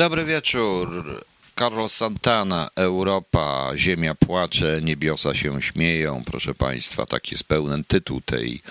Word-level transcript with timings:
Dobry 0.00 0.24
wieczór. 0.24 1.04
Carlos 1.58 1.94
Santana, 1.94 2.70
Europa, 2.74 3.72
Ziemia 3.76 4.14
płacze, 4.14 4.80
niebiosa 4.82 5.34
się 5.34 5.62
śmieją. 5.62 6.22
Proszę 6.26 6.54
Państwa, 6.54 7.06
taki 7.06 7.34
jest 7.34 7.44
pełen 7.44 7.84
tytuł 7.84 8.20
tej, 8.20 8.62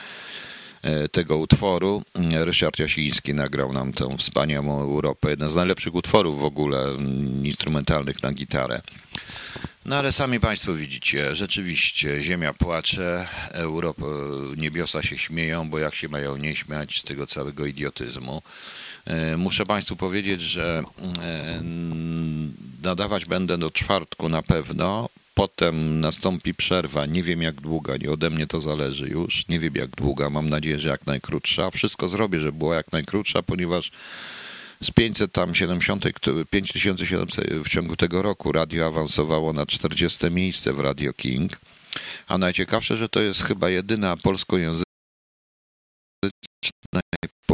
e, 0.81 1.09
tego 1.09 1.37
utworu. 1.37 2.03
Ryszard 2.31 2.79
Jasiński 2.79 3.33
nagrał 3.33 3.73
nam 3.73 3.93
tę 3.93 4.17
wspaniałą 4.17 4.81
Europę. 4.81 5.29
Jeden 5.29 5.49
z 5.49 5.55
najlepszych 5.55 5.95
utworów 5.95 6.39
w 6.39 6.43
ogóle 6.43 6.97
instrumentalnych 7.43 8.23
na 8.23 8.31
gitarę. 8.31 8.81
No 9.85 9.95
ale 9.95 10.11
sami 10.11 10.39
Państwo 10.39 10.73
widzicie, 10.73 11.35
rzeczywiście 11.35 12.23
Ziemia 12.23 12.53
płacze, 12.53 13.27
Europa, 13.51 14.05
niebiosa 14.57 15.03
się 15.03 15.17
śmieją, 15.17 15.69
bo 15.69 15.79
jak 15.79 15.95
się 15.95 16.09
mają 16.09 16.37
nie 16.37 16.55
śmiać 16.55 16.99
z 16.99 17.03
tego 17.03 17.27
całego 17.27 17.65
idiotyzmu. 17.65 18.41
E, 19.05 19.37
muszę 19.37 19.65
Państwu 19.65 19.95
powiedzieć, 19.95 20.41
że 20.41 20.83
e, 21.21 21.61
nadawać 22.83 23.25
będę 23.25 23.57
do 23.57 23.71
czwartku 23.71 24.29
na 24.29 24.41
pewno. 24.41 25.09
Potem 25.33 25.99
nastąpi 25.99 26.53
przerwa. 26.53 27.05
Nie 27.05 27.23
wiem 27.23 27.41
jak 27.41 27.61
długa, 27.61 27.97
nie 27.97 28.11
ode 28.11 28.29
mnie 28.29 28.47
to 28.47 28.59
zależy 28.59 29.07
już. 29.07 29.47
Nie 29.47 29.59
wiem 29.59 29.75
jak 29.75 29.89
długa, 29.89 30.29
mam 30.29 30.49
nadzieję, 30.49 30.79
że 30.79 30.89
jak 30.89 31.05
najkrótsza. 31.07 31.71
Wszystko 31.71 32.07
zrobię, 32.07 32.39
żeby 32.39 32.57
była 32.57 32.75
jak 32.75 32.91
najkrótsza, 32.91 33.43
ponieważ 33.43 33.91
z 34.81 34.91
570, 34.91 36.03
5700 36.49 37.49
w 37.65 37.69
ciągu 37.69 37.95
tego 37.95 38.21
roku 38.21 38.51
radio 38.51 38.87
awansowało 38.87 39.53
na 39.53 39.65
40 39.65 40.31
miejsce 40.31 40.73
w 40.73 40.79
Radio 40.79 41.13
King. 41.13 41.59
A 42.27 42.37
najciekawsze, 42.37 42.97
że 42.97 43.09
to 43.09 43.21
jest 43.21 43.43
chyba 43.43 43.69
jedyna 43.69 44.17
polskojęzyczna 44.17 44.83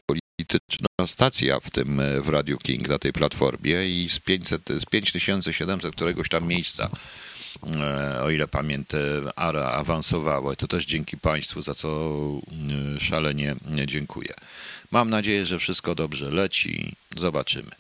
polityczna 0.08 0.88
stacja 1.06 1.60
w 1.60 1.70
tym 1.70 2.02
w 2.22 2.30
Radio 2.30 2.58
King 2.58 2.88
na 2.88 3.00
tej 3.00 3.14
platformie 3.14 3.88
i 3.88 4.10
z, 4.10 4.20
500, 4.20 4.70
z 4.70 4.86
5700 4.86 5.96
któregoś 5.96 6.30
tam 6.30 6.48
miejsca 6.48 6.90
e, 7.82 8.24
o 8.24 8.30
ile 8.30 8.48
pamiętam, 8.48 9.00
ARA 9.36 9.72
awansowało 9.72 10.54
i 10.54 10.56
to 10.56 10.68
też 10.68 10.86
dzięki 10.86 11.18
Państwu, 11.18 11.62
za 11.62 11.76
co 11.76 12.20
e, 12.96 13.00
szalenie 13.00 13.56
dziękuję. 13.86 14.34
Mam 14.92 15.10
nadzieję, 15.10 15.46
że 15.46 15.60
wszystko 15.60 15.96
dobrze 15.96 16.32
leci. 16.32 16.96
Zobaczymy. 17.18 17.72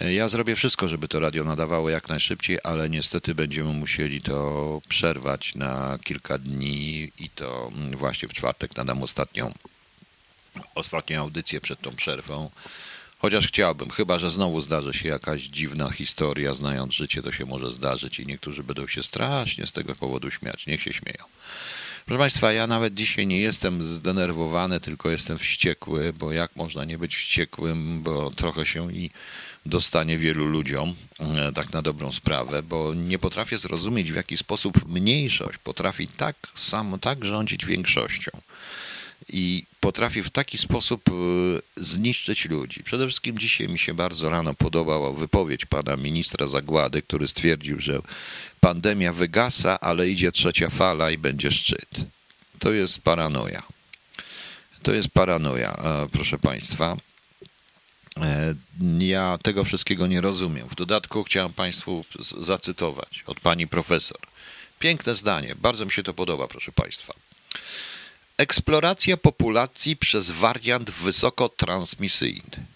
E, 0.00 0.14
ja 0.14 0.28
zrobię 0.28 0.54
wszystko, 0.54 0.88
żeby 0.88 1.08
to 1.08 1.20
radio 1.20 1.44
nadawało 1.44 1.90
jak 1.90 2.08
najszybciej, 2.08 2.58
ale 2.64 2.90
niestety 2.90 3.34
będziemy 3.34 3.72
musieli 3.72 4.22
to 4.22 4.80
przerwać 4.88 5.54
na 5.54 5.98
kilka 6.04 6.38
dni 6.38 7.12
i 7.18 7.30
to 7.34 7.72
właśnie 7.92 8.28
w 8.28 8.32
czwartek 8.32 8.76
nadam 8.76 9.02
ostatnią, 9.02 9.52
ostatnią 10.74 11.20
audycję 11.20 11.60
przed 11.60 11.80
tą 11.80 11.96
przerwą. 11.96 12.50
Chociaż 13.18 13.48
chciałbym, 13.48 13.90
chyba 13.90 14.18
że 14.18 14.30
znowu 14.30 14.60
zdarzy 14.60 14.94
się 14.94 15.08
jakaś 15.08 15.42
dziwna 15.42 15.90
historia, 15.90 16.54
znając 16.54 16.94
życie, 16.94 17.22
to 17.22 17.32
się 17.32 17.46
może 17.46 17.70
zdarzyć 17.70 18.20
i 18.20 18.26
niektórzy 18.26 18.64
będą 18.64 18.86
się 18.86 19.02
strasznie 19.02 19.66
z 19.66 19.72
tego 19.72 19.94
powodu 19.94 20.30
śmiać. 20.30 20.66
Niech 20.66 20.82
się 20.82 20.92
śmieją. 20.92 21.24
Proszę 22.06 22.18
Państwa, 22.18 22.52
ja 22.52 22.66
nawet 22.66 22.94
dzisiaj 22.94 23.26
nie 23.26 23.40
jestem 23.40 23.84
zdenerwowany, 23.84 24.80
tylko 24.80 25.10
jestem 25.10 25.38
wściekły, 25.38 26.12
bo 26.12 26.32
jak 26.32 26.56
można 26.56 26.84
nie 26.84 26.98
być 26.98 27.16
wściekłym, 27.16 28.02
bo 28.02 28.30
trochę 28.30 28.66
się 28.66 28.92
i 28.92 29.10
dostanie 29.66 30.18
wielu 30.18 30.46
ludziom, 30.46 30.94
e, 31.20 31.52
tak 31.52 31.72
na 31.72 31.82
dobrą 31.82 32.12
sprawę, 32.12 32.62
bo 32.62 32.94
nie 32.94 33.18
potrafię 33.18 33.58
zrozumieć, 33.58 34.12
w 34.12 34.16
jaki 34.16 34.36
sposób 34.36 34.88
mniejszość 34.88 35.58
potrafi 35.58 36.08
tak 36.08 36.36
samo, 36.54 36.98
tak 36.98 37.24
rządzić 37.24 37.66
większością 37.66 38.30
i 39.32 39.66
potrafi 39.80 40.22
w 40.22 40.30
taki 40.30 40.58
sposób 40.58 41.02
e, 41.08 41.12
zniszczyć 41.76 42.44
ludzi. 42.44 42.82
Przede 42.82 43.06
wszystkim 43.06 43.38
dzisiaj 43.38 43.68
mi 43.68 43.78
się 43.78 43.94
bardzo 43.94 44.30
rano 44.30 44.54
podobała 44.54 45.12
wypowiedź 45.12 45.66
pana 45.66 45.96
ministra 45.96 46.46
Zagłady, 46.46 47.02
który 47.02 47.28
stwierdził, 47.28 47.80
że 47.80 48.00
pandemia 48.60 49.12
wygasa, 49.12 49.80
ale 49.80 50.08
idzie 50.08 50.32
trzecia 50.32 50.70
fala 50.70 51.10
i 51.10 51.18
będzie 51.18 51.52
szczyt. 51.52 51.88
To 52.58 52.72
jest 52.72 53.00
paranoja. 53.00 53.62
To 54.82 54.92
jest 54.92 55.08
paranoja, 55.08 55.72
e, 55.72 56.08
proszę 56.12 56.38
państwa. 56.38 56.96
E, 58.20 58.54
ja 58.98 59.38
tego 59.42 59.64
wszystkiego 59.64 60.06
nie 60.06 60.20
rozumiem. 60.20 60.68
W 60.68 60.74
dodatku 60.74 61.24
chciałem 61.24 61.52
Państwu 61.52 62.04
zacytować 62.40 63.24
od 63.26 63.40
pani 63.40 63.68
profesor. 63.68 64.18
Piękne 64.78 65.14
zdanie, 65.14 65.54
bardzo 65.56 65.84
mi 65.84 65.92
się 65.92 66.02
to 66.02 66.14
podoba, 66.14 66.48
proszę 66.48 66.72
Państwa. 66.72 67.14
Eksploracja 68.38 69.16
populacji 69.16 69.96
przez 69.96 70.30
wariant 70.30 70.90
wysokotransmisyjny. 70.90 72.66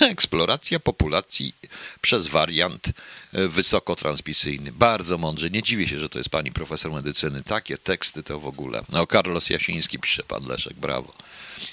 Eksploracja 0.10 0.80
populacji 0.80 1.54
przez 2.00 2.26
wariant 2.26 2.88
e, 3.32 3.48
wysokotransmisyjny. 3.48 4.72
Bardzo 4.72 5.18
mądrze. 5.18 5.50
Nie 5.50 5.62
dziwię 5.62 5.88
się, 5.88 5.98
że 5.98 6.08
to 6.08 6.18
jest 6.18 6.30
pani 6.30 6.52
profesor 6.52 6.92
medycyny. 6.92 7.42
Takie 7.42 7.78
teksty 7.78 8.22
to 8.22 8.40
w 8.40 8.46
ogóle. 8.46 8.84
No, 8.88 9.06
Karlos 9.06 9.50
Jasiński 9.50 9.98
pisze, 9.98 10.22
pan 10.22 10.46
Leszek, 10.46 10.74
brawo. 10.74 11.14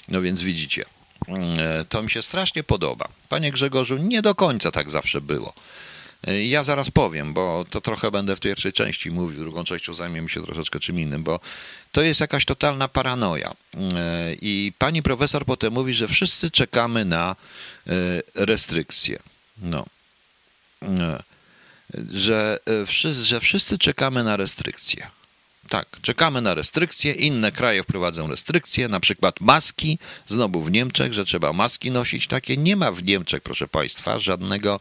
No 0.08 0.22
więc 0.22 0.42
widzicie, 0.42 0.84
mm, 1.28 1.58
e, 1.58 1.84
to 1.84 2.02
mi 2.02 2.10
się 2.10 2.22
strasznie 2.22 2.62
podoba. 2.62 3.08
Panie 3.28 3.52
Grzegorzu, 3.52 3.96
nie 3.96 4.22
do 4.22 4.34
końca 4.34 4.72
tak 4.72 4.90
zawsze 4.90 5.20
było. 5.20 5.52
Ja 6.26 6.62
zaraz 6.62 6.90
powiem, 6.90 7.32
bo 7.32 7.64
to 7.70 7.80
trochę 7.80 8.10
będę 8.10 8.36
w 8.36 8.40
pierwszej 8.40 8.72
części 8.72 9.10
mówił, 9.10 9.40
drugą 9.40 9.64
częścią 9.64 9.94
zajmiemy 9.94 10.28
się 10.28 10.42
troszeczkę 10.42 10.80
czym 10.80 11.00
innym, 11.00 11.22
bo 11.22 11.40
to 11.92 12.02
jest 12.02 12.20
jakaś 12.20 12.44
totalna 12.44 12.88
paranoja. 12.88 13.54
I 14.42 14.72
pani 14.78 15.02
profesor 15.02 15.44
potem 15.44 15.72
mówi, 15.72 15.94
że 15.94 16.08
wszyscy 16.08 16.50
czekamy 16.50 17.04
na 17.04 17.36
e, 17.86 17.92
restrykcje. 18.34 19.18
No. 19.62 19.86
Że, 22.12 22.58
że 23.22 23.40
wszyscy 23.40 23.78
czekamy 23.78 24.24
na 24.24 24.36
restrykcje. 24.36 25.10
Tak, 25.72 25.86
czekamy 26.02 26.40
na 26.40 26.54
restrykcje. 26.54 27.12
Inne 27.12 27.52
kraje 27.52 27.82
wprowadzą 27.82 28.26
restrykcje, 28.26 28.88
na 28.88 29.00
przykład 29.00 29.40
maski. 29.40 29.98
Znowu 30.26 30.62
w 30.62 30.70
Niemczech, 30.70 31.14
że 31.14 31.24
trzeba 31.24 31.52
maski 31.52 31.90
nosić 31.90 32.26
takie. 32.26 32.56
Nie 32.56 32.76
ma 32.76 32.92
w 32.92 33.04
Niemczech, 33.04 33.42
proszę 33.42 33.68
Państwa, 33.68 34.18
żadnego 34.18 34.80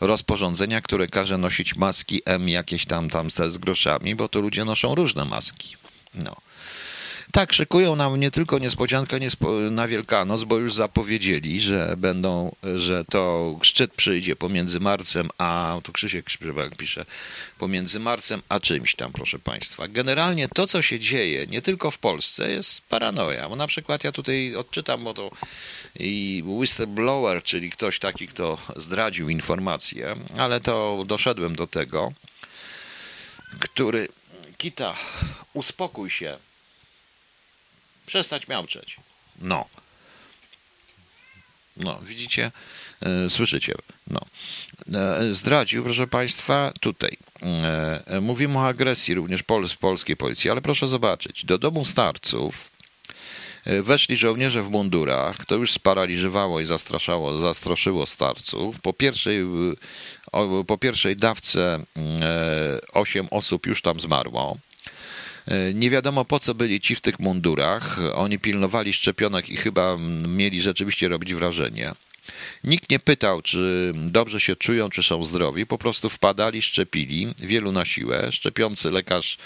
rozporządzenia, 0.00 0.80
które 0.80 1.06
każe 1.06 1.38
nosić 1.38 1.76
maski 1.76 2.22
M 2.24 2.48
jakieś 2.48 2.86
tam, 2.86 3.10
tam 3.10 3.30
z 3.30 3.58
groszami, 3.58 4.14
bo 4.14 4.28
to 4.28 4.40
ludzie 4.40 4.64
noszą 4.64 4.94
różne 4.94 5.24
maski. 5.24 5.76
No. 6.14 6.36
Tak, 7.32 7.52
szykują 7.52 7.96
nam 7.96 8.20
nie 8.20 8.30
tylko 8.30 8.58
niespodziankę 8.58 9.18
na 9.70 9.88
Wielkanoc, 9.88 10.44
bo 10.44 10.58
już 10.58 10.74
zapowiedzieli, 10.74 11.60
że 11.60 11.94
będą, 11.96 12.56
że 12.76 13.04
to 13.04 13.54
szczyt 13.62 13.94
przyjdzie 13.94 14.36
pomiędzy 14.36 14.80
marcem 14.80 15.30
a, 15.38 15.78
to 15.82 15.92
Krzysiek 15.92 16.30
Szprzybak 16.30 16.76
pisze, 16.76 17.04
pomiędzy 17.58 18.00
marcem 18.00 18.42
a 18.48 18.60
czymś 18.60 18.94
tam, 18.94 19.12
proszę 19.12 19.38
Państwa. 19.38 19.88
Generalnie 19.88 20.48
to, 20.48 20.66
co 20.66 20.82
się 20.82 21.00
dzieje, 21.00 21.46
nie 21.46 21.62
tylko 21.62 21.90
w 21.90 21.98
Polsce, 21.98 22.50
jest 22.50 22.88
paranoja. 22.88 23.48
Bo 23.48 23.56
na 23.56 23.66
przykład 23.66 24.04
ja 24.04 24.12
tutaj 24.12 24.56
odczytam, 24.56 25.04
bo 25.04 25.14
to 25.14 25.30
i 25.98 26.42
whistleblower, 26.46 27.42
czyli 27.42 27.70
ktoś 27.70 27.98
taki, 27.98 28.28
kto 28.28 28.58
zdradził 28.76 29.28
informację, 29.28 30.16
ale 30.38 30.60
to 30.60 31.04
doszedłem 31.06 31.56
do 31.56 31.66
tego, 31.66 32.12
który, 33.60 34.08
Kita, 34.58 34.96
uspokój 35.54 36.10
się, 36.10 36.36
Przestać 38.06 38.48
miałczeć. 38.48 38.96
No. 39.40 39.66
No, 41.76 42.00
widzicie? 42.02 42.50
E, 43.02 43.30
słyszycie? 43.30 43.74
No. 44.06 44.20
E, 44.94 45.34
zdradził, 45.34 45.84
proszę 45.84 46.06
Państwa, 46.06 46.72
tutaj. 46.80 47.16
E, 48.06 48.20
mówimy 48.20 48.58
o 48.58 48.66
agresji 48.66 49.14
również 49.14 49.42
pol 49.42 49.66
polskiej 49.80 50.16
policji, 50.16 50.50
ale 50.50 50.60
proszę 50.60 50.88
zobaczyć. 50.88 51.44
Do 51.44 51.58
domu 51.58 51.84
starców 51.84 52.72
weszli 53.82 54.16
żołnierze 54.16 54.62
w 54.62 54.70
mundurach. 54.70 55.46
To 55.46 55.54
już 55.54 55.72
sparaliżowało 55.72 56.60
i 56.60 56.66
zastraszało, 56.66 57.38
zastraszyło 57.38 58.06
starców. 58.06 58.80
Po 58.80 58.92
pierwszej, 58.92 59.44
po 60.66 60.78
pierwszej 60.78 61.16
dawce 61.16 61.84
osiem 62.92 63.28
osób 63.30 63.66
już 63.66 63.82
tam 63.82 64.00
zmarło. 64.00 64.56
E, 65.48 65.74
nie 65.74 65.90
wiadomo 65.90 66.24
po 66.24 66.40
co 66.40 66.54
byli 66.54 66.80
ci 66.80 66.94
w 66.94 67.00
tych 67.00 67.18
mundurach. 67.18 67.98
Oni 68.14 68.38
pilnowali 68.38 68.92
szczepionek 68.92 69.50
i 69.50 69.56
chyba 69.56 69.96
mieli 70.28 70.60
rzeczywiście 70.60 71.08
robić 71.08 71.34
wrażenie. 71.34 71.92
Nikt 72.64 72.90
nie 72.90 72.98
pytał, 72.98 73.42
czy 73.42 73.92
dobrze 73.96 74.40
się 74.40 74.56
czują, 74.56 74.90
czy 74.90 75.02
są 75.02 75.24
zdrowi. 75.24 75.66
Po 75.66 75.78
prostu 75.78 76.10
wpadali, 76.10 76.62
szczepili, 76.62 77.34
wielu 77.38 77.72
na 77.72 77.84
siłę. 77.84 78.32
Szczepiący 78.32 78.90
lekarz 78.90 79.38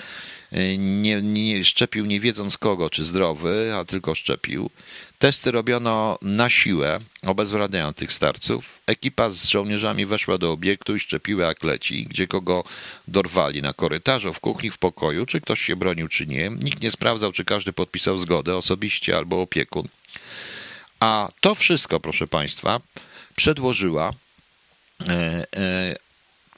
nie, 0.79 1.23
nie 1.23 1.65
szczepił 1.65 2.07
nie 2.07 2.21
wiedząc 2.21 2.59
kogo, 2.59 2.91
czy 2.91 3.05
zdrowy, 3.05 3.75
a 3.77 3.85
tylko 3.85 4.15
szczepił. 4.15 4.71
Testy 5.19 5.51
robiono 5.51 6.19
na 6.23 6.51
siłę, 6.51 7.01
obezwładniając 7.27 7.97
tych 7.97 8.13
starców. 8.13 8.81
Ekipa 8.87 9.31
z 9.31 9.45
żołnierzami 9.45 10.07
weszła 10.07 10.39
do 10.39 10.53
obiektu 10.53 10.97
i 10.97 11.01
szczepiła 11.01 11.47
jak 11.47 11.65
leci, 11.65 12.05
gdzie 12.05 12.27
kogo 12.27 12.65
dorwali 13.09 13.63
na 13.63 13.73
korytarzu, 13.73 14.33
w 14.33 14.41
kuchni, 14.41 14.71
w 14.71 14.79
pokoju, 14.79 15.27
czy 15.27 15.41
ktoś 15.41 15.61
się 15.61 15.77
bronił, 15.77 16.09
czy 16.09 16.27
nie. 16.27 16.51
Nikt 16.63 16.83
nie 16.83 16.91
sprawdzał, 16.91 17.33
czy 17.33 17.45
każdy 17.45 17.73
podpisał 17.73 18.19
zgodę 18.19 18.57
osobiście 18.57 19.17
albo 19.17 19.43
opiekun. 19.43 19.89
A 21.01 21.29
to 21.41 21.55
wszystko, 21.55 22.01
proszę 22.01 22.27
Państwa, 22.27 22.81
przedłożyła 23.37 24.13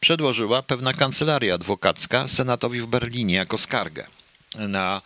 przedłożyła 0.01 0.63
pewna 0.63 0.93
kancelaria 0.93 1.55
adwokacka 1.55 2.29
senatowi 2.29 2.81
w 2.81 2.87
Berlinie 2.87 3.35
jako 3.35 3.59
skargę 3.59 4.07
na, 4.55 5.03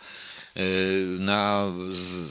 na 1.19 1.71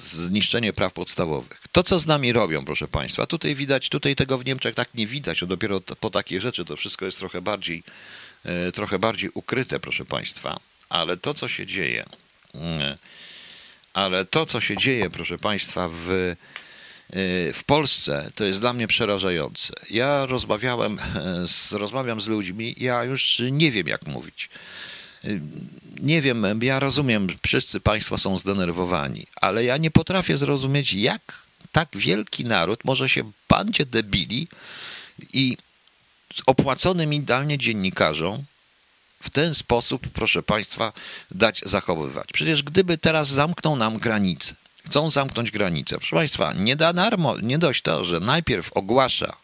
zniszczenie 0.03 0.73
praw 0.73 0.93
podstawowych. 0.93 1.61
To, 1.73 1.82
co 1.82 1.99
z 1.99 2.06
nami 2.06 2.32
robią, 2.32 2.64
proszę 2.64 2.88
Państwa, 2.88 3.26
tutaj 3.26 3.55
widać, 3.55 3.88
tutaj 3.88 4.17
tego 4.17 4.38
w 4.38 4.44
Niemczech 4.44 4.75
tak 4.75 4.94
nie 4.94 5.06
widać, 5.06 5.41
to 5.41 5.47
dopiero 5.47 5.81
po 5.81 6.11
takie 6.11 6.41
rzeczy 6.41 6.64
to 6.64 6.76
wszystko 6.76 7.05
jest 7.05 7.19
trochę 7.19 7.43
bardziej, 7.43 7.82
trochę 8.75 8.99
bardziej 8.99 9.31
ukryte, 9.35 9.81
proszę 9.81 10.05
Państwa, 10.05 10.61
ale 10.88 11.17
to, 11.17 11.35
co 11.35 11.49
się 11.49 11.67
dzieje, 11.67 12.05
ale 13.94 14.25
to, 14.25 14.47
co 14.47 14.61
się 14.61 14.76
dzieje, 14.76 15.11
proszę 15.11 15.38
Państwa, 15.38 15.88
w, 15.93 16.37
w 17.55 17.61
Polsce, 17.67 18.31
to 18.35 18.44
jest 18.44 18.61
dla 18.61 18.73
mnie 18.73 18.88
przerażające. 18.88 19.75
Ja 19.91 20.26
rozmawiałem, 20.26 20.99
z, 21.47 21.73
rozmawiam 21.73 22.20
z 22.20 22.29
ludźmi, 22.29 22.75
ja 22.79 23.05
już 23.05 23.43
nie 23.50 23.70
wiem, 23.70 23.87
jak 23.87 24.06
mówić. 24.06 24.50
Nie 26.00 26.23
wiem, 26.23 26.61
ja 26.62 26.79
rozumiem, 26.79 27.26
wszyscy 27.43 27.81
Państwo 27.81 28.19
są 28.19 28.38
zdenerwowani, 28.38 29.26
ale 29.37 29.64
ja 29.64 29.76
nie 29.76 29.91
potrafię 29.91 30.38
zrozumieć, 30.38 30.93
jak 30.94 31.43
tak 31.73 31.88
wielki 31.94 32.44
naród 32.44 32.85
może 32.85 33.09
się 33.09 33.31
bandzie 33.49 33.87
debili 33.87 34.49
i 35.32 35.56
opłaconym 36.47 37.15
idealnie 37.15 37.58
dziennikarzom 37.58 38.44
w 39.23 39.31
ten 39.31 39.55
sposób, 39.55 40.08
proszę 40.08 40.43
Państwa, 40.43 40.93
dać 41.31 41.61
zachowywać. 41.67 42.29
Przecież 42.32 42.62
gdyby 42.62 42.99
teraz 42.99 43.29
zamknął 43.29 43.76
nam 43.76 43.99
granicę, 43.99 44.55
chcą 44.87 45.11
zamknąć 45.11 45.50
granicę, 45.50 45.96
proszę 45.96 46.17
Państwa, 46.17 46.52
nie 46.52 46.76
da 46.76 46.93
darmo, 46.93 47.38
nie 47.43 47.58
dość 47.58 47.82
to, 47.82 48.05
że 48.05 48.20
najpierw 48.20 48.73
ogłasza 48.73 49.37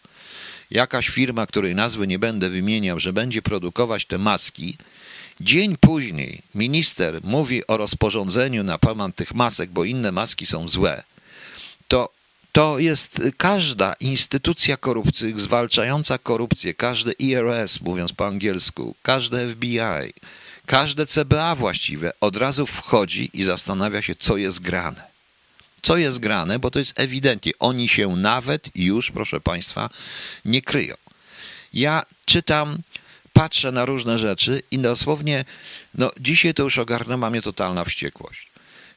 jakaś 0.71 1.09
firma, 1.09 1.47
której 1.47 1.75
nazwy 1.75 2.07
nie 2.07 2.19
będę 2.19 2.49
wymieniał, 2.49 2.99
że 2.99 3.13
będzie 3.13 3.43
produkować 3.43 4.07
te 4.07 4.19
maski, 4.19 4.77
Dzień 5.41 5.77
później 5.81 6.43
minister 6.55 7.21
mówi 7.25 7.67
o 7.67 7.77
rozporządzeniu 7.77 8.65
na 8.65 8.79
temat 8.79 9.17
tych 9.17 9.35
masek, 9.35 9.71
bo 9.71 9.85
inne 9.85 10.13
maski 10.13 10.47
są 10.47 10.69
złe. 10.69 11.03
To 11.89 12.09
to 12.53 12.79
jest 12.79 13.23
każda 13.37 13.95
instytucja 14.01 14.77
korupcji, 14.77 15.35
zwalczająca 15.37 16.19
korupcję, 16.19 16.75
każdy 16.75 17.13
IRS, 17.13 17.81
mówiąc 17.81 18.13
po 18.13 18.27
angielsku, 18.27 18.95
każde 19.03 19.49
FBI, 19.49 20.13
każde 20.67 21.07
CBA 21.07 21.55
właściwe 21.55 22.13
od 22.21 22.37
razu 22.37 22.67
wchodzi 22.67 23.31
i 23.33 23.45
zastanawia 23.45 24.03
się, 24.03 24.15
co 24.15 24.37
jest 24.37 24.61
grane. 24.61 25.08
Co 25.89 25.97
jest 25.97 26.19
grane, 26.19 26.59
bo 26.59 26.71
to 26.71 26.79
jest 26.79 27.01
ewidentnie. 27.01 27.53
Oni 27.59 27.89
się 27.89 28.17
nawet 28.17 28.69
już, 28.75 29.11
proszę 29.11 29.41
Państwa, 29.41 29.91
nie 30.45 30.63
kryją. 30.63 30.95
Ja 31.75 32.03
czytam, 32.25 32.79
patrzę 33.33 33.73
na 33.73 33.85
różne 33.85 34.19
rzeczy 34.19 34.63
i 34.71 34.79
dosłownie, 34.79 35.45
no 35.95 36.11
dzisiaj 36.21 36.55
to 36.55 36.63
już 36.63 36.79
ogarnęła 36.79 37.31
mnie 37.31 37.43
totalna 37.43 37.85
wściekłość. 37.85 38.51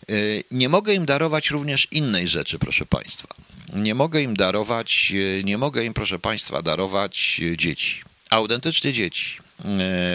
Y, 0.10 0.44
nie 0.52 0.70
mogę 0.70 0.94
im 0.94 1.06
darować 1.06 1.50
również 1.50 1.88
innej 1.92 2.28
rzeczy, 2.28 2.60
proszę 2.60 2.86
Państwa. 2.86 3.28
Nie 3.74 3.96
mogę 3.96 4.22
im 4.22 4.34
darować, 4.34 5.12
y, 5.16 5.42
nie 5.46 5.58
mogę 5.58 5.84
im, 5.84 5.94
proszę 5.94 6.20
Państwa, 6.20 6.62
darować 6.62 7.42
y, 7.44 7.58
dzieci. 7.58 8.02
Autentycznie 8.30 8.94
dzieci. 8.94 9.38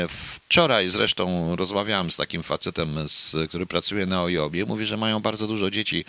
Wczoraj 0.08 0.90
zresztą 0.90 1.56
rozmawiałem 1.56 2.10
z 2.10 2.16
takim 2.16 2.42
facetem, 2.42 2.96
który 3.48 3.66
pracuje 3.66 4.06
na 4.06 4.22
Ojobie. 4.22 4.64
Mówi, 4.64 4.86
że 4.86 4.96
mają 4.96 5.20
bardzo 5.20 5.46
dużo 5.46 5.70
dzieci 5.70 6.04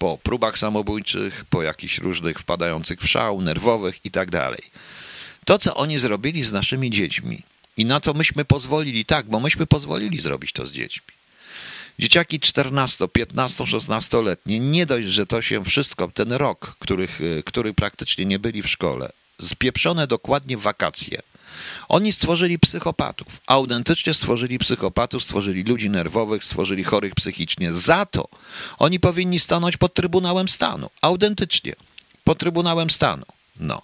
po 0.00 0.18
próbach 0.18 0.58
samobójczych, 0.58 1.44
po 1.50 1.62
jakichś 1.62 1.98
różnych 1.98 2.38
wpadających 2.38 3.00
w 3.00 3.08
szał, 3.08 3.40
nerwowych 3.40 4.04
i 4.04 4.10
tak 4.10 4.30
dalej. 4.30 4.62
To, 5.44 5.58
co 5.58 5.76
oni 5.76 5.98
zrobili 5.98 6.44
z 6.44 6.52
naszymi 6.52 6.90
dziećmi 6.90 7.42
i 7.76 7.84
na 7.84 8.00
co 8.00 8.14
myśmy 8.14 8.44
pozwolili, 8.44 9.04
tak, 9.04 9.26
bo 9.26 9.40
myśmy 9.40 9.66
pozwolili 9.66 10.20
zrobić 10.20 10.52
to 10.52 10.66
z 10.66 10.72
dziećmi. 10.72 11.12
Dzieciaki 11.98 12.40
14, 12.40 13.08
15, 13.08 13.64
16-letnie, 13.64 14.60
nie 14.60 14.86
dość, 14.86 15.08
że 15.08 15.26
to 15.26 15.42
się 15.42 15.64
wszystko, 15.64 16.08
ten 16.08 16.32
rok, 16.32 16.76
których, 16.78 17.20
y, 17.20 17.42
który 17.46 17.74
praktycznie 17.74 18.24
nie 18.24 18.38
byli 18.38 18.62
w 18.62 18.68
szkole, 18.68 19.12
spieprzone 19.40 20.06
dokładnie 20.06 20.56
w 20.56 20.60
wakacje. 20.60 21.22
Oni 21.88 22.12
stworzyli 22.12 22.58
psychopatów, 22.58 23.40
autentycznie 23.46 24.14
stworzyli 24.14 24.58
psychopatów, 24.58 25.24
stworzyli 25.24 25.62
ludzi 25.62 25.90
nerwowych, 25.90 26.44
stworzyli 26.44 26.84
chorych 26.84 27.14
psychicznie. 27.14 27.72
Za 27.72 28.06
to 28.06 28.28
oni 28.78 29.00
powinni 29.00 29.40
stanąć 29.40 29.76
pod 29.76 29.94
Trybunałem 29.94 30.48
Stanu, 30.48 30.90
autentycznie, 31.02 31.72
pod 32.24 32.38
Trybunałem 32.38 32.90
Stanu. 32.90 33.24
No. 33.60 33.82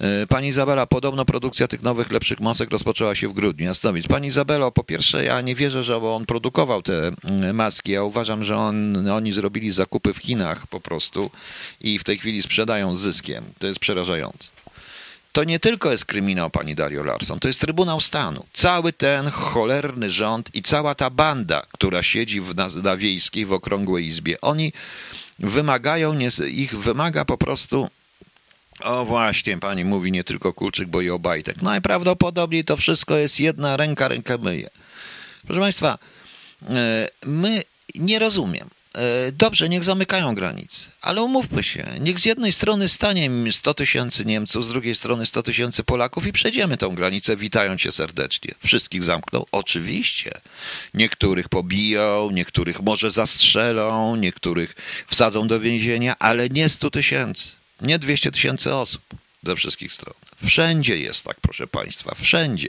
E, 0.00 0.26
pani 0.26 0.48
Izabela, 0.48 0.86
podobno 0.86 1.24
produkcja 1.24 1.68
tych 1.68 1.82
nowych, 1.82 2.10
lepszych 2.10 2.40
masek 2.40 2.70
rozpoczęła 2.70 3.14
się 3.14 3.28
w 3.28 3.32
grudniu. 3.32 3.66
Jasnowic. 3.66 4.06
Pani 4.06 4.28
Izabelo, 4.28 4.72
po 4.72 4.84
pierwsze, 4.84 5.24
ja 5.24 5.40
nie 5.40 5.54
wierzę, 5.54 5.84
że 5.84 5.96
on 5.96 6.26
produkował 6.26 6.82
te 6.82 7.12
mm, 7.24 7.56
maski. 7.56 7.92
Ja 7.92 8.02
uważam, 8.02 8.44
że 8.44 8.56
on, 8.56 9.08
oni 9.08 9.32
zrobili 9.32 9.72
zakupy 9.72 10.12
w 10.12 10.18
Chinach 10.18 10.66
po 10.66 10.80
prostu 10.80 11.30
i 11.80 11.98
w 11.98 12.04
tej 12.04 12.18
chwili 12.18 12.42
sprzedają 12.42 12.94
z 12.94 13.00
zyskiem. 13.00 13.44
To 13.58 13.66
jest 13.66 13.80
przerażające. 13.80 14.48
To 15.32 15.44
nie 15.44 15.60
tylko 15.60 15.92
jest 15.92 16.04
kryminał 16.04 16.50
pani 16.50 16.74
Dario 16.74 17.02
Larson, 17.02 17.40
to 17.40 17.48
jest 17.48 17.60
Trybunał 17.60 18.00
Stanu. 18.00 18.46
Cały 18.52 18.92
ten 18.92 19.30
cholerny 19.30 20.10
rząd 20.10 20.54
i 20.54 20.62
cała 20.62 20.94
ta 20.94 21.10
banda, 21.10 21.62
która 21.72 22.02
siedzi 22.02 22.40
w, 22.40 22.56
na, 22.56 22.68
na 22.82 22.96
wiejskiej, 22.96 23.46
w 23.46 23.52
okrągłej 23.52 24.06
izbie, 24.06 24.40
oni 24.40 24.72
wymagają, 25.38 26.18
ich 26.48 26.78
wymaga 26.78 27.24
po 27.24 27.38
prostu 27.38 27.88
o 28.80 29.04
właśnie, 29.04 29.58
pani 29.58 29.84
mówi 29.84 30.12
nie 30.12 30.24
tylko 30.24 30.52
Kulczyk, 30.52 30.88
bo 30.88 31.00
i 31.00 31.10
Obajtek. 31.10 31.62
Najprawdopodobniej 31.62 32.64
to 32.64 32.76
wszystko 32.76 33.16
jest 33.16 33.40
jedna 33.40 33.76
ręka, 33.76 34.08
rękę 34.08 34.38
myje. 34.38 34.70
Proszę 35.46 35.60
Państwa, 35.60 35.98
e, 36.68 37.08
my 37.26 37.62
nie 37.94 38.18
rozumiem. 38.18 38.68
E, 38.94 39.32
dobrze, 39.32 39.68
niech 39.68 39.84
zamykają 39.84 40.34
granice, 40.34 40.80
ale 41.00 41.22
umówmy 41.22 41.62
się, 41.62 41.86
niech 42.00 42.18
z 42.18 42.24
jednej 42.24 42.52
strony 42.52 42.88
stanie 42.88 43.30
100 43.52 43.74
tysięcy 43.74 44.24
Niemców, 44.24 44.64
z 44.64 44.68
drugiej 44.68 44.94
strony 44.94 45.26
100 45.26 45.42
tysięcy 45.42 45.84
Polaków 45.84 46.26
i 46.26 46.32
przejdziemy 46.32 46.76
tą 46.76 46.94
granicę, 46.94 47.36
witając 47.36 47.80
się 47.80 47.92
serdecznie. 47.92 48.54
Wszystkich 48.64 49.04
zamkną? 49.04 49.44
Oczywiście. 49.52 50.40
Niektórych 50.94 51.48
pobiją, 51.48 52.30
niektórych 52.30 52.80
może 52.80 53.10
zastrzelą, 53.10 54.16
niektórych 54.16 54.74
wsadzą 55.06 55.48
do 55.48 55.60
więzienia, 55.60 56.16
ale 56.18 56.48
nie 56.48 56.68
100 56.68 56.90
tysięcy. 56.90 57.48
Nie 57.80 57.98
200 57.98 58.32
tysięcy 58.32 58.74
osób 58.74 59.02
ze 59.42 59.56
wszystkich 59.56 59.92
stron. 59.92 60.14
Wszędzie 60.44 60.98
jest 60.98 61.24
tak, 61.24 61.36
proszę 61.40 61.66
Państwa, 61.66 62.14
wszędzie. 62.14 62.68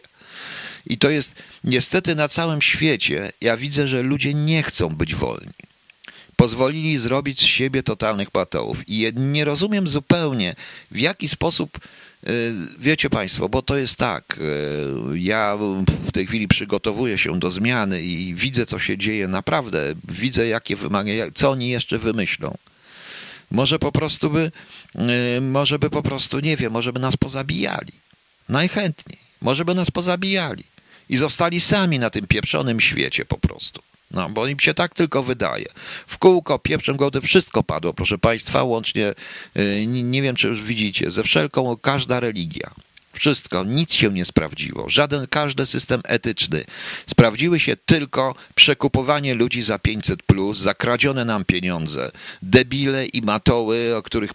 I 0.86 0.98
to 0.98 1.10
jest 1.10 1.36
niestety 1.64 2.16
na 2.16 2.28
całym 2.28 2.62
świecie. 2.62 3.32
Ja 3.42 3.58
widzę, 3.58 3.88
że 3.88 4.02
ludzie 4.02 4.34
nie 4.34 4.64
chcą 4.64 4.90
być 4.90 5.16
wolni. 5.16 5.71
Pozwolili 6.42 6.98
zrobić 6.98 7.42
z 7.42 7.46
siebie 7.46 7.84
totalnych 7.84 8.32
patołów. 8.32 8.78
I 8.88 9.12
nie 9.16 9.46
rozumiem 9.46 9.88
zupełnie, 9.88 10.56
w 10.92 11.00
jaki 11.00 11.30
sposób 11.30 11.80
y, 12.28 12.54
Wiecie 12.80 13.10
Państwo, 13.10 13.50
bo 13.50 13.62
to 13.62 13.78
jest 13.78 13.96
tak, 13.96 14.40
y, 15.14 15.20
ja 15.20 15.58
w 16.08 16.12
tej 16.12 16.28
chwili 16.28 16.48
przygotowuję 16.48 17.18
się 17.18 17.40
do 17.40 17.52
zmiany 17.52 18.02
i 18.02 18.36
widzę, 18.36 18.66
co 18.66 18.80
się 18.80 18.98
dzieje 18.98 19.28
naprawdę, 19.28 19.94
widzę, 20.08 20.48
jakie 20.48 20.76
wymagania, 20.76 21.26
co 21.34 21.52
oni 21.52 21.70
jeszcze 21.70 21.98
wymyślą. 21.98 22.58
Może 23.52 23.80
po 23.80 23.92
prostu 23.92 24.30
by, 24.30 24.52
y, 25.38 25.42
może 25.42 25.80
by 25.80 25.90
po 25.90 26.04
prostu, 26.04 26.40
nie 26.40 26.58
wiem, 26.58 26.72
może 26.72 26.94
by 26.94 27.00
nas 27.00 27.18
pozabijali. 27.18 27.94
Najchętniej. 28.50 29.18
Może 29.42 29.66
by 29.66 29.76
nas 29.76 29.92
pozabijali. 29.92 30.64
I 31.10 31.18
zostali 31.18 31.60
sami 31.60 32.00
na 32.00 32.10
tym 32.10 32.28
pieprzonym 32.28 32.80
świecie 32.80 33.26
po 33.26 33.38
prostu. 33.38 33.82
No, 34.14 34.30
bo 34.30 34.48
im 34.48 34.60
się 34.60 34.74
tak 34.74 34.94
tylko 34.94 35.24
wydaje. 35.24 35.66
W 36.08 36.18
kółko, 36.18 36.60
pieprzem 36.60 36.98
gody, 36.98 37.22
wszystko 37.22 37.64
padło, 37.64 37.94
proszę 37.94 38.18
Państwa, 38.18 38.64
łącznie, 38.64 39.14
y, 39.58 39.86
nie 39.88 40.22
wiem, 40.22 40.36
czy 40.36 40.48
już 40.48 40.64
widzicie, 40.64 41.12
ze 41.12 41.24
wszelką, 41.24 41.78
każda 41.82 42.20
religia. 42.20 42.72
Wszystko, 43.14 43.64
nic 43.64 43.94
się 43.94 44.10
nie 44.10 44.26
sprawdziło. 44.26 44.90
Żaden, 44.90 45.28
każdy 45.28 45.66
system 45.66 46.02
etyczny. 46.06 46.64
Sprawdziły 47.08 47.60
się 47.60 47.76
tylko 47.86 48.36
przekupowanie 48.56 49.34
ludzi 49.34 49.62
za 49.62 49.80
500, 49.80 50.24
plus, 50.24 50.58
za 50.58 50.74
kradzione 50.74 51.26
nam 51.26 51.46
pieniądze. 51.46 52.12
Debile 52.42 53.06
i 53.06 53.22
matoły, 53.22 53.96
o 53.96 54.04
których 54.04 54.32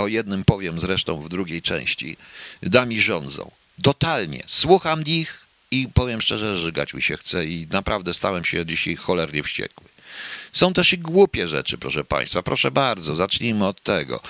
o 0.00 0.06
jednym 0.06 0.44
powiem 0.44 0.80
zresztą 0.80 1.20
w 1.20 1.28
drugiej 1.28 1.62
części, 1.62 2.16
dami 2.62 3.00
rządzą. 3.00 3.50
Totalnie. 3.82 4.42
Słucham 4.46 5.02
ich 5.06 5.43
i 5.74 5.88
powiem 5.94 6.20
szczerze, 6.20 6.56
że 6.56 6.62
żygać 6.62 6.94
mi 6.94 7.02
się 7.02 7.16
chce 7.16 7.46
i 7.46 7.66
naprawdę 7.70 8.14
stałem 8.14 8.44
się 8.44 8.66
dzisiaj 8.66 8.96
cholernie 8.96 9.42
wściekły. 9.42 9.88
Są 10.52 10.72
też 10.72 10.92
i 10.92 10.98
głupie 10.98 11.48
rzeczy, 11.48 11.78
proszę 11.78 12.04
Państwa. 12.04 12.42
Proszę 12.42 12.70
bardzo, 12.70 13.16
zacznijmy 13.16 13.66
od 13.66 13.82
tego. 13.82 14.20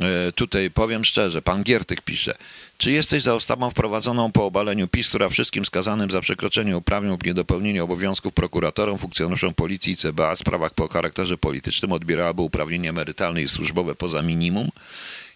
E, 0.00 0.32
tutaj 0.32 0.70
powiem 0.70 1.04
szczerze, 1.04 1.42
pan 1.42 1.62
Giertyk 1.62 2.00
pisze. 2.00 2.34
Czy 2.78 2.90
jesteś 2.90 3.22
za 3.22 3.34
ustawą 3.34 3.70
wprowadzoną 3.70 4.32
po 4.32 4.46
obaleniu 4.46 4.88
PiS, 4.88 5.08
która 5.08 5.28
wszystkim 5.28 5.64
skazanym 5.64 6.10
za 6.10 6.20
przekroczenie 6.20 6.76
uprawnień 6.76 7.12
lub 7.12 7.24
niedopełnienie 7.24 7.84
obowiązków 7.84 8.34
prokuratorom, 8.34 8.98
funkcjonariuszom 8.98 9.54
policji 9.54 9.92
i 9.92 9.96
CBA 9.96 10.34
w 10.34 10.38
sprawach 10.38 10.74
po 10.74 10.88
charakterze 10.88 11.38
politycznym 11.38 11.92
odbierałaby 11.92 12.42
uprawnienia 12.42 12.90
emerytalne 12.90 13.42
i 13.42 13.48
służbowe 13.48 13.94
poza 13.94 14.22
minimum? 14.22 14.68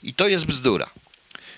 I 0.02 0.14
to 0.14 0.28
jest 0.28 0.47
bzdura. 0.47 0.90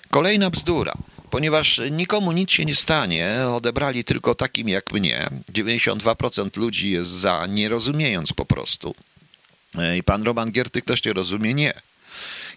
Kolejna 0.09 0.49
bzdura. 0.49 0.93
Ponieważ 1.31 1.81
nikomu 1.91 2.31
nic 2.31 2.51
się 2.51 2.65
nie 2.65 2.75
stanie, 2.75 3.37
odebrali 3.55 4.03
tylko 4.03 4.35
takim 4.35 4.69
jak 4.69 4.93
mnie. 4.93 5.29
92% 5.53 6.57
ludzi 6.57 6.91
jest 6.91 7.11
za, 7.11 7.45
nie 7.49 7.69
rozumiejąc 7.69 8.33
po 8.33 8.45
prostu. 8.45 8.95
I 9.97 10.03
pan 10.03 10.23
Roman 10.23 10.51
Giertych 10.51 10.83
też 10.83 11.05
nie 11.05 11.13
rozumie, 11.13 11.53
nie. 11.53 11.73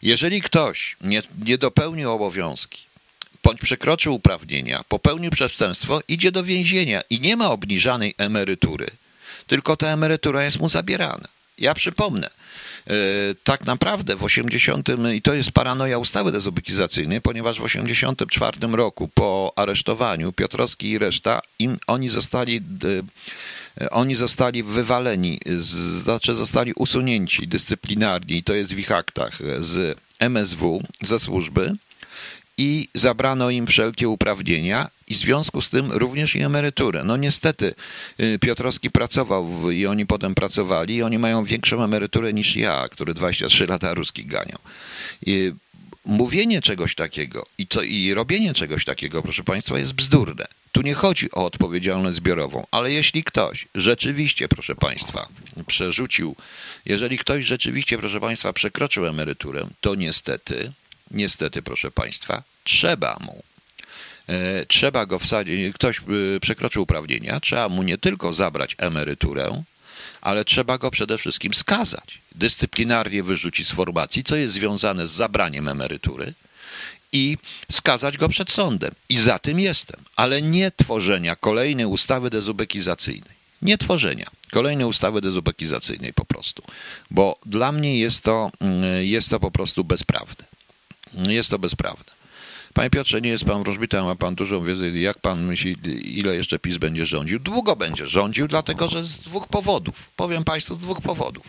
Jeżeli 0.02 0.42
ktoś 0.42 0.96
nie, 1.00 1.22
nie 1.44 1.58
dopełnił 1.58 2.12
obowiązki, 2.12 2.82
bądź 3.42 3.60
przekroczył 3.60 4.14
uprawnienia, 4.14 4.84
popełnił 4.88 5.30
przestępstwo, 5.30 6.00
idzie 6.08 6.32
do 6.32 6.44
więzienia 6.44 7.02
i 7.10 7.20
nie 7.20 7.36
ma 7.36 7.50
obniżanej 7.50 8.14
emerytury, 8.18 8.86
tylko 9.46 9.76
ta 9.76 9.86
emerytura 9.86 10.44
jest 10.44 10.60
mu 10.60 10.68
zabierana. 10.68 11.28
Ja 11.58 11.74
przypomnę, 11.74 12.26
e, 12.26 12.32
tak 13.44 13.66
naprawdę 13.66 14.16
w 14.16 14.24
80 14.24 14.88
i 15.14 15.22
to 15.22 15.34
jest 15.34 15.52
paranoja 15.52 15.98
ustawy 15.98 16.32
dezubekizacyjnej, 16.32 17.20
ponieważ 17.20 17.60
w 17.60 17.62
84 17.62 18.58
roku 18.72 19.08
po 19.08 19.52
aresztowaniu 19.56 20.32
Piotrowski 20.32 20.90
i 20.90 20.98
reszta 20.98 21.40
im 21.58 21.78
oni 21.86 22.08
zostali 22.08 22.56
e, 23.80 23.90
oni 23.90 24.14
zostali 24.14 24.62
wywaleni, 24.62 25.40
znaczy 26.02 26.34
zostali 26.34 26.72
usunięci 26.72 27.48
dyscyplinarnie, 27.48 28.36
i 28.36 28.42
to 28.42 28.54
jest 28.54 28.74
w 28.74 28.78
ich 28.78 28.92
aktach, 28.92 29.38
z 29.58 29.98
MSW, 30.18 30.82
ze 31.02 31.18
służby 31.18 31.76
i 32.58 32.88
zabrano 32.94 33.50
im 33.50 33.66
wszelkie 33.66 34.08
uprawnienia 34.08 34.90
i 35.06 35.14
w 35.14 35.18
związku 35.18 35.62
z 35.62 35.70
tym 35.70 35.92
również 35.92 36.36
i 36.36 36.42
emeryturę. 36.42 37.04
No 37.04 37.16
niestety 37.16 37.74
y, 38.20 38.38
Piotrowski 38.38 38.90
pracował 38.90 39.46
w, 39.46 39.72
i 39.72 39.86
oni 39.86 40.06
potem 40.06 40.34
pracowali 40.34 40.94
i 40.94 41.02
oni 41.02 41.18
mają 41.18 41.44
większą 41.44 41.84
emeryturę 41.84 42.32
niż 42.32 42.56
ja, 42.56 42.88
który 42.88 43.14
23 43.14 43.66
lata 43.66 43.94
ruskich 43.94 44.26
ganiał. 44.26 44.58
I 45.26 45.52
mówienie 46.06 46.60
czegoś 46.60 46.94
takiego 46.94 47.46
i, 47.58 47.66
co, 47.66 47.82
i 47.82 48.14
robienie 48.14 48.54
czegoś 48.54 48.84
takiego, 48.84 49.22
proszę 49.22 49.44
Państwa, 49.44 49.78
jest 49.78 49.92
bzdurne. 49.92 50.46
Tu 50.72 50.82
nie 50.82 50.94
chodzi 50.94 51.32
o 51.32 51.44
odpowiedzialność 51.44 52.16
zbiorową, 52.16 52.66
ale 52.70 52.92
jeśli 52.92 53.24
ktoś 53.24 53.66
rzeczywiście, 53.74 54.48
proszę 54.48 54.74
Państwa, 54.74 55.28
przerzucił, 55.66 56.36
jeżeli 56.84 57.18
ktoś 57.18 57.44
rzeczywiście, 57.44 57.98
proszę 57.98 58.20
Państwa, 58.20 58.52
przekroczył 58.52 59.06
emeryturę, 59.06 59.66
to 59.80 59.94
niestety, 59.94 60.72
niestety, 61.10 61.62
proszę 61.62 61.90
Państwa, 61.90 62.42
trzeba 62.64 63.16
mu 63.20 63.42
E, 64.28 64.66
trzeba 64.66 65.06
go 65.06 65.18
wsadzić, 65.18 65.74
ktoś 65.74 65.98
e, 65.98 66.40
przekroczył 66.40 66.82
uprawnienia, 66.82 67.40
trzeba 67.40 67.68
mu 67.68 67.82
nie 67.82 67.98
tylko 67.98 68.32
zabrać 68.32 68.74
emeryturę, 68.78 69.62
ale 70.20 70.44
trzeba 70.44 70.78
go 70.78 70.90
przede 70.90 71.18
wszystkim 71.18 71.54
skazać, 71.54 72.18
dyscyplinarnie 72.34 73.22
wyrzucić 73.22 73.68
z 73.68 73.72
formacji, 73.72 74.24
co 74.24 74.36
jest 74.36 74.54
związane 74.54 75.06
z 75.06 75.12
zabraniem 75.12 75.68
emerytury 75.68 76.34
i 77.12 77.38
skazać 77.72 78.18
go 78.18 78.28
przed 78.28 78.50
sądem. 78.50 78.90
I 79.08 79.18
za 79.18 79.38
tym 79.38 79.60
jestem, 79.60 80.00
ale 80.16 80.42
nie 80.42 80.70
tworzenia 80.70 81.36
kolejnej 81.36 81.86
ustawy 81.86 82.30
dezubekizacyjnej. 82.30 83.38
Nie 83.62 83.78
tworzenia 83.78 84.30
kolejnej 84.50 84.86
ustawy 84.86 85.20
dezubekizacyjnej 85.20 86.12
po 86.12 86.24
prostu, 86.24 86.62
bo 87.10 87.38
dla 87.46 87.72
mnie 87.72 87.98
jest 87.98 88.22
to, 88.22 88.50
mm, 88.60 89.04
jest 89.04 89.28
to 89.28 89.40
po 89.40 89.50
prostu 89.50 89.84
bezprawne. 89.84 90.44
Jest 91.14 91.50
to 91.50 91.58
bezprawne. 91.58 92.18
Panie 92.74 92.90
Piotrze, 92.90 93.20
nie 93.20 93.30
jest 93.30 93.44
pan 93.44 93.62
wróżbitą, 93.62 94.04
ma 94.04 94.16
pan 94.16 94.34
dużą 94.34 94.64
wiedzę. 94.64 94.90
Jak 94.90 95.18
pan 95.18 95.44
myśli, 95.44 95.76
ile 96.18 96.36
jeszcze 96.36 96.58
PiS 96.58 96.78
będzie 96.78 97.06
rządził? 97.06 97.38
Długo 97.38 97.76
będzie 97.76 98.06
rządził, 98.06 98.48
dlatego 98.48 98.88
że 98.88 99.06
z 99.06 99.18
dwóch 99.18 99.48
powodów. 99.48 100.10
Powiem 100.16 100.44
państwu 100.44 100.74
z 100.74 100.80
dwóch 100.80 101.00
powodów. 101.00 101.46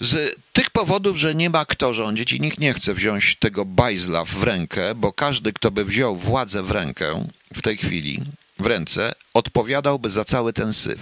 Z 0.00 0.36
tych 0.52 0.70
powodów, 0.70 1.16
że 1.16 1.34
nie 1.34 1.50
ma 1.50 1.64
kto 1.64 1.94
rządzić 1.94 2.32
i 2.32 2.40
nikt 2.40 2.58
nie 2.58 2.74
chce 2.74 2.94
wziąć 2.94 3.36
tego 3.40 3.64
bajzla 3.64 4.24
w 4.24 4.42
rękę, 4.42 4.94
bo 4.94 5.12
każdy, 5.12 5.52
kto 5.52 5.70
by 5.70 5.84
wziął 5.84 6.16
władzę 6.16 6.62
w 6.62 6.70
rękę 6.70 7.28
w 7.54 7.62
tej 7.62 7.76
chwili, 7.76 8.20
w 8.58 8.66
ręce, 8.66 9.14
odpowiadałby 9.34 10.10
za 10.10 10.24
cały 10.24 10.52
ten 10.52 10.74
syf. 10.74 11.00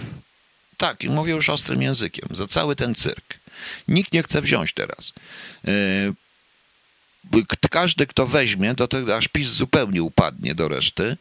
Tak, 0.77 1.03
i 1.03 1.09
mówię 1.09 1.33
już 1.33 1.49
ostrym 1.49 1.81
językiem, 1.81 2.29
za 2.31 2.47
cały 2.47 2.75
ten 2.75 2.95
cyrk. 2.95 3.39
Nikt 3.87 4.13
nie 4.13 4.23
chce 4.23 4.41
wziąć 4.41 4.73
teraz. 4.73 5.13
Każdy, 7.71 8.07
kto 8.07 8.27
weźmie, 8.27 8.75
to, 8.75 8.87
to 8.87 9.17
aż 9.17 9.27
PiS 9.27 9.47
zupełnie 9.49 10.03
upadnie 10.03 10.55
do 10.55 10.67
reszty, 10.67 11.17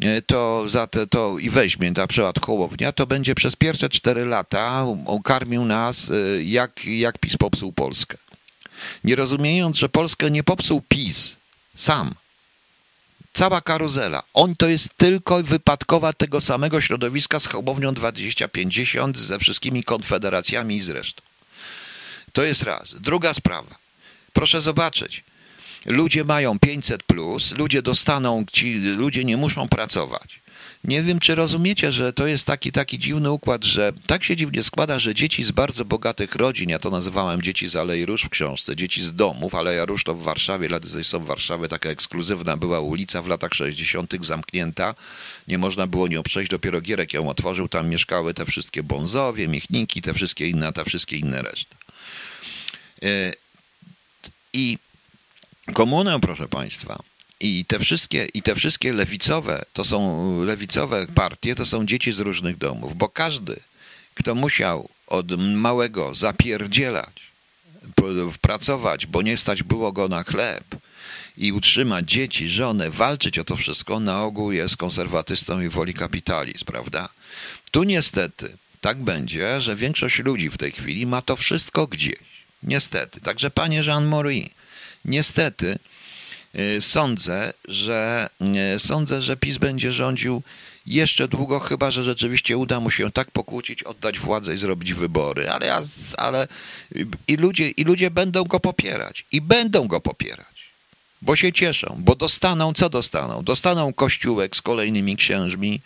e, 0.00 0.22
to, 0.22 0.68
za 0.68 0.86
te, 0.86 1.06
to 1.06 1.38
i 1.38 1.50
weźmie 1.50 1.90
na 1.90 2.06
przykład 2.06 2.40
Hołownia, 2.40 2.92
to 2.92 3.06
będzie 3.06 3.34
przez 3.34 3.56
pierwsze 3.56 3.88
cztery 3.88 4.26
lata 4.26 4.86
karmił 5.24 5.64
nas, 5.64 6.10
e, 6.10 6.44
jak, 6.44 6.84
jak 6.84 7.18
PiS 7.18 7.36
popsuł 7.36 7.72
Polskę. 7.72 8.18
Nie 9.04 9.16
rozumiejąc, 9.16 9.76
że 9.76 9.88
Polskę 9.88 10.30
nie 10.30 10.44
popsuł 10.44 10.82
PiS 10.88 11.36
sam. 11.76 12.14
Cała 13.32 13.60
karuzela. 13.60 14.22
On 14.34 14.56
to 14.56 14.68
jest 14.68 14.96
tylko 14.96 15.42
wypadkowa 15.42 16.12
tego 16.12 16.40
samego 16.40 16.80
środowiska 16.80 17.40
z 17.40 17.46
Hołownią 17.46 17.94
2050, 17.94 19.16
ze 19.18 19.38
wszystkimi 19.38 19.84
konfederacjami 19.84 20.76
i 20.76 20.82
z 20.82 20.88
resztą. 20.88 21.22
To 22.32 22.42
jest 22.42 22.62
raz. 22.62 22.94
Druga 23.00 23.34
sprawa. 23.34 23.74
Proszę 24.32 24.60
zobaczyć 24.60 25.24
ludzie 25.86 26.24
mają 26.24 26.58
500 26.58 27.02
plus, 27.02 27.52
ludzie 27.52 27.82
dostaną, 27.82 28.44
ci 28.52 28.74
ludzie 28.74 29.24
nie 29.24 29.36
muszą 29.36 29.68
pracować. 29.68 30.44
Nie 30.84 31.02
wiem, 31.02 31.18
czy 31.18 31.34
rozumiecie, 31.34 31.92
że 31.92 32.12
to 32.12 32.26
jest 32.26 32.46
taki, 32.46 32.72
taki 32.72 32.98
dziwny 32.98 33.30
układ, 33.30 33.64
że 33.64 33.92
tak 34.06 34.24
się 34.24 34.36
dziwnie 34.36 34.62
składa, 34.62 34.98
że 34.98 35.14
dzieci 35.14 35.44
z 35.44 35.50
bardzo 35.50 35.84
bogatych 35.84 36.34
rodzin, 36.34 36.70
ja 36.70 36.78
to 36.78 36.90
nazywałem 36.90 37.42
dzieci 37.42 37.68
z 37.68 37.76
Alei 37.76 38.06
Róż 38.06 38.22
w 38.22 38.28
książce, 38.28 38.76
dzieci 38.76 39.04
z 39.04 39.14
domów, 39.14 39.54
Aleja 39.54 39.84
Róż 39.84 40.04
to 40.04 40.14
w 40.14 40.22
Warszawie, 40.22 40.68
są 41.02 41.20
w 41.20 41.26
Warszawie, 41.26 41.68
taka 41.68 41.88
ekskluzywna 41.88 42.56
była 42.56 42.80
ulica 42.80 43.22
w 43.22 43.26
latach 43.26 43.54
60. 43.54 44.14
zamknięta, 44.20 44.94
nie 45.48 45.58
można 45.58 45.86
było 45.86 46.08
nią 46.08 46.22
przejść, 46.22 46.50
dopiero 46.50 46.80
Gierek 46.80 47.12
ją 47.12 47.28
otworzył, 47.28 47.68
tam 47.68 47.88
mieszkały 47.88 48.34
te 48.34 48.44
wszystkie 48.44 48.82
bonzowie, 48.82 49.48
michniki, 49.48 50.02
te 50.02 50.14
wszystkie 50.14 50.48
inne, 50.48 50.72
te 50.72 50.84
wszystkie 50.84 51.16
inne 51.16 51.42
reszty. 51.42 51.76
E, 53.02 53.32
I 54.52 54.78
komunę, 55.72 56.20
proszę 56.20 56.48
Państwa, 56.48 56.98
i 57.40 57.64
te 57.64 57.78
wszystkie, 57.78 58.26
i 58.34 58.42
te 58.42 58.54
wszystkie 58.54 58.92
lewicowe, 58.92 59.64
to 59.72 59.84
są 59.84 60.42
lewicowe 60.44 61.06
partie, 61.06 61.54
to 61.54 61.66
są 61.66 61.86
dzieci 61.86 62.12
z 62.12 62.20
różnych 62.20 62.58
domów, 62.58 62.96
bo 62.96 63.08
każdy, 63.08 63.60
kto 64.14 64.34
musiał 64.34 64.88
od 65.06 65.40
małego 65.40 66.14
zapierdzielać, 66.14 67.20
pracować, 68.40 69.06
bo 69.06 69.22
nie 69.22 69.36
stać 69.36 69.62
było 69.62 69.92
go 69.92 70.08
na 70.08 70.24
chleb 70.24 70.64
i 71.36 71.52
utrzymać 71.52 72.10
dzieci, 72.10 72.48
żonę, 72.48 72.90
walczyć 72.90 73.38
o 73.38 73.44
to 73.44 73.56
wszystko, 73.56 74.00
na 74.00 74.22
ogół 74.22 74.52
jest 74.52 74.76
konserwatystą 74.76 75.60
i 75.60 75.68
woli 75.68 75.94
kapitalizm, 75.94 76.64
prawda? 76.64 77.08
Tu 77.70 77.82
niestety 77.82 78.56
tak 78.80 79.02
będzie, 79.02 79.60
że 79.60 79.76
większość 79.76 80.18
ludzi 80.18 80.50
w 80.50 80.58
tej 80.58 80.72
chwili 80.72 81.06
ma 81.06 81.22
to 81.22 81.36
wszystko 81.36 81.86
gdzieś. 81.86 82.18
Niestety. 82.62 83.20
Także 83.20 83.50
panie 83.50 83.82
Jean-Marie, 83.86 84.48
Niestety 85.04 85.78
y, 86.58 86.80
sądzę, 86.80 87.52
że 87.68 88.30
y, 88.76 88.78
sądzę, 88.78 89.22
że 89.22 89.36
PiS 89.36 89.58
będzie 89.58 89.92
rządził 89.92 90.42
jeszcze 90.86 91.28
długo, 91.28 91.60
chyba 91.60 91.90
że 91.90 92.04
rzeczywiście 92.04 92.56
uda 92.56 92.80
mu 92.80 92.90
się 92.90 93.12
tak 93.12 93.30
pokłócić, 93.30 93.82
oddać 93.82 94.18
władzę 94.18 94.54
i 94.54 94.58
zrobić 94.58 94.94
wybory. 94.94 95.50
Ale, 95.50 95.66
ja, 95.66 95.82
ale 96.16 96.48
i, 97.28 97.36
ludzie, 97.36 97.70
i 97.70 97.84
ludzie 97.84 98.10
będą 98.10 98.44
go 98.44 98.60
popierać. 98.60 99.24
I 99.32 99.40
będą 99.40 99.88
go 99.88 100.00
popierać. 100.00 100.54
Bo 101.22 101.36
się 101.36 101.52
cieszą, 101.52 101.96
bo 101.98 102.14
dostaną, 102.14 102.72
co 102.72 102.88
dostaną? 102.88 103.42
Dostaną 103.42 103.92
kościółek 103.92 104.56
z 104.56 104.62
kolejnymi 104.62 105.16
księżmi, 105.16 105.80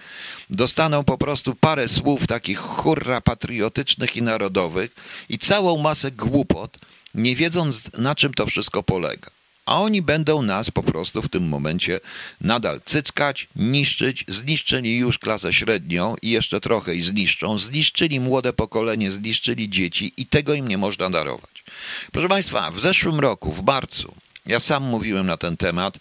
dostaną 0.51 1.05
po 1.05 1.19
prostu 1.19 1.55
parę 1.55 1.89
słów 1.89 2.27
takich 2.27 2.59
hurra 2.59 3.21
patriotycznych 3.21 4.17
i 4.17 4.23
narodowych 4.23 4.95
i 5.29 5.39
całą 5.39 5.79
masę 5.79 6.11
głupot, 6.11 6.79
nie 7.15 7.37
wiedząc 7.37 7.91
na 7.99 8.15
czym 8.15 8.35
to 8.35 8.47
wszystko 8.47 8.83
polega. 8.83 9.31
A 9.67 9.77
oni 9.77 10.03
będą 10.03 10.43
nas 10.43 10.71
po 10.71 10.83
prostu 10.83 11.23
w 11.23 11.29
tym 11.29 11.49
momencie 11.49 12.01
nadal 12.41 12.81
cyckać, 12.85 13.49
niszczyć, 13.57 14.25
zniszczyli 14.29 14.97
już 14.97 15.19
klasę 15.19 15.53
średnią 15.53 16.17
i 16.23 16.31
jeszcze 16.31 16.61
trochę 16.61 16.95
i 16.95 17.03
zniszczą, 17.03 17.59
zniszczyli 17.59 18.21
młode 18.21 18.53
pokolenie, 18.53 19.13
zniszczyli 19.13 19.69
dzieci 19.69 20.13
i 20.17 20.27
tego 20.27 20.55
im 20.55 20.69
nie 20.69 20.79
można 20.79 21.11
darować. 21.11 21.65
Proszę 22.13 22.29
Państwa, 22.29 22.71
w 22.71 22.81
zeszłym 22.81 23.21
roku, 23.21 23.53
w 23.53 23.65
marcu, 23.65 24.15
ja 24.47 24.61
sam 24.61 24.83
mówiłem 24.83 25.27
na 25.27 25.37
ten 25.37 25.57
temat, 25.57 25.99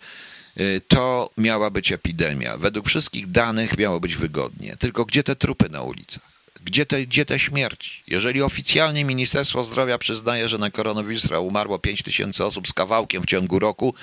y, 0.60 0.82
to 0.88 1.30
miała 1.38 1.70
być 1.70 1.92
epidemia. 1.92 2.58
Według 2.58 2.88
wszystkich 2.88 3.32
danych 3.32 3.78
miało 3.78 4.00
być 4.00 4.16
wygodnie. 4.16 4.76
Tylko 4.80 5.06
gdzie 5.06 5.24
te 5.24 5.36
trupy 5.36 5.70
na 5.70 5.82
ulicach? 5.82 6.37
Gdzie 6.68 6.86
te, 6.86 7.06
gdzie 7.06 7.26
te 7.26 7.40
śmierci? 7.40 8.04
Jeżeli 8.08 8.42
oficjalnie 8.42 9.06
Ministerstwo 9.06 9.64
Zdrowia 9.64 9.98
przyznaje, 9.98 10.50
że 10.50 10.58
na 10.58 10.72
koronawirusa 10.72 11.40
umarło 11.40 11.80
5 11.80 12.04
tysięcy 12.04 12.46
osób 12.46 12.68
z 12.68 12.74
kawałkiem 12.74 13.24
w 13.24 13.26
ciągu 13.26 13.60
roku, 13.60 13.94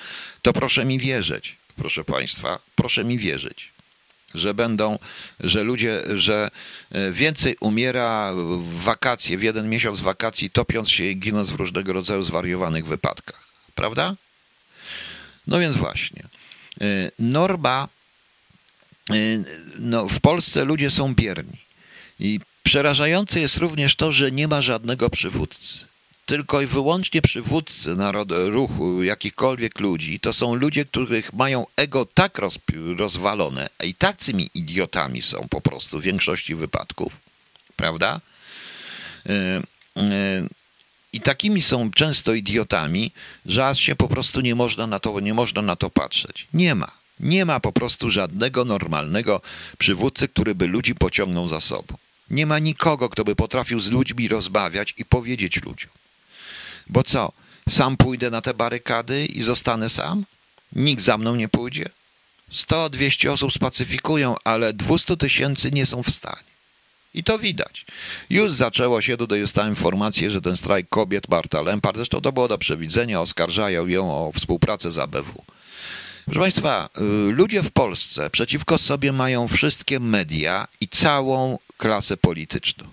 to 0.43 0.53
proszę 0.53 0.85
mi 0.85 0.99
wierzyć, 0.99 1.57
proszę 1.77 2.05
Państwa, 2.05 2.59
proszę 2.75 3.05
mi 3.05 3.19
wierzyć, 3.19 3.73
że 4.35 4.55
będą, 4.55 4.99
że 5.41 5.63
ludzie, 5.63 6.03
że 6.15 6.51
e, 6.91 7.11
więcej 7.11 7.57
umiera 7.61 8.33
w 8.35 8.83
wakacje, 8.83 9.39
w 9.39 9.43
jeden 9.43 9.69
miesiąc 9.69 10.01
wakacji, 10.01 10.51
topiąc 10.51 10.91
się 10.91 11.05
i 11.05 11.17
ginąc 11.17 11.51
w 11.51 11.55
różnego 11.55 11.93
rodzaju 11.93 12.23
zwariowanych 12.23 12.87
wypadkach. 12.87 13.45
Prawda? 13.75 14.15
No 15.47 15.59
więc 15.59 15.77
właśnie. 15.77 16.23
Norma, 17.19 17.89
no, 19.79 20.09
w 20.09 20.21
Polsce 20.21 20.65
ludzie 20.65 20.91
są 20.91 21.15
bierni. 21.15 21.59
I 22.21 22.41
przerażające 22.65 23.41
jest 23.41 23.57
również 23.57 23.97
to, 23.97 24.13
że 24.13 24.31
nie 24.31 24.49
ma 24.49 24.63
żadnego 24.63 25.11
przywódcy 25.11 25.95
tylko 26.27 26.61
i 26.61 26.67
wyłącznie 26.67 27.23
przywódcy 27.23 27.97
narodu, 27.97 28.51
ruchu 28.51 29.03
jakichkolwiek 29.03 29.81
ludzi, 29.81 30.21
to 30.21 30.33
są 30.33 30.55
ludzie, 30.55 30.85
których 30.85 31.33
mają 31.33 31.65
ego 31.77 32.07
tak 32.15 32.39
roz, 32.39 32.59
rozwalone, 32.97 33.69
i 33.85 33.95
tacymi 33.95 34.51
idiotami 34.55 35.23
są 35.23 35.47
po 35.51 35.61
prostu 35.61 36.01
w 36.01 36.03
większości 36.03 36.55
wypadków, 36.55 37.17
prawda? 37.77 38.21
E, 39.27 39.63
e, 39.97 40.03
I 41.13 41.21
takimi 41.21 41.63
są 41.63 41.91
często 41.91 42.35
idiotami, 42.35 43.11
że 43.47 43.67
aż 43.67 43.81
się 43.81 43.97
po 43.97 44.09
prostu 44.09 44.41
nie 44.41 44.55
można 44.55 44.87
na 44.87 45.01
to, 45.01 45.21
nie 45.21 45.35
można 45.35 45.63
na 45.63 45.77
to 45.77 45.91
patrzeć. 45.91 46.47
Nie 46.55 46.75
ma. 46.75 46.91
Nie 47.21 47.45
ma 47.45 47.61
po 47.61 47.73
prostu 47.73 48.11
żadnego 48.11 48.65
normalnego 48.65 49.41
przywódcy, 49.79 50.29
który 50.29 50.55
by 50.55 50.67
ludzi 50.67 50.95
pociągnął 50.95 51.49
za 51.49 51.61
sobą. 51.61 51.97
Nie 52.31 52.47
ma 52.47 52.59
nikogo, 52.59 53.09
kto 53.09 53.25
by 53.25 53.37
potrafił 53.37 53.81
z 53.81 53.91
ludźmi 53.91 54.29
rozmawiać 54.29 54.95
i 54.99 55.05
powiedzieć 55.05 55.63
ludziom. 55.63 55.91
Bo 56.87 57.03
co? 57.03 57.33
Sam 57.69 57.97
pójdę 57.97 58.31
na 58.31 58.41
te 58.41 58.55
barykady 58.55 59.27
i 59.27 59.43
zostanę 59.43 59.89
sam? 59.89 60.25
Nikt 60.73 61.03
za 61.03 61.19
mną 61.19 61.37
nie 61.37 61.49
pójdzie? 61.49 61.89
100-200 62.53 63.31
osób 63.31 63.53
spacyfikują, 63.53 64.35
ale 64.45 64.73
200 64.73 65.17
tysięcy 65.17 65.71
nie 65.71 65.87
są 65.87 66.03
w 66.03 66.11
stanie. 66.11 66.55
I 67.15 67.25
to 67.25 67.39
widać. 67.39 67.87
Już 68.31 68.53
zaczęło 68.53 69.01
się, 69.01 69.17
tutaj 69.17 69.41
dostałem 69.41 69.71
informację, 69.71 70.31
że 70.31 70.41
ten 70.41 70.57
strajk 70.57 70.89
kobiet 70.89 71.27
Barta 71.27 71.63
Lempart, 71.63 71.97
zresztą 71.97 72.21
to 72.21 72.33
było 72.33 72.49
do 72.49 72.59
przewidzenia, 72.59 73.21
oskarżają 73.21 73.87
ją 73.87 74.11
o 74.11 74.33
współpracę 74.33 74.91
z 74.91 74.99
ABW. 74.99 75.45
Proszę 76.25 76.41
Państwa, 76.41 76.89
y, 76.99 77.33
ludzie 77.33 77.63
w 77.63 77.71
Polsce 77.71 78.31
przeciwko 78.31 78.79
sobie 78.79 79.13
mają 79.13 79.49
wszystkie 79.49 80.01
media 80.01 80.69
i 80.81 80.89
całą 80.89 81.59
klasę 81.79 82.17
polityczną 82.17 82.85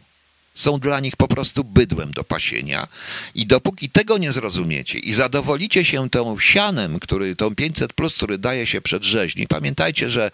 są 0.54 0.80
dla 0.80 1.00
nich 1.00 1.16
po 1.16 1.28
prostu 1.28 1.64
bydłem 1.64 2.12
do 2.12 2.24
pasienia. 2.24 2.88
I 3.36 3.48
dopóki 3.48 3.90
tego 3.90 4.18
nie 4.18 4.32
zrozumiecie 4.32 5.00
i 5.00 5.14
zadowolicie 5.14 5.86
się 5.86 6.10
tą 6.10 6.40
sianem, 6.40 7.00
który, 7.00 7.36
tą 7.36 7.56
500 7.56 7.94
plus, 7.94 8.16
który 8.16 8.38
daje 8.38 8.66
się 8.66 8.82
przed 8.82 9.04
rzeźni, 9.04 9.48
pamiętajcie, 9.48 10.10
że 10.10 10.32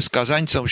skazańcom 0.00 0.66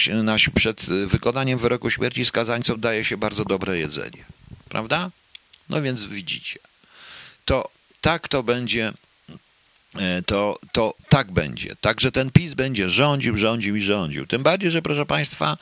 przed 0.55 0.85
wykonaniem 1.07 1.59
wyroku 1.59 1.91
śmierci 1.91 2.25
skazańcom 2.25 2.81
daje 2.81 3.05
się 3.05 3.17
bardzo 3.17 3.45
dobre 3.45 3.79
jedzenie. 3.79 4.25
Prawda? 4.69 5.11
No 5.69 5.83
więc 5.83 6.05
widzicie. 6.05 6.59
To 7.45 7.69
tak 8.01 8.29
to 8.29 8.43
będzie 8.43 8.93
e, 9.99 10.23
to, 10.23 10.59
to 10.73 10.95
tak 11.09 11.31
będzie. 11.33 11.77
Także 11.81 12.13
ten 12.13 12.31
PiS 12.31 12.55
będzie 12.55 12.91
rządził, 12.91 13.37
rządził 13.37 13.77
i 13.77 13.83
rządził. 13.83 14.27
Tym 14.27 14.43
bardziej, 14.43 14.71
że 14.71 14.83
proszę 14.83 15.07
Państwa, 15.07 15.57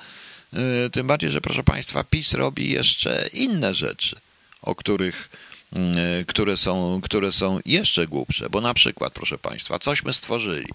tym 0.93 1.07
bardziej, 1.07 1.31
że 1.31 1.41
proszę 1.41 1.65
Państwa, 1.65 2.05
PiS 2.05 2.33
robi 2.33 2.71
jeszcze 2.71 3.29
inne 3.33 3.75
rzeczy, 3.75 4.17
o 4.63 4.75
których 4.75 5.29
mm, 5.73 5.99
e, 6.21 6.25
które 6.25 6.57
są, 6.57 7.01
które 7.03 7.33
są 7.33 7.61
jeszcze 7.67 8.07
głupsze, 8.07 8.51
bo 8.51 8.61
na 8.61 8.75
przykład, 8.75 9.13
proszę 9.13 9.39
Państwa, 9.39 9.79
cośmy 9.79 10.13
stworzyli. 10.13 10.69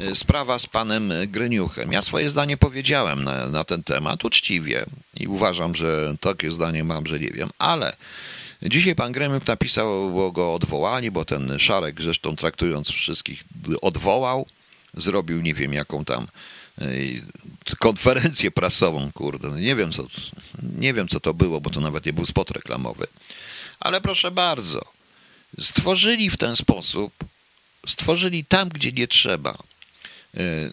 E, 0.00 0.14
sprawa 0.14 0.58
z 0.58 0.66
panem 0.66 1.12
Gryniuchem. 1.26 1.92
Ja 1.92 2.02
swoje 2.02 2.30
zdanie 2.30 2.56
powiedziałem 2.56 3.24
na, 3.24 3.46
na 3.46 3.64
ten 3.64 3.82
temat 3.82 4.24
uczciwie 4.24 4.86
i 5.20 5.26
uważam, 5.26 5.74
że 5.74 6.14
takie 6.20 6.52
zdanie 6.52 6.84
mam, 6.84 7.06
że 7.06 7.20
nie 7.20 7.30
wiem, 7.30 7.50
ale 7.58 7.96
dzisiaj 8.62 8.94
pan 8.94 9.12
Gremiuk 9.12 9.46
napisał 9.46 10.32
go 10.32 10.54
odwołali, 10.54 11.10
bo 11.10 11.24
ten 11.24 11.58
Szarek 11.58 12.02
zresztą 12.02 12.36
traktując 12.36 12.88
wszystkich 12.88 13.44
odwołał, 13.82 14.46
zrobił 14.94 15.42
nie 15.42 15.54
wiem 15.54 15.72
jaką 15.72 16.04
tam 16.04 16.26
konferencję 17.78 18.50
prasową, 18.50 19.12
kurde, 19.12 19.48
no 19.48 19.58
nie 19.58 19.76
wiem 19.76 19.92
co, 19.92 20.06
nie 20.62 20.94
wiem 20.94 21.08
co 21.08 21.20
to 21.20 21.34
było, 21.34 21.60
bo 21.60 21.70
to 21.70 21.80
nawet 21.80 22.06
nie 22.06 22.12
był 22.12 22.26
spot 22.26 22.50
reklamowy. 22.50 23.06
Ale 23.80 24.00
proszę 24.00 24.30
bardzo, 24.30 24.84
stworzyli 25.60 26.30
w 26.30 26.36
ten 26.36 26.56
sposób, 26.56 27.12
stworzyli 27.86 28.44
tam, 28.44 28.68
gdzie 28.68 28.92
nie 28.92 29.08
trzeba, 29.08 29.58
e, 30.36 30.70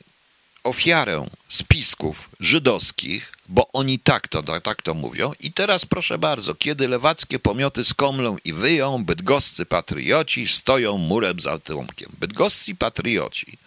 ofiarę 0.63 1.27
spisków 1.49 2.29
żydowskich, 2.39 3.33
bo 3.49 3.67
oni 3.73 3.99
tak 3.99 4.27
to, 4.27 4.43
tak 4.43 4.81
to 4.81 4.93
mówią. 4.93 5.31
I 5.39 5.53
teraz 5.53 5.85
proszę 5.85 6.17
bardzo, 6.17 6.55
kiedy 6.55 6.87
lewackie 6.87 7.39
pomioty 7.39 7.85
skomlą 7.85 8.37
i 8.45 8.53
wyją, 8.53 9.05
bydgoscy 9.05 9.65
patrioci 9.65 10.47
stoją 10.47 10.97
murem 10.97 11.39
za 11.39 11.59
trąbkiem. 11.59 12.11
Bydgoscy 12.19 12.75
patrioci 12.75 13.57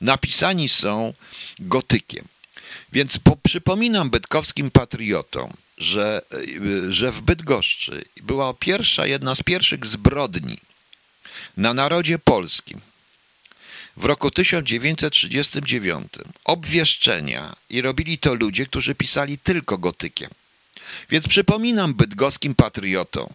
napisani 0.00 0.68
są 0.68 1.14
gotykiem. 1.58 2.24
Więc 2.92 3.18
po, 3.18 3.36
przypominam 3.36 4.10
bydkowskim 4.10 4.70
patriotom, 4.70 5.52
że, 5.78 6.22
że 6.90 7.12
w 7.12 7.20
Bydgoszczy 7.20 8.04
była 8.22 8.54
pierwsza, 8.54 9.06
jedna 9.06 9.34
z 9.34 9.42
pierwszych 9.42 9.86
zbrodni 9.86 10.58
na 11.56 11.74
narodzie 11.74 12.18
polskim 12.18 12.80
w 13.96 14.04
roku 14.04 14.30
1939 14.30 16.12
obwieszczenia 16.44 17.56
i 17.70 17.82
robili 17.82 18.18
to 18.18 18.34
ludzie, 18.34 18.66
którzy 18.66 18.94
pisali 18.94 19.38
tylko 19.38 19.78
gotykiem. 19.78 20.30
Więc 21.10 21.28
przypominam 21.28 21.94
bydgoskim 21.94 22.54
patriotom, 22.54 23.28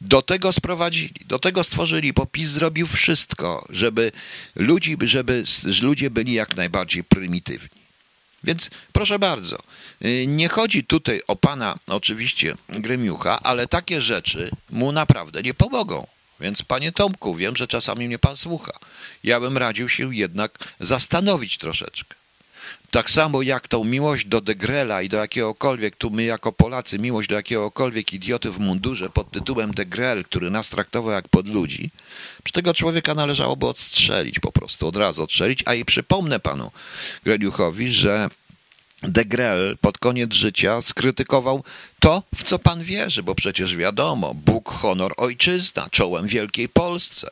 do 0.00 0.22
tego 0.22 0.52
sprowadzili, 0.52 1.14
do 1.26 1.38
tego 1.38 1.64
stworzyli, 1.64 2.12
bo 2.12 2.26
PiS 2.26 2.48
zrobił 2.48 2.86
wszystko, 2.86 3.66
żeby, 3.70 4.12
ludzi, 4.56 4.96
żeby 5.00 5.44
ludzie 5.82 6.10
byli 6.10 6.32
jak 6.32 6.56
najbardziej 6.56 7.04
prymitywni. 7.04 7.82
Więc 8.44 8.70
proszę 8.92 9.18
bardzo, 9.18 9.58
y, 10.04 10.24
nie 10.26 10.48
chodzi 10.48 10.84
tutaj 10.84 11.20
o 11.28 11.36
pana 11.36 11.78
oczywiście 11.86 12.54
Gremiucha, 12.68 13.40
ale 13.42 13.68
takie 13.68 14.00
rzeczy 14.00 14.50
mu 14.70 14.92
naprawdę 14.92 15.42
nie 15.42 15.54
pomogą. 15.54 16.06
Więc 16.40 16.62
panie 16.62 16.92
Tomku, 16.92 17.34
wiem, 17.34 17.56
że 17.56 17.68
czasami 17.68 18.06
mnie 18.06 18.18
pan 18.18 18.36
słucha. 18.36 18.72
Ja 19.24 19.40
bym 19.40 19.58
radził 19.58 19.88
się 19.88 20.14
jednak 20.14 20.58
zastanowić 20.80 21.58
troszeczkę. 21.58 22.21
Tak 22.90 23.10
samo 23.10 23.42
jak 23.42 23.68
tą 23.68 23.84
miłość 23.84 24.26
do 24.26 24.40
Degrela 24.40 25.02
i 25.02 25.08
do 25.08 25.16
jakiegokolwiek, 25.16 25.96
tu 25.96 26.10
my 26.10 26.24
jako 26.24 26.52
Polacy, 26.52 26.98
miłość 26.98 27.28
do 27.28 27.34
jakiegokolwiek 27.34 28.12
idioty 28.12 28.50
w 28.50 28.58
mundurze 28.58 29.10
pod 29.10 29.30
tytułem 29.30 29.70
Degrel, 29.70 30.24
który 30.24 30.50
nas 30.50 30.68
traktował 30.68 31.12
jak 31.12 31.28
pod 31.28 31.48
ludzi, 31.48 31.90
przy 32.44 32.52
tego 32.52 32.74
człowieka 32.74 33.14
należałoby 33.14 33.66
odstrzelić 33.66 34.40
po 34.40 34.52
prostu, 34.52 34.86
od 34.86 34.96
razu 34.96 35.22
odstrzelić. 35.22 35.62
A 35.66 35.74
i 35.74 35.84
przypomnę 35.84 36.40
panu 36.40 36.70
Greliuchowi, 37.24 37.92
że 37.92 38.28
Degrel 39.02 39.76
pod 39.80 39.98
koniec 39.98 40.34
życia 40.34 40.82
skrytykował 40.82 41.64
to, 42.00 42.22
w 42.34 42.42
co 42.42 42.58
pan 42.58 42.82
wierzy, 42.82 43.22
bo 43.22 43.34
przecież 43.34 43.76
wiadomo, 43.76 44.34
Bóg, 44.34 44.70
honor, 44.70 45.14
ojczyzna, 45.16 45.88
czołem 45.90 46.26
Wielkiej 46.26 46.68
Polsce. 46.68 47.30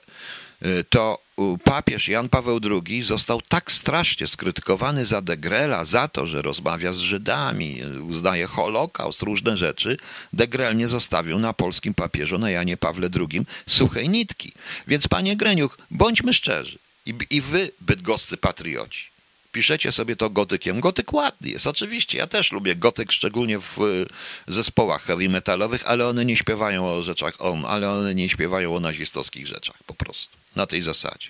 Y, 0.63 0.85
to 0.85 1.19
papież 1.65 2.09
Jan 2.09 2.29
Paweł 2.29 2.61
II 2.89 3.03
został 3.03 3.43
tak 3.43 3.73
strasznie 3.73 4.27
skrytykowany 4.27 5.07
za 5.07 5.23
Degrela, 5.23 5.85
za 5.85 6.09
to, 6.09 6.27
że 6.27 6.43
rozmawia 6.43 6.93
z 6.93 6.99
Żydami, 6.99 7.83
uznaje 8.09 8.47
Holokaust, 8.47 9.23
różne 9.23 9.57
rzeczy. 9.57 9.97
Degrel 10.33 10.77
nie 10.77 10.89
zostawił 10.89 11.39
na 11.39 11.53
polskim 11.53 11.95
papieżu, 11.95 12.39
na 12.39 12.51
Janie 12.51 12.77
Pawle 12.77 13.09
II, 13.21 13.43
suchej 13.67 14.09
nitki. 14.09 14.53
Więc 14.87 15.09
panie 15.09 15.37
Greniuch, 15.37 15.79
bądźmy 15.91 16.33
szczerzy. 16.33 16.79
I, 17.07 17.15
i 17.31 17.41
wy, 17.41 17.71
bydgoscy 17.81 18.37
patrioci, 18.37 19.11
piszecie 19.53 19.93
sobie 19.93 20.17
to 20.17 20.31
gotykiem. 20.31 20.81
Gotyk 20.81 21.13
ładny 21.13 21.49
jest, 21.49 21.67
oczywiście. 21.67 22.19
Ja 22.19 22.27
też 22.27 22.53
lubię 22.53 22.77
gotyk, 22.77 23.13
szczególnie 23.13 23.59
w 23.59 24.07
zespołach 24.49 25.03
heavy 25.03 25.29
metalowych, 25.29 25.87
ale 25.87 26.09
one 26.09 26.25
nie 26.25 26.37
śpiewają 26.37 26.87
o 26.87 27.03
rzeczach, 27.03 27.35
ale 27.67 27.91
one 27.91 28.15
nie 28.15 28.29
śpiewają 28.29 28.77
o 28.77 28.81
nazistowskich 28.81 29.47
rzeczach 29.47 29.77
po 29.87 29.95
prostu. 29.95 30.40
Na 30.57 30.67
tej 30.67 30.83
zasadzie. 30.83 31.29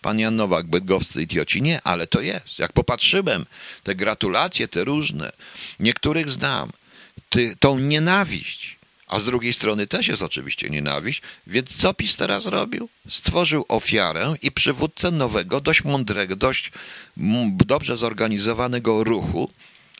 Pan 0.00 0.18
Jan 0.18 0.36
Nowak, 0.36 0.66
bydgowscy 0.66 1.22
idioci. 1.22 1.62
Nie, 1.62 1.82
ale 1.82 2.06
to 2.06 2.20
jest. 2.20 2.58
Jak 2.58 2.72
popatrzyłem, 2.72 3.46
te 3.82 3.94
gratulacje, 3.94 4.68
te 4.68 4.84
różne, 4.84 5.32
niektórych 5.80 6.30
znam, 6.30 6.70
ty, 7.28 7.56
tą 7.60 7.78
nienawiść, 7.78 8.76
a 9.06 9.18
z 9.18 9.24
drugiej 9.24 9.52
strony 9.52 9.86
też 9.86 10.08
jest 10.08 10.22
oczywiście 10.22 10.70
nienawiść, 10.70 11.22
więc 11.46 11.76
co 11.76 11.94
PiS 11.94 12.16
teraz 12.16 12.46
robił? 12.46 12.88
Stworzył 13.08 13.64
ofiarę 13.68 14.34
i 14.42 14.52
przywódcę 14.52 15.10
nowego, 15.10 15.60
dość 15.60 15.84
mądrego, 15.84 16.36
dość 16.36 16.72
dobrze 17.66 17.96
zorganizowanego 17.96 19.04
ruchu, 19.04 19.50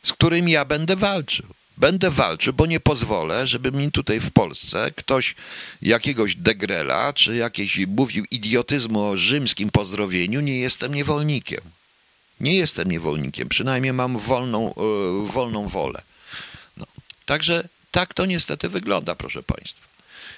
z 0.03 0.13
którym 0.13 0.49
ja 0.49 0.65
będę 0.65 0.95
walczył. 0.95 1.45
Będę 1.77 2.09
walczył, 2.09 2.53
bo 2.53 2.65
nie 2.65 2.79
pozwolę, 2.79 3.47
żeby 3.47 3.71
mi 3.71 3.91
tutaj 3.91 4.19
w 4.19 4.31
Polsce 4.31 4.91
ktoś 4.95 5.35
jakiegoś 5.81 6.35
degrela, 6.35 7.13
czy 7.13 7.35
jakieś 7.35 7.79
mówił 7.87 8.25
idiotyzmu 8.31 9.03
o 9.03 9.17
rzymskim 9.17 9.69
pozdrowieniu, 9.69 10.41
nie 10.41 10.59
jestem 10.59 10.95
niewolnikiem. 10.95 11.61
Nie 12.39 12.55
jestem 12.55 12.91
niewolnikiem, 12.91 13.49
przynajmniej 13.49 13.93
mam 13.93 14.17
wolną, 14.17 14.73
yy, 14.77 15.31
wolną 15.31 15.67
wolę. 15.67 16.01
No. 16.77 16.85
Także 17.25 17.67
tak 17.91 18.13
to 18.13 18.25
niestety 18.25 18.69
wygląda, 18.69 19.15
proszę 19.15 19.43
Państwa. 19.43 19.87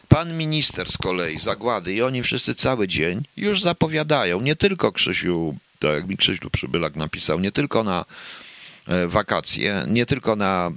Pan 0.08 0.38
minister 0.38 0.92
z 0.92 0.98
kolei, 0.98 1.40
Zagłady 1.40 1.94
i 1.94 2.02
oni 2.02 2.24
wszyscy 2.24 2.56
cały 2.56 2.88
dzień 2.88 3.24
już 3.38 3.62
zapowiadają, 3.62 4.42
nie 4.42 4.56
tylko 4.56 4.92
Krzysiu 4.92 5.56
tak 5.84 5.94
jak 5.94 6.08
mi 6.08 6.18
Krzysztof 6.18 6.52
Przybylak 6.52 6.96
napisał, 6.96 7.40
nie 7.40 7.52
tylko 7.52 7.84
na 7.84 8.06
wakacje, 9.08 9.86
nie 9.88 10.06
tylko 10.06 10.36
na 10.36 10.72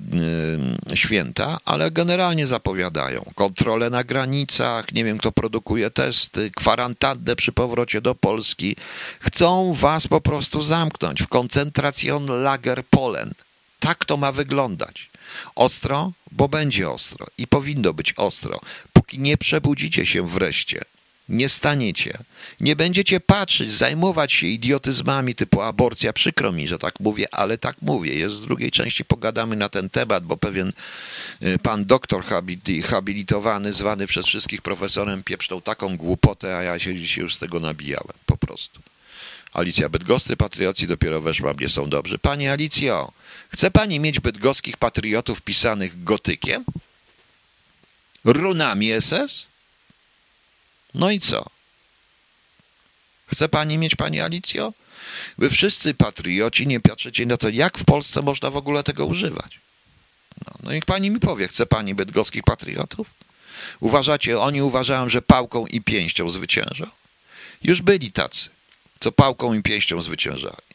y, 0.92 0.96
święta, 0.96 1.58
ale 1.64 1.90
generalnie 1.90 2.46
zapowiadają 2.46 3.24
kontrolę 3.34 3.90
na 3.90 4.04
granicach, 4.04 4.92
nie 4.92 5.04
wiem 5.04 5.18
kto 5.18 5.32
produkuje 5.32 5.90
testy, 5.90 6.50
kwarantannę 6.50 7.36
przy 7.36 7.52
powrocie 7.52 8.00
do 8.00 8.14
Polski. 8.14 8.76
Chcą 9.20 9.74
was 9.74 10.06
po 10.06 10.20
prostu 10.20 10.62
zamknąć 10.62 11.22
w 11.22 11.28
koncentracjon 11.28 12.26
lager 12.42 12.84
Polen. 12.90 13.32
Tak 13.80 14.04
to 14.04 14.16
ma 14.16 14.32
wyglądać. 14.32 15.10
Ostro, 15.54 16.12
bo 16.32 16.48
będzie 16.48 16.90
ostro 16.90 17.26
i 17.38 17.46
powinno 17.46 17.92
być 17.92 18.14
ostro, 18.16 18.60
póki 18.92 19.18
nie 19.18 19.36
przebudzicie 19.36 20.06
się 20.06 20.28
wreszcie 20.28 20.80
nie 21.28 21.48
staniecie. 21.48 22.18
Nie 22.60 22.76
będziecie 22.76 23.20
patrzeć, 23.20 23.72
zajmować 23.72 24.32
się 24.32 24.46
idiotyzmami 24.46 25.34
typu 25.34 25.62
aborcja. 25.62 26.12
Przykro 26.12 26.52
mi, 26.52 26.68
że 26.68 26.78
tak 26.78 27.00
mówię, 27.00 27.34
ale 27.34 27.58
tak 27.58 27.76
mówię. 27.82 28.14
Jest 28.14 28.34
w 28.34 28.46
drugiej 28.46 28.70
części 28.70 29.04
pogadamy 29.04 29.56
na 29.56 29.68
ten 29.68 29.90
temat, 29.90 30.24
bo 30.24 30.36
pewien 30.36 30.72
y, 31.42 31.58
pan 31.58 31.84
doktor 31.84 32.24
habilitowany, 32.84 33.72
zwany 33.72 34.06
przez 34.06 34.26
wszystkich 34.26 34.62
profesorem, 34.62 35.22
pieprznął 35.22 35.60
taką 35.60 35.96
głupotę, 35.96 36.56
a 36.56 36.62
ja 36.62 36.78
się 36.78 36.94
dzisiaj 36.94 37.24
już 37.24 37.34
z 37.34 37.38
tego 37.38 37.60
nabijałem. 37.60 38.16
Po 38.26 38.36
prostu. 38.36 38.80
Alicja 39.52 39.88
Bydgosty, 39.88 40.36
patrioci 40.36 40.86
dopiero 40.86 41.20
weszła, 41.20 41.54
mnie 41.54 41.68
są 41.68 41.88
dobrzy. 41.88 42.18
Pani 42.18 42.48
Alicjo, 42.48 43.12
chce 43.52 43.70
pani 43.70 44.00
mieć 44.00 44.20
bydgoskich 44.20 44.76
patriotów 44.76 45.40
pisanych 45.42 46.04
gotykiem? 46.04 46.64
Runami 48.24 48.90
SS? 49.00 49.46
No 50.96 51.10
i 51.10 51.20
co? 51.20 51.46
Chce 53.26 53.48
pani 53.48 53.78
mieć, 53.78 53.94
pani 53.94 54.20
Alicjo? 54.20 54.72
Wy 55.38 55.50
wszyscy 55.50 55.94
patrioci 55.94 56.66
nie 56.66 56.80
patrzycie 56.80 57.26
na 57.26 57.36
to, 57.36 57.48
jak 57.48 57.78
w 57.78 57.84
Polsce 57.84 58.22
można 58.22 58.50
w 58.50 58.56
ogóle 58.56 58.82
tego 58.82 59.06
używać. 59.06 59.60
No, 60.46 60.52
no 60.62 60.72
niech 60.72 60.84
pani 60.84 61.10
mi 61.10 61.20
powie, 61.20 61.48
chce 61.48 61.66
pani 61.66 61.94
bydgoskich 61.94 62.42
patriotów? 62.42 63.10
Uważacie, 63.80 64.38
oni 64.38 64.62
uważają, 64.62 65.08
że 65.08 65.22
pałką 65.22 65.66
i 65.66 65.80
pięścią 65.80 66.30
zwyciężą? 66.30 66.86
Już 67.62 67.82
byli 67.82 68.12
tacy, 68.12 68.48
co 69.00 69.12
pałką 69.12 69.54
i 69.54 69.62
pięścią 69.62 70.02
zwyciężali. 70.02 70.66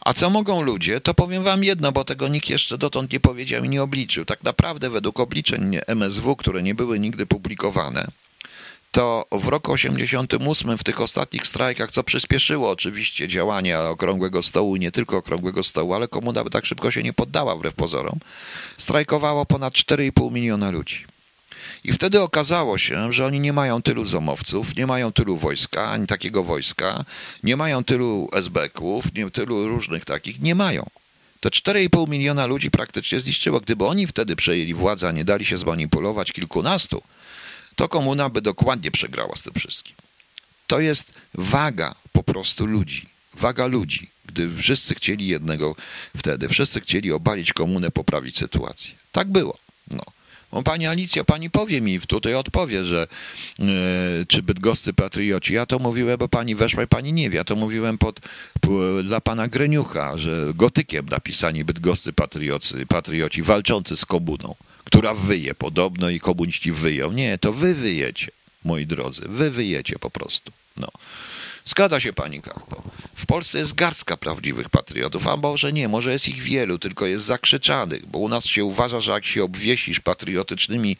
A 0.00 0.14
co 0.14 0.30
mogą 0.30 0.62
ludzie, 0.62 1.00
to 1.00 1.14
powiem 1.14 1.44
wam 1.44 1.64
jedno, 1.64 1.92
bo 1.92 2.04
tego 2.04 2.28
nikt 2.28 2.48
jeszcze 2.48 2.78
dotąd 2.78 3.12
nie 3.12 3.20
powiedział 3.20 3.64
i 3.64 3.68
nie 3.68 3.82
obliczył. 3.82 4.24
Tak 4.24 4.42
naprawdę 4.42 4.90
według 4.90 5.20
obliczeń 5.20 5.78
MSW, 5.86 6.36
które 6.36 6.62
nie 6.62 6.74
były 6.74 7.00
nigdy 7.00 7.26
publikowane, 7.26 8.08
to 8.94 9.26
w 9.32 9.48
roku 9.48 9.72
88 9.72 10.78
w 10.78 10.84
tych 10.84 11.00
ostatnich 11.00 11.46
strajkach, 11.46 11.90
co 11.90 12.02
przyspieszyło 12.04 12.70
oczywiście 12.70 13.28
działania 13.28 13.88
Okrągłego 13.88 14.42
Stołu, 14.42 14.76
nie 14.76 14.92
tylko 14.92 15.16
Okrągłego 15.16 15.62
Stołu, 15.62 15.94
ale 15.94 16.08
komuna 16.08 16.44
by 16.44 16.50
tak 16.50 16.66
szybko 16.66 16.90
się 16.90 17.02
nie 17.02 17.12
poddała 17.12 17.56
wbrew 17.56 17.74
pozorom, 17.74 18.18
strajkowało 18.78 19.46
ponad 19.46 19.74
4,5 19.74 20.32
miliona 20.32 20.70
ludzi. 20.70 21.04
I 21.84 21.92
wtedy 21.92 22.20
okazało 22.20 22.78
się, 22.78 23.12
że 23.12 23.26
oni 23.26 23.40
nie 23.40 23.52
mają 23.52 23.82
tylu 23.82 24.04
zomowców, 24.04 24.76
nie 24.76 24.86
mają 24.86 25.12
tylu 25.12 25.36
wojska, 25.36 25.90
ani 25.90 26.06
takiego 26.06 26.44
wojska, 26.44 27.04
nie 27.42 27.56
mają 27.56 27.84
tylu 27.84 28.28
SB-ków, 28.32 29.14
nie 29.14 29.30
tylu 29.30 29.68
różnych 29.68 30.04
takich, 30.04 30.40
nie 30.40 30.54
mają. 30.54 30.86
To 31.40 31.48
4,5 31.48 32.08
miliona 32.08 32.46
ludzi 32.46 32.70
praktycznie 32.70 33.20
zniszczyło. 33.20 33.60
Gdyby 33.60 33.84
oni 33.84 34.06
wtedy 34.06 34.36
przejęli 34.36 34.74
władzę, 34.74 35.08
a 35.08 35.12
nie 35.12 35.24
dali 35.24 35.44
się 35.44 35.58
zmanipulować 35.58 36.32
kilkunastu, 36.32 37.02
to 37.76 37.88
komuna 37.88 38.28
by 38.28 38.42
dokładnie 38.42 38.90
przegrała 38.90 39.36
z 39.36 39.42
tym 39.42 39.54
wszystkim. 39.54 39.94
To 40.66 40.80
jest 40.80 41.12
waga 41.34 41.94
po 42.12 42.22
prostu 42.22 42.66
ludzi. 42.66 43.06
Waga 43.34 43.66
ludzi, 43.66 44.10
gdy 44.26 44.56
wszyscy 44.56 44.94
chcieli 44.94 45.26
jednego 45.26 45.76
wtedy, 46.16 46.48
wszyscy 46.48 46.80
chcieli 46.80 47.12
obalić 47.12 47.52
komunę, 47.52 47.90
poprawić 47.90 48.38
sytuację. 48.38 48.94
Tak 49.12 49.28
było. 49.28 49.58
No. 49.90 50.04
O, 50.50 50.62
pani 50.62 50.86
Alicja, 50.86 51.24
pani 51.24 51.50
powie 51.50 51.80
mi, 51.80 52.00
tutaj 52.00 52.34
odpowie, 52.34 52.84
że 52.84 53.06
yy, 53.58 53.66
czy 54.28 54.42
bydgoscy 54.42 54.92
patrioci. 54.92 55.54
Ja 55.54 55.66
to 55.66 55.78
mówiłem, 55.78 56.18
bo 56.18 56.28
pani 56.28 56.54
weszła 56.54 56.82
i 56.82 56.86
pani 56.86 57.12
nie 57.12 57.30
wie. 57.30 57.36
Ja 57.36 57.44
to 57.44 57.56
mówiłem 57.56 57.98
pod, 57.98 58.20
po, 58.60 59.02
dla 59.02 59.20
pana 59.20 59.48
Greniucha, 59.48 60.18
że 60.18 60.52
gotykiem 60.54 61.08
napisani 61.08 61.64
bydgoscy 61.64 62.12
patrioci, 62.12 62.74
patrioci 62.88 63.42
walczący 63.42 63.96
z 63.96 64.06
komuną 64.06 64.54
która 64.84 65.14
wyje 65.14 65.54
podobno 65.54 66.10
i 66.10 66.20
komuniści 66.20 66.72
wyją. 66.72 67.12
Nie, 67.12 67.38
to 67.38 67.52
wy 67.52 67.74
wyjecie, 67.74 68.30
moi 68.64 68.86
drodzy. 68.86 69.24
Wy 69.28 69.50
wyjecie 69.50 69.98
po 69.98 70.10
prostu. 70.10 70.52
No. 70.76 70.88
Zgadza 71.64 72.00
się 72.00 72.12
pani 72.12 72.42
Karto. 72.42 72.82
W 73.14 73.26
Polsce 73.26 73.58
jest 73.58 73.74
garstka 73.74 74.16
prawdziwych 74.16 74.68
patriotów, 74.68 75.26
a 75.26 75.36
może 75.36 75.72
nie, 75.72 75.88
może 75.88 76.12
jest 76.12 76.28
ich 76.28 76.42
wielu, 76.42 76.78
tylko 76.78 77.06
jest 77.06 77.24
zakrzyczanych, 77.24 78.06
bo 78.06 78.18
u 78.18 78.28
nas 78.28 78.44
się 78.44 78.64
uważa, 78.64 79.00
że 79.00 79.12
jak 79.12 79.24
się 79.24 79.44
obwiesisz 79.44 80.00
patriotycznymi 80.00 80.96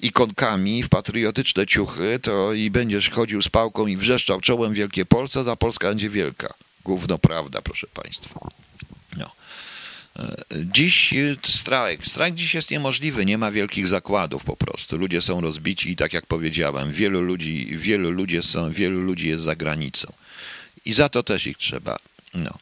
ikonkami 0.00 0.82
w 0.82 0.88
patriotyczne 0.88 1.66
ciuchy, 1.66 2.18
to 2.22 2.52
i 2.52 2.70
będziesz 2.70 3.10
chodził 3.10 3.42
z 3.42 3.48
pałką 3.48 3.86
i 3.86 3.96
wrzeszczał 3.96 4.40
czołem 4.40 4.74
Wielkie 4.74 5.04
Polsce, 5.04 5.44
to 5.44 5.56
Polska 5.56 5.88
będzie 5.88 6.10
wielka. 6.10 6.54
Gówno 6.84 7.18
prawda, 7.18 7.62
proszę 7.62 7.86
państwa. 7.94 8.63
Dziś 10.64 11.12
y, 11.12 11.36
strajk. 11.48 12.06
Strajk 12.06 12.34
dziś 12.34 12.54
jest 12.54 12.70
niemożliwy, 12.70 13.24
nie 13.26 13.38
ma 13.38 13.50
wielkich 13.50 13.86
zakładów 13.86 14.44
po 14.44 14.56
prostu. 14.56 14.96
Ludzie 14.98 15.20
są 15.20 15.40
rozbici 15.40 15.90
i 15.90 15.96
tak 15.96 16.12
jak 16.12 16.26
powiedziałem, 16.26 16.92
wielu 16.92 17.20
ludzi, 17.20 17.76
wielu 17.76 18.10
ludzi, 18.10 18.42
są, 18.42 18.72
wielu 18.72 19.00
ludzi 19.00 19.28
jest 19.28 19.44
za 19.44 19.56
granicą. 19.56 20.12
I 20.84 20.92
za 20.92 21.08
to 21.08 21.22
też 21.22 21.46
ich 21.46 21.58
trzeba. 21.58 21.98
No. 22.34 22.58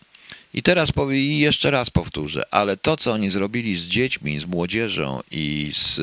I 0.54 0.62
teraz 0.62 0.92
i 1.12 1.38
jeszcze 1.38 1.70
raz 1.70 1.90
powtórzę, 1.90 2.54
ale 2.54 2.76
to, 2.76 2.96
co 2.96 3.12
oni 3.12 3.30
zrobili 3.30 3.76
z 3.76 3.82
dziećmi, 3.82 4.40
z 4.40 4.44
młodzieżą 4.44 5.20
i 5.30 5.72
z, 5.74 6.00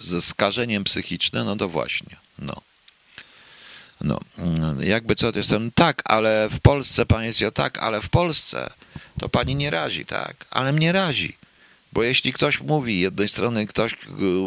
ze 0.00 0.22
skażeniem 0.22 0.84
psychicznym, 0.84 1.46
no 1.46 1.56
to 1.56 1.68
właśnie. 1.68 2.16
No. 2.38 2.67
No, 4.00 4.20
jakby 4.80 5.16
co, 5.16 5.32
to 5.32 5.38
jestem 5.38 5.70
tak, 5.70 6.02
ale 6.04 6.48
w 6.50 6.60
Polsce, 6.60 7.06
panie 7.06 7.26
jest 7.26 7.42
tak, 7.54 7.78
ale 7.78 8.00
w 8.00 8.08
Polsce 8.08 8.70
to 9.20 9.28
pani 9.28 9.54
nie 9.54 9.70
razi, 9.70 10.06
tak? 10.06 10.46
Ale 10.50 10.72
mnie 10.72 10.92
razi. 10.92 11.36
Bo 11.92 12.02
jeśli 12.02 12.32
ktoś 12.32 12.60
mówi, 12.60 13.00
jednej 13.00 13.28
strony 13.28 13.66
ktoś 13.66 13.96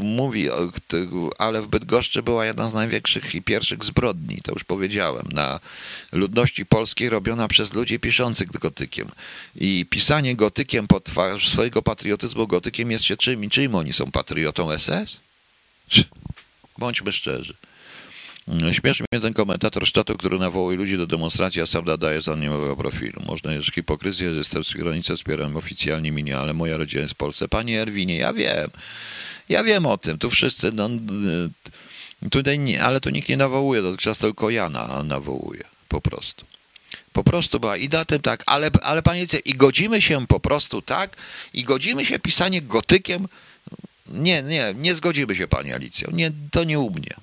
mówi, 0.01 0.49
ale 1.37 1.61
w 1.61 1.67
Bydgoszczy 1.67 2.23
była 2.23 2.45
jedna 2.45 2.69
z 2.69 2.73
największych 2.73 3.35
i 3.35 3.41
pierwszych 3.41 3.83
zbrodni, 3.83 4.37
to 4.43 4.51
już 4.51 4.63
powiedziałem, 4.63 5.27
na 5.33 5.59
ludności 6.11 6.65
polskiej 6.65 7.09
robiona 7.09 7.47
przez 7.47 7.73
ludzi 7.73 7.99
piszących 7.99 8.51
gotykiem. 8.51 9.11
I 9.55 9.85
pisanie 9.89 10.35
gotykiem 10.35 10.87
pod 10.87 11.03
twarz 11.03 11.49
swojego 11.49 11.81
patriotyzmu 11.81 12.47
gotykiem 12.47 12.91
jest 12.91 13.05
się 13.05 13.17
czym 13.17 13.43
i 13.43 13.49
czym 13.49 13.75
oni 13.75 13.93
są 13.93 14.11
patriotą 14.11 14.77
SS? 14.77 15.17
Bądźmy 16.77 17.11
szczerzy. 17.11 17.55
Śmieszy 18.71 19.04
mnie 19.12 19.21
ten 19.21 19.34
komentator 19.34 19.88
sztatu, 19.88 20.17
który 20.17 20.39
nawołuje 20.39 20.77
ludzi 20.77 20.97
do 20.97 21.08
demonstracji, 21.08 21.62
a 21.62 21.65
sam 21.65 21.86
nadaje 21.86 22.21
za 22.21 22.32
anonimowego 22.32 22.75
profilu. 22.75 23.21
Można 23.25 23.54
jest 23.54 23.71
hipokryzję, 23.71 24.34
że 24.34 24.63
z 24.63 24.73
granicy, 24.73 25.15
wspieram 25.15 25.58
oficjalnie 25.58 26.12
mnie, 26.12 26.38
ale 26.38 26.54
moja 26.54 26.77
rodzina 26.77 27.01
jest 27.01 27.13
w 27.13 27.17
Polsce. 27.17 27.47
Panie 27.47 27.82
Erwinie, 27.82 28.17
ja 28.17 28.34
wiem. 28.34 28.69
Ja 29.49 29.63
wiem 29.63 29.86
o 29.86 29.97
tym. 29.97 30.17
Tu 30.17 30.30
wszyscy, 30.30 30.71
no, 30.71 30.89
tutaj 32.32 32.60
nie, 32.60 32.84
ale 32.84 33.01
tu 33.01 33.10
nikt 33.10 33.30
nie 33.30 33.38
nawołuje, 33.38 33.82
dotychczas 33.82 34.17
tylko 34.17 34.49
ja 34.49 34.69
na, 34.69 35.04
nawołuję. 35.04 35.63
Po 35.88 36.01
prostu. 36.01 36.45
Po 37.13 37.23
prostu 37.23 37.60
była 37.60 37.77
i 37.77 37.89
na 37.89 38.06
tym 38.06 38.21
tak, 38.21 38.43
ale, 38.45 38.71
ale 38.82 39.01
panie, 39.01 39.25
i 39.45 39.54
godzimy 39.54 40.01
się 40.01 40.27
po 40.27 40.39
prostu 40.39 40.82
tak, 40.82 41.15
i 41.54 41.63
godzimy 41.63 42.06
się 42.06 42.19
pisanie 42.19 42.62
gotykiem. 42.62 43.27
Nie, 44.08 44.43
nie, 44.43 44.73
nie 44.77 44.95
zgodzimy 44.95 45.36
się, 45.36 45.47
pani 45.47 45.73
Alicjo. 45.73 46.12
Nie, 46.12 46.32
to 46.51 46.63
nie 46.63 46.80
u 46.80 46.89
mnie. 46.89 47.15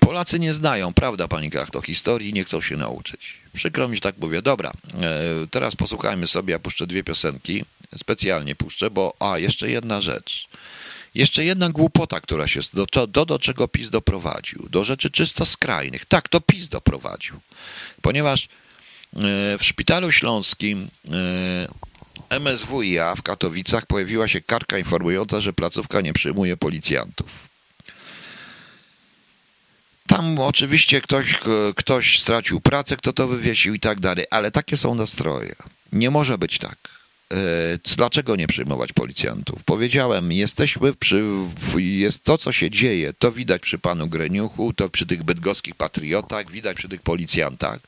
Polacy 0.00 0.38
nie 0.38 0.54
znają, 0.54 0.94
prawda, 0.94 1.28
pani 1.28 1.50
Kachto, 1.50 1.80
historii 1.80 2.32
nie 2.32 2.44
chcą 2.44 2.60
się 2.60 2.76
nauczyć. 2.76 3.34
Przykro 3.54 3.88
mi, 3.88 3.96
że 3.96 4.00
tak 4.00 4.18
mówię. 4.18 4.42
Dobra, 4.42 4.72
e, 4.94 5.46
teraz 5.50 5.76
posłuchajmy 5.76 6.26
sobie, 6.26 6.52
ja 6.52 6.58
puszczę 6.58 6.86
dwie 6.86 7.04
piosenki, 7.04 7.64
specjalnie 7.96 8.54
puszczę, 8.54 8.90
bo, 8.90 9.16
a, 9.20 9.38
jeszcze 9.38 9.70
jedna 9.70 10.00
rzecz. 10.00 10.48
Jeszcze 11.14 11.44
jedna 11.44 11.70
głupota, 11.70 12.20
która 12.20 12.46
się, 12.46 12.60
do, 12.74 13.06
do, 13.06 13.26
do 13.26 13.38
czego 13.38 13.68
PiS 13.68 13.90
doprowadził, 13.90 14.68
do 14.70 14.84
rzeczy 14.84 15.10
czysto 15.10 15.46
skrajnych. 15.46 16.04
Tak, 16.06 16.28
to 16.28 16.40
PiS 16.40 16.68
doprowadził, 16.68 17.40
ponieważ 18.02 18.44
e, 18.44 18.48
w 19.58 19.64
Szpitalu 19.64 20.12
Śląskim 20.12 20.88
e, 22.30 22.40
MSWiA 22.40 23.14
w 23.14 23.22
Katowicach 23.22 23.86
pojawiła 23.86 24.28
się 24.28 24.40
kartka 24.40 24.78
informująca, 24.78 25.40
że 25.40 25.52
placówka 25.52 26.00
nie 26.00 26.12
przyjmuje 26.12 26.56
policjantów. 26.56 27.45
Tam 30.06 30.38
oczywiście 30.38 31.00
ktoś, 31.00 31.40
ktoś 31.76 32.20
stracił 32.20 32.60
pracę, 32.60 32.96
kto 32.96 33.12
to 33.12 33.26
wywiesił 33.26 33.74
i 33.74 33.80
tak 33.80 34.00
dalej, 34.00 34.24
ale 34.30 34.50
takie 34.50 34.76
są 34.76 34.94
nastroje. 34.94 35.54
Nie 35.92 36.10
może 36.10 36.38
być 36.38 36.58
tak. 36.58 36.78
E, 37.32 37.36
dlaczego 37.96 38.36
nie 38.36 38.46
przyjmować 38.46 38.92
policjantów? 38.92 39.64
Powiedziałem, 39.64 40.32
jesteśmy 40.32 40.94
przy, 40.94 41.24
jest 41.76 42.24
to, 42.24 42.38
co 42.38 42.52
się 42.52 42.70
dzieje, 42.70 43.12
to 43.12 43.32
widać 43.32 43.62
przy 43.62 43.78
panu 43.78 44.06
Greniuchu, 44.06 44.72
to 44.72 44.88
przy 44.88 45.06
tych 45.06 45.22
bydgoskich 45.22 45.74
patriotach, 45.74 46.50
widać 46.50 46.76
przy 46.76 46.88
tych 46.88 47.02
policjantach. 47.02 47.78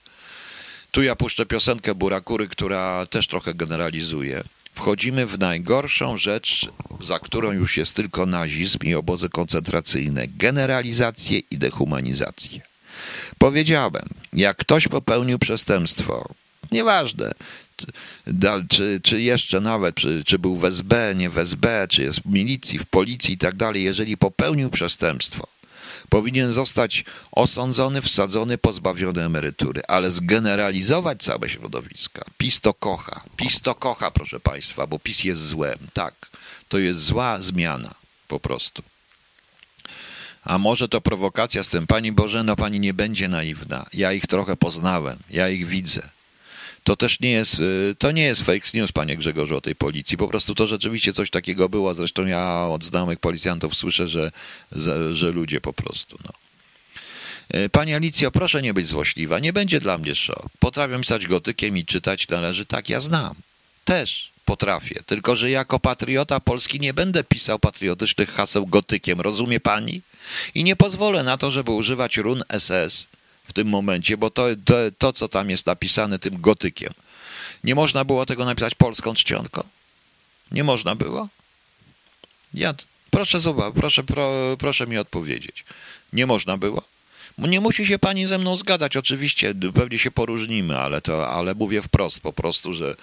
Tu 0.90 1.02
ja 1.02 1.16
puszczę 1.16 1.46
piosenkę 1.46 1.94
Burakury, 1.94 2.48
która 2.48 3.06
też 3.06 3.26
trochę 3.26 3.54
generalizuje. 3.54 4.44
Wchodzimy 4.78 5.26
w 5.26 5.38
najgorszą 5.38 6.18
rzecz, 6.18 6.68
za 7.00 7.18
którą 7.18 7.52
już 7.52 7.76
jest 7.76 7.94
tylko 7.94 8.26
nazizm 8.26 8.78
i 8.82 8.94
obozy 8.94 9.28
koncentracyjne 9.28 10.28
generalizację 10.28 11.38
i 11.50 11.58
dehumanizację. 11.58 12.60
Powiedziałem, 13.38 14.08
jak 14.32 14.56
ktoś 14.56 14.88
popełnił 14.88 15.38
przestępstwo, 15.38 16.28
nieważne, 16.72 17.32
czy, 18.68 19.00
czy 19.02 19.20
jeszcze 19.20 19.60
nawet, 19.60 19.94
czy, 19.94 20.22
czy 20.24 20.38
był 20.38 20.56
w 20.56 20.64
SB, 20.64 21.14
nie 21.16 21.30
w 21.30 21.38
SB, 21.38 21.86
czy 21.88 22.02
jest 22.02 22.20
w 22.20 22.26
milicji, 22.26 22.78
w 22.78 22.86
policji 22.86 23.34
i 23.34 23.38
tak 23.38 23.56
dalej, 23.56 23.84
jeżeli 23.84 24.16
popełnił 24.16 24.70
przestępstwo, 24.70 25.48
powinien 26.08 26.52
zostać 26.52 27.04
osądzony, 27.32 28.02
wsadzony, 28.02 28.58
pozbawiony 28.58 29.24
emerytury, 29.24 29.82
ale 29.88 30.10
zgeneralizować 30.10 31.22
całe 31.22 31.48
środowiska. 31.48 32.24
PiS 32.38 32.60
to 32.60 32.74
kocha. 32.74 33.20
PiS 33.36 33.60
to 33.60 33.74
kocha, 33.74 34.10
proszę 34.10 34.40
Państwa, 34.40 34.86
bo 34.86 34.98
PiS 34.98 35.24
jest 35.24 35.46
złem. 35.46 35.78
Tak, 35.92 36.14
to 36.68 36.78
jest 36.78 37.00
zła 37.00 37.38
zmiana, 37.38 37.94
po 38.28 38.40
prostu. 38.40 38.82
A 40.44 40.58
może 40.58 40.88
to 40.88 41.00
prowokacja 41.00 41.64
z 41.64 41.68
tym, 41.68 41.86
Pani 41.86 42.12
Boże, 42.12 42.44
no 42.44 42.56
Pani 42.56 42.80
nie 42.80 42.94
będzie 42.94 43.28
naiwna. 43.28 43.86
Ja 43.92 44.12
ich 44.12 44.26
trochę 44.26 44.56
poznałem, 44.56 45.18
ja 45.30 45.48
ich 45.48 45.66
widzę. 45.66 46.08
To 46.88 46.96
też 46.96 47.20
nie 47.20 47.30
jest, 47.30 47.60
y, 47.60 47.94
to 47.98 48.12
nie 48.12 48.22
jest 48.22 48.42
fake 48.42 48.68
news, 48.74 48.92
panie 48.92 49.16
Grzegorzu, 49.16 49.56
o 49.56 49.60
tej 49.60 49.74
policji. 49.74 50.16
Po 50.16 50.28
prostu 50.28 50.54
to 50.54 50.66
rzeczywiście 50.66 51.12
coś 51.12 51.30
takiego 51.30 51.68
było. 51.68 51.94
Zresztą 51.94 52.26
ja 52.26 52.66
od 52.70 52.84
znajomych 52.84 53.18
policjantów 53.18 53.74
słyszę, 53.74 54.08
że, 54.08 54.30
że, 55.12 55.30
ludzie 55.30 55.60
po 55.60 55.72
prostu, 55.72 56.18
no. 56.24 56.32
Y, 57.60 57.68
pani 57.68 57.94
Alicjo, 57.94 58.30
proszę 58.30 58.62
nie 58.62 58.74
być 58.74 58.86
złośliwa. 58.86 59.38
Nie 59.38 59.52
będzie 59.52 59.80
dla 59.80 59.98
mnie 59.98 60.14
szok. 60.14 60.46
Potrafię 60.58 60.98
pisać 60.98 61.26
gotykiem 61.26 61.76
i 61.76 61.84
czytać 61.84 62.28
należy. 62.28 62.66
Tak, 62.66 62.88
ja 62.88 63.00
znam. 63.00 63.34
Też 63.84 64.30
potrafię. 64.44 65.00
Tylko, 65.06 65.36
że 65.36 65.50
jako 65.50 65.80
patriota 65.80 66.40
Polski 66.40 66.80
nie 66.80 66.94
będę 66.94 67.24
pisał 67.24 67.58
patriotycznych 67.58 68.30
haseł 68.30 68.66
gotykiem. 68.66 69.20
Rozumie 69.20 69.60
pani? 69.60 70.02
I 70.54 70.64
nie 70.64 70.76
pozwolę 70.76 71.22
na 71.22 71.38
to, 71.38 71.50
żeby 71.50 71.70
używać 71.70 72.16
run 72.16 72.44
SS 72.58 73.06
w 73.48 73.52
tym 73.52 73.68
momencie, 73.68 74.16
bo 74.16 74.30
to, 74.30 74.46
to, 74.64 74.74
to, 74.98 75.12
co 75.12 75.28
tam 75.28 75.50
jest 75.50 75.66
napisane 75.66 76.18
tym 76.18 76.40
gotykiem, 76.40 76.92
nie 77.64 77.74
można 77.74 78.04
było 78.04 78.26
tego 78.26 78.44
napisać 78.44 78.74
polską 78.74 79.14
czcionką? 79.14 79.62
Nie 80.52 80.64
można 80.64 80.94
było? 80.94 81.28
Ja, 82.54 82.74
proszę 83.10 83.40
zobaczyć, 83.40 83.74
proszę, 83.74 84.04
pro, 84.04 84.56
proszę 84.58 84.86
mi 84.86 84.98
odpowiedzieć. 84.98 85.64
Nie 86.12 86.26
można 86.26 86.56
było? 86.56 86.82
Nie 87.38 87.60
musi 87.60 87.86
się 87.86 87.98
pani 87.98 88.26
ze 88.26 88.38
mną 88.38 88.56
zgadzać, 88.56 88.96
oczywiście, 88.96 89.54
pewnie 89.74 89.98
się 89.98 90.10
poróżnimy, 90.10 90.78
ale, 90.78 91.00
to, 91.00 91.28
ale 91.28 91.54
mówię 91.54 91.82
wprost 91.82 92.20
po 92.20 92.32
prostu, 92.32 92.74
że 92.74 92.94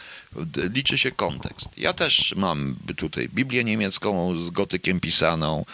liczy 0.73 0.97
się 0.97 1.12
kontekst. 1.12 1.69
Ja 1.77 1.93
też 1.93 2.34
mam 2.36 2.75
tutaj 2.97 3.29
Biblię 3.29 3.63
niemiecką 3.63 4.39
z 4.39 4.49
gotykiem 4.49 4.99
pisaną, 4.99 5.65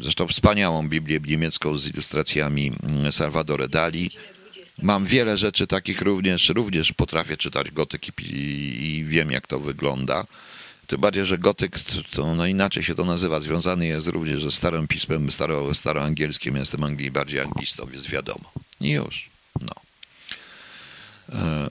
zresztą 0.00 0.28
wspaniałą 0.28 0.88
Biblię 0.88 1.20
niemiecką 1.26 1.78
z 1.78 1.88
ilustracjami 1.88 2.72
mm, 2.82 3.12
Salvadore 3.12 3.68
Dali. 3.68 4.10
Mam 4.82 5.04
wiele 5.06 5.38
rzeczy 5.38 5.66
takich 5.66 6.02
również, 6.02 6.48
również 6.48 6.92
potrafię 6.92 7.36
czytać 7.36 7.70
gotyk 7.70 8.20
i, 8.20 8.36
i 8.86 9.04
wiem 9.04 9.30
jak 9.30 9.46
to 9.46 9.60
wygląda. 9.60 10.26
Tym 10.86 11.00
bardziej, 11.00 11.26
że 11.26 11.38
gotyk, 11.38 11.80
to 12.10 12.34
no 12.34 12.46
inaczej 12.46 12.82
się 12.82 12.94
to 12.94 13.04
nazywa, 13.04 13.40
związany 13.40 13.86
jest 13.86 14.06
również 14.06 14.44
ze 14.44 14.50
starym 14.50 14.88
pismem 14.88 15.32
staro, 15.32 15.74
staroangielskim. 15.74 16.56
Jestem 16.56 16.84
Anglii 16.84 17.10
bardziej 17.10 17.40
anglistą, 17.40 17.86
więc 17.86 18.06
wiadomo. 18.06 18.52
I 18.80 18.90
już. 18.90 19.30
No. 19.60 19.74
E, 21.38 21.70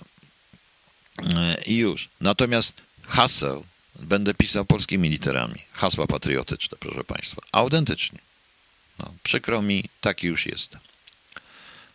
e, 1.36 1.58
I 1.66 1.76
już. 1.76 2.10
Natomiast 2.22 2.82
haseł 3.04 3.64
Będę 4.04 4.34
pisał 4.34 4.66
polskimi 4.66 5.10
literami. 5.10 5.60
Hasła 5.74 6.08
patriotyczne, 6.08 6.78
proszę 6.80 7.04
Państwa. 7.04 7.42
Autentycznie. 7.52 8.20
No, 9.00 9.14
przykro 9.24 9.62
mi, 9.62 9.84
taki 10.02 10.28
już 10.28 10.46
jestem. 10.46 10.80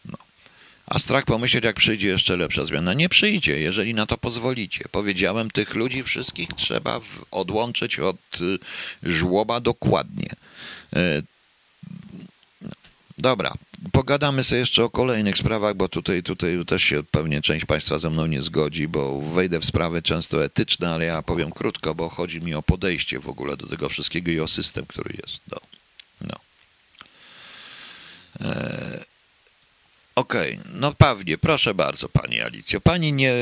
No. 0.04 0.18
A 0.86 0.98
strach 0.98 1.24
pomyśleć, 1.24 1.64
jak 1.64 1.76
przyjdzie 1.76 2.08
jeszcze 2.08 2.36
lepsza 2.36 2.64
zmiana. 2.64 2.94
Nie 2.94 3.08
przyjdzie, 3.08 3.60
jeżeli 3.60 3.94
na 3.94 4.06
to 4.06 4.18
pozwolicie. 4.18 4.84
Powiedziałem, 4.92 5.50
tych 5.50 5.74
ludzi 5.74 6.02
wszystkich 6.02 6.48
trzeba 6.48 7.00
odłączyć 7.30 7.98
od 7.98 8.40
y, 8.40 8.58
żłoba 9.02 9.60
dokładnie. 9.60 10.28
E, 10.96 11.22
no. 12.62 12.70
Dobra, 13.18 13.54
Pogadamy 13.92 14.44
sobie 14.44 14.58
jeszcze 14.58 14.84
o 14.84 14.90
kolejnych 14.90 15.38
sprawach, 15.38 15.74
bo 15.74 15.88
tutaj, 15.88 16.22
tutaj 16.22 16.64
też 16.66 16.82
się 16.82 17.02
pewnie 17.04 17.42
część 17.42 17.64
Państwa 17.64 17.98
ze 17.98 18.10
mną 18.10 18.26
nie 18.26 18.42
zgodzi, 18.42 18.88
bo 18.88 19.20
wejdę 19.20 19.58
w 19.60 19.64
sprawy 19.64 20.02
często 20.02 20.44
etyczne, 20.44 20.90
ale 20.90 21.04
ja 21.04 21.22
powiem 21.22 21.50
krótko, 21.50 21.94
bo 21.94 22.08
chodzi 22.08 22.40
mi 22.40 22.54
o 22.54 22.62
podejście 22.62 23.20
w 23.20 23.28
ogóle 23.28 23.56
do 23.56 23.66
tego 23.66 23.88
wszystkiego 23.88 24.30
i 24.30 24.40
o 24.40 24.48
system, 24.48 24.86
który 24.86 25.14
jest. 25.22 25.38
No. 25.50 25.60
no. 26.20 26.34
Eee, 28.40 29.04
Okej, 30.14 30.58
okay. 30.58 30.72
no 30.74 30.94
pewnie, 30.94 31.38
proszę 31.38 31.74
bardzo 31.74 32.08
Pani 32.08 32.40
Alicjo. 32.40 32.80
Pani 32.80 33.12
nie, 33.12 33.32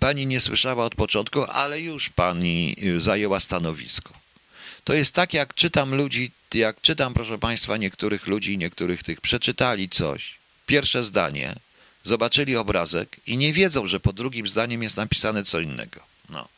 pani 0.00 0.26
nie 0.26 0.40
słyszała 0.40 0.84
od 0.84 0.94
początku, 0.94 1.44
ale 1.44 1.80
już 1.80 2.10
Pani 2.10 2.76
zajęła 2.98 3.40
stanowisko. 3.40 4.17
To 4.88 4.94
jest 4.94 5.14
tak, 5.14 5.34
jak 5.34 5.54
czytam 5.54 5.94
ludzi, 5.94 6.30
jak 6.54 6.80
czytam, 6.80 7.14
proszę 7.14 7.38
Państwa, 7.38 7.76
niektórych 7.76 8.26
ludzi, 8.26 8.58
niektórych 8.58 9.02
tych, 9.02 9.20
przeczytali 9.20 9.88
coś, 9.88 10.34
pierwsze 10.66 11.04
zdanie, 11.04 11.54
zobaczyli 12.04 12.56
obrazek 12.56 13.16
i 13.26 13.36
nie 13.36 13.52
wiedzą, 13.52 13.86
że 13.86 14.00
po 14.00 14.12
drugim 14.12 14.48
zdaniem 14.48 14.82
jest 14.82 14.96
napisane 14.96 15.44
co 15.44 15.60
innego. 15.60 16.00
No. 16.30 16.48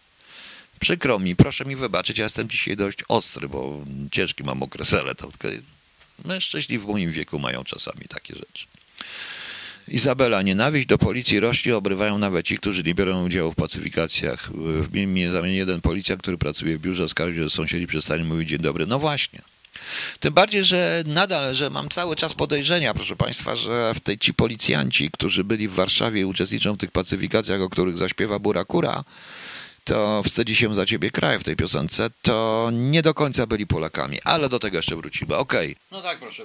Przykro 0.81 1.19
mi, 1.19 1.37
proszę 1.37 1.65
mi 1.65 1.77
wybaczyć, 1.77 2.19
ja 2.19 2.25
jestem 2.25 2.49
dzisiaj 2.49 2.77
dość 2.77 2.99
ostry, 3.09 3.49
bo 3.49 3.85
ciężki 4.13 4.45
mam 4.45 4.63
okres, 4.63 4.95
ale 4.95 5.15
to 5.15 5.31
mężczyźni 6.25 6.79
w 6.79 6.87
moim 6.87 7.13
wieku 7.13 7.39
mają 7.39 7.65
czasami 7.65 8.05
takie 8.09 8.35
rzeczy. 8.35 8.67
Izabela, 9.91 10.43
nienawiść 10.43 10.87
do 10.87 10.99
policji 10.99 11.41
rośnie, 11.41 11.77
obrywają 11.77 12.19
nawet 12.19 12.47
ci, 12.47 12.59
którzy 12.59 12.83
nie 12.83 12.95
biorą 12.95 13.25
udziału 13.27 13.53
w 13.53 13.55
pacyfikacjach. 13.55 14.51
W 14.53 14.93
mnie 14.93 15.57
jeden 15.57 15.81
policjant, 15.81 16.23
który 16.23 16.39
pracuje 16.39 16.79
w 16.79 16.81
biurze, 16.81 17.09
skarży, 17.09 17.43
że 17.43 17.51
sąsiedzi 17.51 17.87
przestali 17.87 18.25
mówić 18.25 18.49
dzień 18.49 18.59
dobry. 18.59 18.87
No 18.87 18.99
właśnie. 18.99 19.43
Tym 20.21 20.35
bardziej, 20.35 20.65
że 20.65 21.03
nadal, 21.07 21.55
że 21.55 21.71
mam 21.71 21.89
cały 21.89 22.17
czas 22.17 22.35
podejrzenia, 22.35 22.95
proszę 22.95 23.17
Państwa, 23.17 23.57
że 23.57 23.95
w 23.95 24.01
tej 24.01 24.19
ci 24.19 24.35
policjanci, 24.35 25.11
którzy 25.11 25.45
byli 25.45 25.69
w 25.69 25.75
Warszawie 25.75 26.21
i 26.21 26.25
uczestniczą 26.25 26.75
w 26.75 26.79
tych 26.79 26.91
pacyfikacjach, 26.91 27.61
o 27.61 27.69
których 27.69 27.99
zaśpiewa 27.99 28.39
Burakura, 28.39 29.05
to 29.85 30.23
wstydzi 30.23 30.57
się 30.57 30.75
za 30.75 30.87
ciebie 30.87 31.11
kraj 31.11 31.39
w 31.39 31.45
tej 31.45 31.57
piosence, 31.57 32.11
to 32.23 32.69
nie 32.73 33.03
do 33.03 33.15
końca 33.15 33.47
byli 33.47 33.67
Polakami, 33.67 34.19
ale 34.25 34.49
do 34.49 34.59
tego 34.59 34.77
jeszcze 34.77 34.97
wrócimy. 34.97 35.37
Okej. 35.37 35.73
Okay. 35.73 35.83
No 35.91 36.01
tak, 36.01 36.19
proszę. 36.19 36.43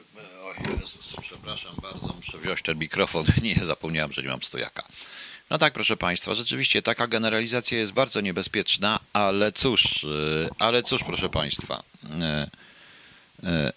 Jezus, 0.81 1.15
przepraszam 1.21 1.75
bardzo, 1.81 2.13
muszę 2.15 2.37
wziąć 2.37 2.61
ten 2.61 2.77
mikrofon. 2.77 3.25
Nie, 3.43 3.65
zapomniałem, 3.65 4.13
że 4.13 4.21
nie 4.21 4.29
mam 4.29 4.43
stojaka. 4.43 4.83
No 5.49 5.57
tak, 5.57 5.73
proszę 5.73 5.97
Państwa, 5.97 6.35
rzeczywiście 6.35 6.81
taka 6.81 7.07
generalizacja 7.07 7.77
jest 7.77 7.93
bardzo 7.93 8.21
niebezpieczna, 8.21 8.99
ale 9.13 9.51
cóż, 9.51 10.03
y, 10.03 10.49
ale 10.59 10.83
cóż, 10.83 11.03
proszę 11.03 11.29
Państwa. 11.29 11.83
Y, 13.43 13.47
y, 13.47 13.71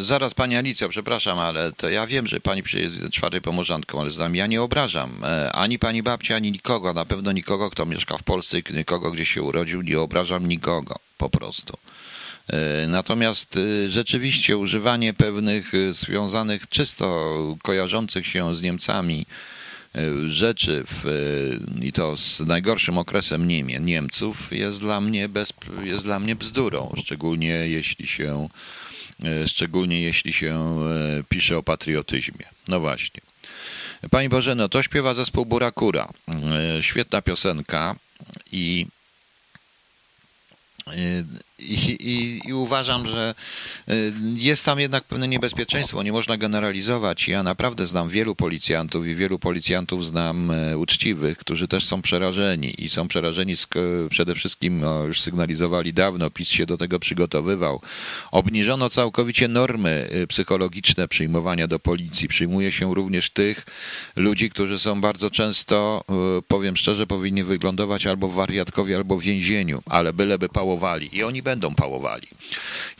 Zaraz 0.00 0.34
Pani 0.34 0.56
Alicjo, 0.56 0.88
przepraszam, 0.88 1.38
ale 1.38 1.72
to 1.72 1.88
ja 1.88 2.06
wiem, 2.06 2.26
że 2.26 2.40
Pani 2.40 2.62
jest 2.74 2.94
czwartej 3.10 3.40
pomorzanką, 3.40 4.00
ale 4.00 4.10
znam, 4.10 4.36
ja 4.36 4.46
nie 4.46 4.62
obrażam 4.62 5.24
e, 5.24 5.52
ani 5.52 5.78
Pani 5.78 6.02
babci, 6.02 6.32
ani 6.32 6.52
nikogo, 6.52 6.92
na 6.92 7.04
pewno 7.04 7.32
nikogo, 7.32 7.70
kto 7.70 7.86
mieszka 7.86 8.18
w 8.18 8.22
Polsce 8.22 8.56
nikogo, 8.70 9.10
gdzie 9.10 9.26
się 9.26 9.42
urodził, 9.42 9.82
nie 9.82 10.00
obrażam 10.00 10.46
nikogo, 10.46 10.98
po 11.18 11.30
prostu. 11.30 11.78
E, 12.52 12.88
natomiast 12.88 13.56
e, 13.56 13.90
rzeczywiście 13.90 14.56
używanie 14.56 15.14
pewnych 15.14 15.72
związanych, 15.92 16.68
czysto 16.68 17.56
kojarzących 17.62 18.26
się 18.26 18.54
z 18.54 18.62
Niemcami 18.62 19.26
rzeczy 20.26 20.84
w, 20.86 21.04
i 21.80 21.92
to 21.92 22.16
z 22.16 22.40
najgorszym 22.40 22.98
okresem 22.98 23.48
Niemie, 23.48 23.80
Niemców 23.80 24.52
jest 24.52 24.80
dla 24.80 25.00
mnie, 25.00 25.28
bez, 25.28 25.52
jest 25.84 26.04
dla 26.04 26.20
mnie 26.20 26.36
bzdurą, 26.36 26.94
szczególnie 26.96 27.48
jeśli 27.48 28.06
się 28.06 28.48
E, 29.24 29.48
szczególnie 29.48 30.00
jeśli 30.00 30.32
się 30.32 30.78
e, 30.80 31.22
pisze 31.28 31.58
o 31.58 31.62
patriotyzmie. 31.62 32.46
No 32.68 32.80
właśnie. 32.80 33.20
Pani 34.10 34.28
Bożeno, 34.28 34.68
to 34.68 34.82
śpiewa 34.82 35.14
zespół 35.14 35.46
Burakura. 35.46 36.08
E, 36.28 36.82
świetna 36.82 37.22
piosenka 37.22 37.96
i 38.52 38.86
i, 41.62 41.96
i, 42.10 42.40
I, 42.48 42.52
uważam, 42.52 43.06
że 43.06 43.34
y, 43.88 44.12
jest 44.34 44.64
tam 44.64 44.80
jednak 44.80 45.04
pewne 45.04 45.28
niebezpieczeństwo. 45.28 46.02
Nie 46.02 46.12
można 46.12 46.36
generalizować. 46.36 47.28
Ja 47.28 47.42
naprawdę 47.42 47.86
znam 47.86 48.08
wielu 48.08 48.34
policjantów 48.34 49.06
i 49.06 49.14
wielu 49.14 49.38
policjantów 49.38 50.06
znam 50.06 50.50
e, 50.50 50.78
uczciwych, 50.78 51.38
którzy 51.38 51.68
też 51.68 51.84
są 51.84 52.02
przerażeni 52.02 52.84
i 52.84 52.88
są 52.88 53.08
przerażeni 53.08 53.54
przede 54.10 54.34
wszystkim, 54.34 54.80
no, 54.80 55.04
już 55.04 55.20
sygnalizowali 55.20 55.94
dawno, 55.94 56.30
PiS 56.30 56.48
się 56.48 56.66
do 56.66 56.78
tego 56.78 56.98
przygotowywał. 56.98 57.80
Obniżono 58.32 58.90
całkowicie 58.90 59.48
normy 59.48 60.08
y, 60.14 60.26
psychologiczne 60.26 61.08
przyjmowania 61.08 61.66
do 61.68 61.78
policji. 61.78 62.28
Przyjmuje 62.28 62.72
się 62.72 62.94
również 62.94 63.30
tych 63.30 63.66
ludzi, 64.16 64.50
którzy 64.50 64.78
są 64.78 65.00
bardzo 65.00 65.30
często, 65.30 66.04
y, 66.38 66.42
powiem 66.42 66.76
szczerze, 66.76 67.06
powinni 67.06 67.44
wyglądować 67.44 68.06
albo 68.06 68.28
w 68.28 68.34
wariatkowie, 68.34 68.96
albo 68.96 69.16
w 69.16 69.22
więzieniu, 69.22 69.82
ale 69.86 70.12
byleby 70.12 70.48
pałowali. 70.48 71.16
I 71.16 71.22
oni 71.22 71.42
będą 71.42 71.51
pałowali. 71.60 72.28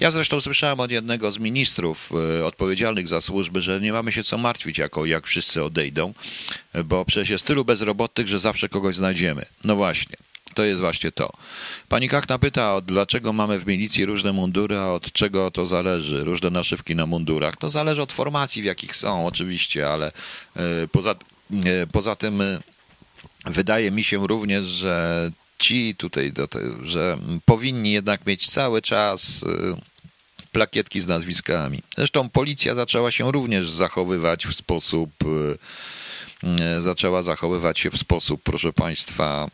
Ja 0.00 0.10
zresztą 0.10 0.40
słyszałem 0.40 0.80
od 0.80 0.90
jednego 0.90 1.32
z 1.32 1.38
ministrów 1.38 2.12
e, 2.40 2.46
odpowiedzialnych 2.46 3.08
za 3.08 3.20
służby, 3.20 3.62
że 3.62 3.80
nie 3.80 3.92
mamy 3.92 4.12
się 4.12 4.24
co 4.24 4.38
martwić, 4.38 4.78
jako, 4.78 5.06
jak 5.06 5.26
wszyscy 5.26 5.64
odejdą, 5.64 6.14
bo 6.84 7.04
przecież 7.04 7.30
jest 7.30 7.46
tylu 7.46 7.64
bezrobotnych, 7.64 8.28
że 8.28 8.40
zawsze 8.40 8.68
kogoś 8.68 8.96
znajdziemy. 8.96 9.46
No 9.64 9.76
właśnie. 9.76 10.16
To 10.54 10.64
jest 10.64 10.80
właśnie 10.80 11.12
to. 11.12 11.32
Pani 11.88 12.08
Kachna 12.08 12.38
pyta, 12.38 12.80
dlaczego 12.80 13.32
mamy 13.32 13.58
w 13.58 13.66
milicji 13.66 14.04
różne 14.04 14.32
mundury, 14.32 14.76
a 14.76 14.86
od 14.86 15.12
czego 15.12 15.50
to 15.50 15.66
zależy? 15.66 16.24
Różne 16.24 16.50
naszywki 16.50 16.96
na 16.96 17.06
mundurach. 17.06 17.56
To 17.56 17.70
zależy 17.70 18.02
od 18.02 18.12
formacji, 18.12 18.62
w 18.62 18.64
jakich 18.64 18.96
są, 18.96 19.26
oczywiście, 19.26 19.88
ale 19.88 20.12
e, 20.56 20.88
poza, 20.92 21.10
e, 21.10 21.86
poza 21.92 22.16
tym 22.16 22.42
wydaje 23.46 23.90
mi 23.90 24.04
się 24.04 24.26
również, 24.26 24.66
że 24.66 25.30
ci 25.62 25.94
tutaj, 25.94 26.32
do 26.32 26.48
te, 26.48 26.60
że 26.84 27.18
powinni 27.44 27.92
jednak 27.92 28.26
mieć 28.26 28.48
cały 28.50 28.82
czas 28.82 29.42
y, 29.42 29.46
plakietki 30.52 31.00
z 31.00 31.06
nazwiskami. 31.06 31.82
Zresztą 31.96 32.28
policja 32.28 32.74
zaczęła 32.74 33.10
się 33.10 33.32
również 33.32 33.70
zachowywać 33.70 34.46
w 34.46 34.54
sposób, 34.54 35.10
y, 35.22 36.48
y, 36.78 36.82
zaczęła 36.82 37.22
zachowywać 37.22 37.78
się 37.78 37.90
w 37.90 37.98
sposób, 37.98 38.40
proszę 38.44 38.72
Państwa, 38.72 39.48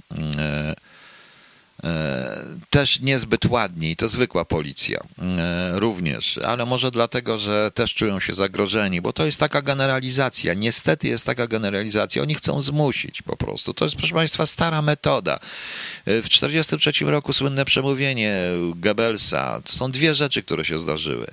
też 2.71 3.01
niezbyt 3.01 3.47
ładni, 3.47 3.97
to 3.97 4.09
zwykła 4.09 4.45
policja 4.45 5.01
e, 5.19 5.81
również, 5.81 6.38
ale 6.38 6.67
może 6.67 6.91
dlatego, 6.91 7.38
że 7.38 7.71
też 7.75 7.95
czują 7.95 8.21
się 8.21 8.35
zagrożeni, 8.35 9.01
bo 9.01 9.12
to 9.12 9.27
jest 9.27 9.41
taka 9.41 9.62
generalizacja. 9.62 10.55
Niestety 10.55 11.09
jest 11.09 11.27
taka 11.27 11.47
generalizacja. 11.47 12.23
Oni 12.23 12.35
chcą 12.35 12.62
zmusić 12.62 13.23
po 13.23 13.37
prostu. 13.37 13.75
To 13.75 13.85
jest, 13.85 13.97
proszę 13.97 14.14
Państwa, 14.14 14.47
stara 14.47 14.83
metoda. 14.83 15.35
E, 15.35 16.23
w 16.23 16.29
1943 16.29 17.05
roku 17.05 17.33
słynne 17.33 17.64
przemówienie 17.64 18.38
Goebbelsa. 18.77 19.61
To 19.64 19.73
są 19.73 19.91
dwie 19.91 20.14
rzeczy, 20.14 20.43
które 20.43 20.64
się 20.64 20.81
zdarzyły. 20.81 21.27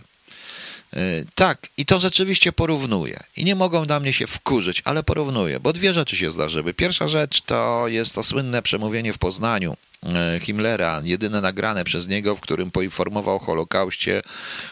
Tak, 1.36 1.68
i 1.78 1.86
to 1.86 2.00
rzeczywiście 2.00 2.52
porównuje. 2.52 3.20
I 3.38 3.46
nie 3.46 3.56
mogą 3.56 3.86
na 3.86 4.00
mnie 4.00 4.14
się 4.14 4.28
wkurzyć, 4.28 4.82
ale 4.86 5.04
porównuję, 5.04 5.60
bo 5.60 5.74
dwie 5.74 5.94
rzeczy 5.94 6.18
się 6.18 6.32
zdarzyły. 6.32 6.74
Pierwsza 6.74 7.08
rzecz 7.08 7.42
to 7.42 7.88
jest 7.88 8.16
to 8.16 8.24
słynne 8.24 8.62
przemówienie 8.62 9.14
w 9.14 9.18
Poznaniu 9.18 9.78
E, 9.95 9.95
Himmlera, 10.40 11.02
jedyne 11.04 11.42
nagrane 11.42 11.84
przez 11.84 12.08
niego, 12.08 12.36
w 12.36 12.40
którym 12.40 12.72
poinformował 12.72 13.36
o 13.36 13.40
Holokauście, 13.40 14.22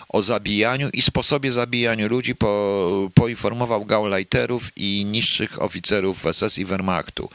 o 0.09 0.21
zabijaniu 0.21 0.89
i 0.93 1.01
sposobie 1.01 1.51
zabijania 1.51 2.07
ludzi, 2.07 2.35
po, 2.35 3.09
poinformował 3.13 3.85
Gauleiterów 3.85 4.71
i 4.75 5.05
niższych 5.05 5.61
oficerów 5.61 6.25
SS 6.31 6.57
i 6.57 6.65
Wehrmachtu 6.65 7.29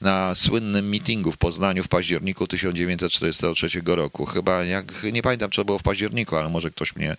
na 0.00 0.34
słynnym 0.34 0.90
mitingu 0.90 1.32
w 1.32 1.36
Poznaniu 1.36 1.84
w 1.84 1.88
październiku 1.88 2.46
1943 2.46 3.68
roku. 3.86 4.26
Chyba, 4.26 4.64
jak 4.64 5.02
nie 5.12 5.22
pamiętam, 5.22 5.50
co 5.50 5.64
było 5.64 5.78
w 5.78 5.82
październiku, 5.82 6.36
ale 6.36 6.48
może 6.48 6.70
ktoś 6.70 6.96
mnie 6.96 7.16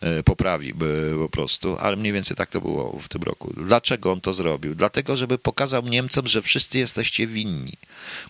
e, 0.00 0.22
poprawi 0.22 0.74
po 1.18 1.28
prostu, 1.28 1.76
ale 1.78 1.96
mniej 1.96 2.12
więcej 2.12 2.36
tak 2.36 2.50
to 2.50 2.60
było 2.60 2.98
w 3.02 3.08
tym 3.08 3.22
roku. 3.22 3.52
Dlaczego 3.56 4.12
on 4.12 4.20
to 4.20 4.34
zrobił? 4.34 4.74
Dlatego, 4.74 5.16
żeby 5.16 5.38
pokazał 5.38 5.82
Niemcom, 5.82 6.28
że 6.28 6.42
wszyscy 6.42 6.78
jesteście 6.78 7.26
winni. 7.26 7.72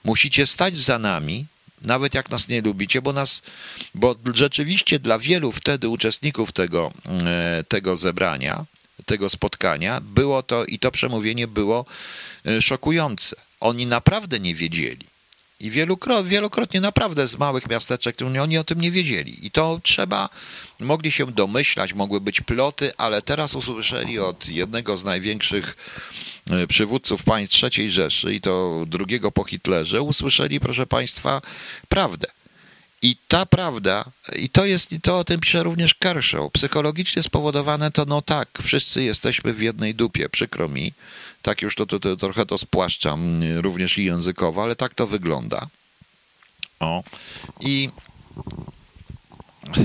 Musicie 0.04 0.46
stać 0.46 0.78
za 0.78 0.98
nami, 0.98 1.43
nawet 1.84 2.14
jak 2.14 2.30
nas 2.30 2.48
nie 2.48 2.62
lubicie, 2.62 3.02
bo 3.02 3.12
nas, 3.12 3.42
bo 3.94 4.14
rzeczywiście 4.34 4.98
dla 4.98 5.18
wielu 5.18 5.52
wtedy 5.52 5.88
uczestników 5.88 6.52
tego, 6.52 6.92
e, 7.26 7.64
tego 7.68 7.96
zebrania, 7.96 8.64
tego 9.06 9.28
spotkania, 9.28 10.00
było 10.00 10.42
to 10.42 10.64
i 10.64 10.78
to 10.78 10.90
przemówienie 10.90 11.46
było 11.46 11.84
e, 12.46 12.62
szokujące. 12.62 13.36
Oni 13.60 13.86
naprawdę 13.86 14.40
nie 14.40 14.54
wiedzieli. 14.54 15.06
I 15.60 15.70
wielokrotnie 16.24 16.80
naprawdę 16.80 17.28
z 17.28 17.38
małych 17.38 17.68
miasteczek 17.68 18.16
oni 18.40 18.58
o 18.58 18.64
tym 18.64 18.80
nie 18.80 18.90
wiedzieli. 18.90 19.46
I 19.46 19.50
to 19.50 19.80
trzeba, 19.82 20.28
mogli 20.80 21.12
się 21.12 21.32
domyślać, 21.32 21.92
mogły 21.92 22.20
być 22.20 22.40
ploty, 22.40 22.92
ale 22.96 23.22
teraz 23.22 23.54
usłyszeli 23.54 24.18
od 24.18 24.48
jednego 24.48 24.96
z 24.96 25.04
największych 25.04 25.76
przywódców 26.68 27.22
państw 27.22 27.64
III 27.64 27.90
Rzeszy 27.90 28.34
i 28.34 28.40
to 28.40 28.84
drugiego 28.86 29.32
po 29.32 29.44
Hitlerze 29.44 30.02
usłyszeli, 30.02 30.60
proszę 30.60 30.86
Państwa, 30.86 31.42
prawdę. 31.88 32.26
I 33.02 33.16
ta 33.28 33.46
prawda, 33.46 34.04
i 34.36 34.50
to 34.50 34.66
jest, 34.66 34.92
i 34.92 35.00
to 35.00 35.18
o 35.18 35.24
tym 35.24 35.40
pisze 35.40 35.62
również 35.62 35.94
Kershaw, 35.94 36.52
psychologicznie 36.52 37.22
spowodowane 37.22 37.90
to, 37.90 38.04
no 38.04 38.22
tak, 38.22 38.48
wszyscy 38.62 39.02
jesteśmy 39.02 39.52
w 39.52 39.62
jednej 39.62 39.94
dupie, 39.94 40.28
przykro 40.28 40.68
mi, 40.68 40.92
tak 41.42 41.62
już 41.62 41.74
to, 41.74 41.86
to, 41.86 42.00
to 42.00 42.16
trochę 42.16 42.46
to 42.46 42.58
spłaszczam, 42.58 43.40
również 43.56 43.98
i 43.98 44.04
językowo, 44.04 44.62
ale 44.62 44.76
tak 44.76 44.94
to 44.94 45.06
wygląda. 45.06 45.66
O, 46.80 47.02
i 47.60 47.90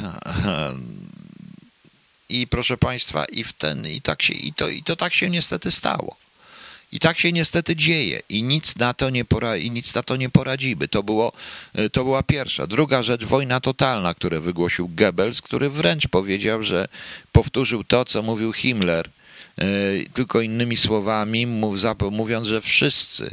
i 2.30 2.48
proszę 2.48 2.78
Państwa, 2.78 3.26
i 3.26 3.44
w 3.44 3.54
ten, 3.54 3.88
i 3.88 4.02
tak 4.02 4.22
się, 4.22 4.34
i 4.34 4.54
to, 4.54 4.70
i 4.70 4.84
to 4.84 4.96
tak 4.96 5.14
się 5.14 5.30
niestety 5.30 5.72
stało. 5.72 6.18
I 6.92 7.00
tak 7.00 7.20
się 7.20 7.32
niestety 7.32 7.76
dzieje 7.76 8.22
i 8.30 8.44
nic 8.44 8.76
na 8.76 8.94
to 8.94 9.10
nie, 9.10 9.26
pora, 9.26 9.58
i 9.58 9.72
nic 9.72 9.94
na 9.94 10.04
to 10.04 10.16
nie 10.16 10.30
poradzimy. 10.30 10.88
To, 10.88 11.04
było, 11.04 11.32
e, 11.76 11.90
to 11.90 12.04
była 12.04 12.24
pierwsza. 12.24 12.68
Druga 12.68 13.04
rzecz, 13.04 13.24
wojna 13.24 13.60
totalna, 13.60 14.14
którą 14.14 14.42
wygłosił 14.42 14.90
Goebbels, 14.96 15.42
który 15.42 15.70
wręcz 15.70 16.08
powiedział, 16.08 16.64
że 16.64 16.88
powtórzył 17.32 17.84
to, 17.84 18.06
co 18.06 18.22
mówił 18.24 18.54
Himmler, 18.54 19.10
e, 19.58 19.64
tylko 20.14 20.42
innymi 20.42 20.78
słowami, 20.78 21.48
mówiąc, 22.12 22.48
że 22.48 22.62
wszyscy 22.62 23.32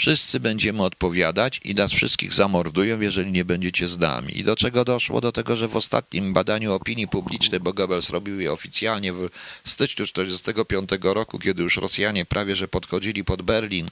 Wszyscy 0.00 0.40
będziemy 0.40 0.82
odpowiadać 0.82 1.60
i 1.64 1.74
nas 1.74 1.92
wszystkich 1.92 2.34
zamordują, 2.34 3.00
jeżeli 3.00 3.32
nie 3.32 3.44
będziecie 3.44 3.88
z 3.88 3.98
nami. 3.98 4.38
I 4.38 4.44
do 4.44 4.56
czego 4.56 4.84
doszło? 4.84 5.20
Do 5.20 5.32
tego, 5.32 5.56
że 5.56 5.68
w 5.68 5.76
ostatnim 5.76 6.32
badaniu 6.32 6.72
opinii 6.72 7.08
publicznej, 7.08 7.60
bo 7.60 7.72
Goebbels 7.72 8.10
robił 8.10 8.40
je 8.40 8.52
oficjalnie 8.52 9.12
w 9.12 9.30
styczniu 9.64 10.06
1945 10.06 10.90
roku, 11.02 11.38
kiedy 11.38 11.62
już 11.62 11.76
Rosjanie 11.76 12.24
prawie 12.24 12.56
że 12.56 12.68
podchodzili 12.68 13.24
pod 13.24 13.42
Berlin, 13.42 13.90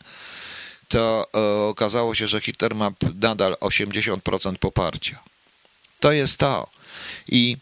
to 0.88 1.27
e, 1.35 1.40
okazało 1.68 2.14
się, 2.14 2.29
że 2.29 2.40
Hitler 2.40 2.75
ma 2.75 2.92
nadal 3.14 3.53
80% 3.61 4.57
poparcia. 4.57 5.18
To 6.01 6.12
jest 6.12 6.37
to. 6.38 6.66
I 7.29 7.57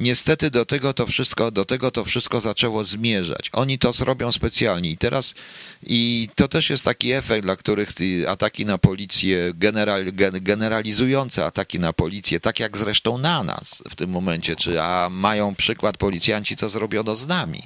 niestety 0.00 0.50
do 0.50 0.66
tego 0.66 0.94
to 0.94 1.06
wszystko, 1.06 1.50
do 1.50 1.64
tego 1.64 1.90
to 1.90 2.04
wszystko 2.04 2.40
zaczęło 2.40 2.84
zmierzać. 2.84 3.50
Oni 3.52 3.78
to 3.78 3.92
zrobią 3.92 4.32
specjalnie 4.32 4.90
i 4.90 4.96
teraz 4.96 5.34
i 5.82 6.28
to 6.34 6.48
też 6.48 6.70
jest 6.70 6.84
taki 6.84 7.12
efekt, 7.12 7.44
dla 7.44 7.56
których 7.56 7.92
ataki 8.28 8.66
na 8.66 8.78
policję, 8.78 9.52
general, 9.54 10.04
generalizujące 10.40 11.46
ataki 11.46 11.80
na 11.80 11.92
policję, 11.92 12.40
tak 12.40 12.60
jak 12.60 12.76
zresztą 12.76 13.18
na 13.18 13.42
nas 13.42 13.82
w 13.90 13.94
tym 13.94 14.10
momencie, 14.10 14.56
czy 14.56 14.82
a 14.82 15.08
mają 15.10 15.54
przykład 15.54 15.96
policjanci, 15.96 16.56
co 16.56 16.68
zrobiono 16.68 17.16
z 17.16 17.26
nami, 17.26 17.62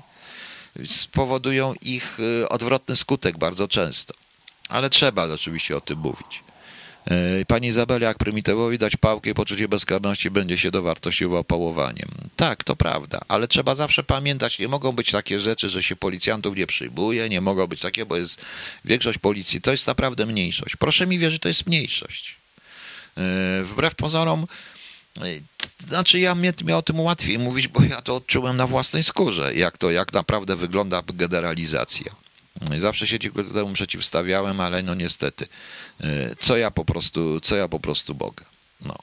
spowodują 0.89 1.75
ich 1.83 2.21
y, 2.21 2.49
odwrotny 2.49 2.97
skutek 2.97 3.39
bardzo 3.39 3.69
często. 3.69 4.15
Ale 4.69 4.91
trzeba 4.91 5.25
oczywiście 5.25 5.77
o 5.77 5.81
tym 5.81 5.99
mówić. 5.99 6.43
E, 7.11 7.45
pani 7.45 7.69
Izabela, 7.69 8.07
jak 8.07 8.19
prymitywowi 8.19 8.79
dać 8.79 8.97
pałkę 8.97 9.31
i 9.31 9.35
poczucie 9.35 9.69
bezkarności 9.69 10.31
będzie 10.31 10.59
się 10.59 10.71
dowartościował 10.71 11.45
pałowaniem. 11.45 12.09
Tak, 12.37 12.65
to 12.65 12.77
prawda, 12.77 13.21
ale 13.29 13.49
trzeba 13.49 13.75
zawsze 13.75 14.05
pamiętać, 14.05 14.59
nie 14.59 14.69
mogą 14.69 14.93
być 14.93 15.11
takie 15.11 15.41
rzeczy, 15.41 15.69
że 15.69 15.83
się 15.83 15.97
policjantów 15.97 16.57
nie 16.57 16.67
przyjmuje, 16.67 17.29
nie 17.29 17.41
mogą 17.41 17.67
być 17.67 17.81
takie, 17.81 18.07
bo 18.07 18.17
jest 18.17 18.41
większość 18.85 19.19
policji. 19.19 19.61
To 19.61 19.71
jest 19.71 19.87
naprawdę 19.87 20.27
mniejszość. 20.27 20.77
Proszę 20.77 21.07
mi 21.07 21.19
wierzyć, 21.19 21.43
to 21.43 21.49
jest 21.49 21.67
mniejszość. 21.67 22.37
E, 23.17 23.63
wbrew 23.65 23.95
pozorom, 23.95 24.47
e, 25.19 25.23
znaczy 25.89 26.19
ja 26.19 26.35
mnie, 26.35 26.53
mnie 26.65 26.77
o 26.77 26.83
tym 26.83 27.01
łatwiej 27.01 27.39
mówić, 27.39 27.69
bo 27.69 27.83
ja 27.83 28.03
to 28.03 28.17
odczułem 28.17 28.57
na 28.57 28.67
własnej 28.67 29.03
skórze, 29.03 29.55
jak 29.55 29.79
to, 29.79 29.91
jak 29.91 30.13
naprawdę 30.13 30.57
wygląda 30.57 31.03
generalizacja. 31.15 32.24
Zawsze 32.79 33.07
się 33.07 33.19
temu 33.55 33.73
przeciwstawiałem, 33.73 34.61
ale 34.61 34.83
no 34.83 34.95
niestety, 34.95 35.47
e, 36.01 36.37
co 36.39 36.57
ja 36.57 36.71
po 36.71 36.85
prostu, 36.85 37.41
co 37.41 37.57
ja 37.57 37.69
po 37.69 37.81
prostu 37.81 38.15
mogę. 38.15 38.45
No. 38.81 38.97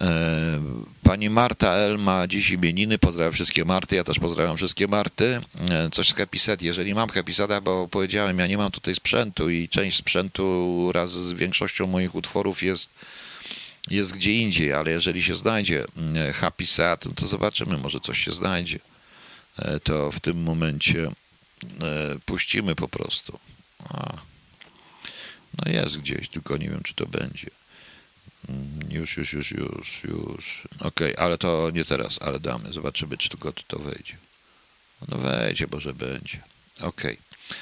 E, 0.00 0.60
pani 1.02 1.30
Marta 1.30 1.72
L. 1.72 1.98
ma 1.98 2.26
dziś 2.26 2.50
imieniny, 2.50 2.98
pozdrawiam 2.98 3.32
wszystkie 3.32 3.64
Marty, 3.64 3.96
ja 3.96 4.04
też 4.04 4.18
pozdrawiam 4.18 4.56
wszystkie 4.56 4.88
Marty. 4.88 5.40
E, 5.70 5.90
coś 5.90 6.08
z 6.08 6.14
Happyset, 6.14 6.62
jeżeli 6.62 6.94
mam 6.94 7.08
Happyseta, 7.08 7.60
bo 7.60 7.88
powiedziałem, 7.88 8.38
ja 8.38 8.46
nie 8.46 8.58
mam 8.58 8.70
tutaj 8.70 8.94
sprzętu 8.94 9.50
i 9.50 9.68
część 9.68 9.96
sprzętu 9.96 10.88
wraz 10.88 11.12
z 11.12 11.32
większością 11.32 11.86
moich 11.86 12.14
utworów 12.14 12.62
jest 12.62 12.90
jest 13.90 14.12
gdzie 14.12 14.32
indziej, 14.32 14.72
ale 14.72 14.90
jeżeli 14.90 15.22
się 15.22 15.36
znajdzie 15.36 15.84
Happy 16.34 16.64
no 17.06 17.12
to 17.14 17.26
zobaczymy, 17.26 17.78
może 17.78 18.00
coś 18.00 18.24
się 18.24 18.32
znajdzie. 18.32 18.78
To 19.82 20.12
w 20.12 20.20
tym 20.20 20.42
momencie 20.42 21.10
puścimy 22.24 22.74
po 22.74 22.88
prostu. 22.88 23.38
A, 23.88 24.16
no 25.58 25.72
jest 25.72 25.98
gdzieś, 25.98 26.28
tylko 26.28 26.56
nie 26.56 26.70
wiem, 26.70 26.82
czy 26.82 26.94
to 26.94 27.06
będzie. 27.06 27.50
Mm, 28.48 28.90
już, 28.90 29.16
już, 29.16 29.32
już, 29.32 29.50
już, 29.50 30.04
już. 30.04 30.68
Okej, 30.80 31.14
okay, 31.14 31.24
ale 31.24 31.38
to 31.38 31.70
nie 31.74 31.84
teraz, 31.84 32.18
ale 32.22 32.40
damy. 32.40 32.72
Zobaczymy, 32.72 33.18
czy 33.18 33.28
tylko 33.28 33.52
to 33.52 33.78
wejdzie. 33.78 34.16
No 35.08 35.18
wejdzie, 35.18 35.66
może 35.72 35.94
będzie. 35.94 36.42
Okej. 36.80 37.18
Okay. 37.18 37.56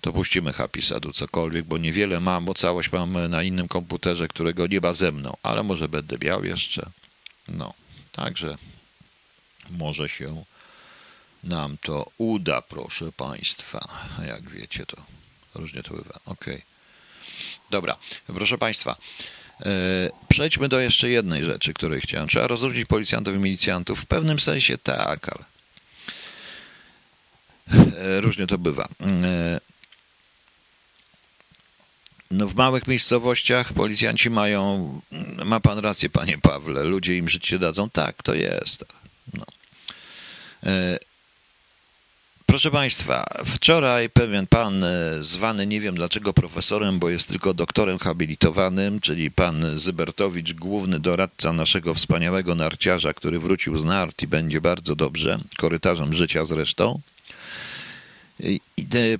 To 0.00 0.12
puścimy 0.12 0.52
Happy 0.52 0.82
Sadu 0.82 1.12
cokolwiek, 1.12 1.64
bo 1.64 1.78
niewiele 1.78 2.20
mam, 2.20 2.44
bo 2.44 2.54
całość 2.54 2.92
mam 2.92 3.28
na 3.28 3.42
innym 3.42 3.68
komputerze, 3.68 4.28
którego 4.28 4.66
nie 4.66 4.80
ma 4.80 4.92
ze 4.92 5.12
mną, 5.12 5.36
ale 5.42 5.62
może 5.62 5.88
będę 5.88 6.16
miał 6.18 6.44
jeszcze. 6.44 6.90
No, 7.48 7.74
także 8.12 8.56
może 9.70 10.08
się 10.08 10.44
nam 11.44 11.76
to 11.82 12.10
uda, 12.18 12.62
proszę 12.62 13.12
Państwa. 13.12 13.88
Jak 14.26 14.50
wiecie, 14.50 14.86
to 14.86 14.96
różnie 15.54 15.82
to 15.82 15.94
bywa. 15.94 16.20
Okay. 16.24 16.62
Dobra, 17.70 17.96
proszę 18.26 18.58
Państwa. 18.58 18.96
E, 19.60 19.66
przejdźmy 20.28 20.68
do 20.68 20.80
jeszcze 20.80 21.08
jednej 21.08 21.44
rzeczy, 21.44 21.74
której 21.74 22.00
chciałem. 22.00 22.28
Trzeba 22.28 22.46
rozróżnić 22.46 22.86
policjantów 22.86 23.34
i 23.34 23.38
milicjantów. 23.38 24.00
W 24.00 24.06
pewnym 24.06 24.40
sensie 24.40 24.78
tak, 24.78 25.28
ale 25.28 25.44
e, 27.98 28.20
różnie 28.20 28.46
to 28.46 28.58
bywa. 28.58 28.88
E, 29.00 29.60
no 32.30 32.48
w 32.48 32.54
małych 32.54 32.86
miejscowościach 32.86 33.72
policjanci 33.72 34.30
mają, 34.30 35.00
ma 35.44 35.60
pan 35.60 35.78
rację, 35.78 36.10
panie 36.10 36.38
Pawle, 36.38 36.84
ludzie 36.84 37.16
im 37.16 37.28
życie 37.28 37.58
dadzą. 37.58 37.90
Tak, 37.90 38.22
to 38.22 38.34
jest. 38.34 38.84
No. 39.34 39.44
Proszę 42.46 42.70
Państwa, 42.70 43.24
wczoraj 43.44 44.10
pewien 44.10 44.46
pan 44.46 44.84
e, 44.84 45.24
zwany, 45.24 45.66
nie 45.66 45.80
wiem 45.80 45.94
dlaczego 45.94 46.32
profesorem, 46.32 46.98
bo 46.98 47.10
jest 47.10 47.28
tylko 47.28 47.54
doktorem 47.54 47.98
habilitowanym, 47.98 49.00
czyli 49.00 49.30
pan 49.30 49.78
Zybertowicz, 49.78 50.52
główny 50.52 51.00
doradca 51.00 51.52
naszego 51.52 51.94
wspaniałego 51.94 52.54
narciarza, 52.54 53.12
który 53.12 53.38
wrócił 53.38 53.78
z 53.78 53.84
nart 53.84 54.22
i 54.22 54.26
będzie 54.26 54.60
bardzo 54.60 54.96
dobrze, 54.96 55.38
korytarzem 55.56 56.14
życia 56.14 56.44
zresztą, 56.44 57.00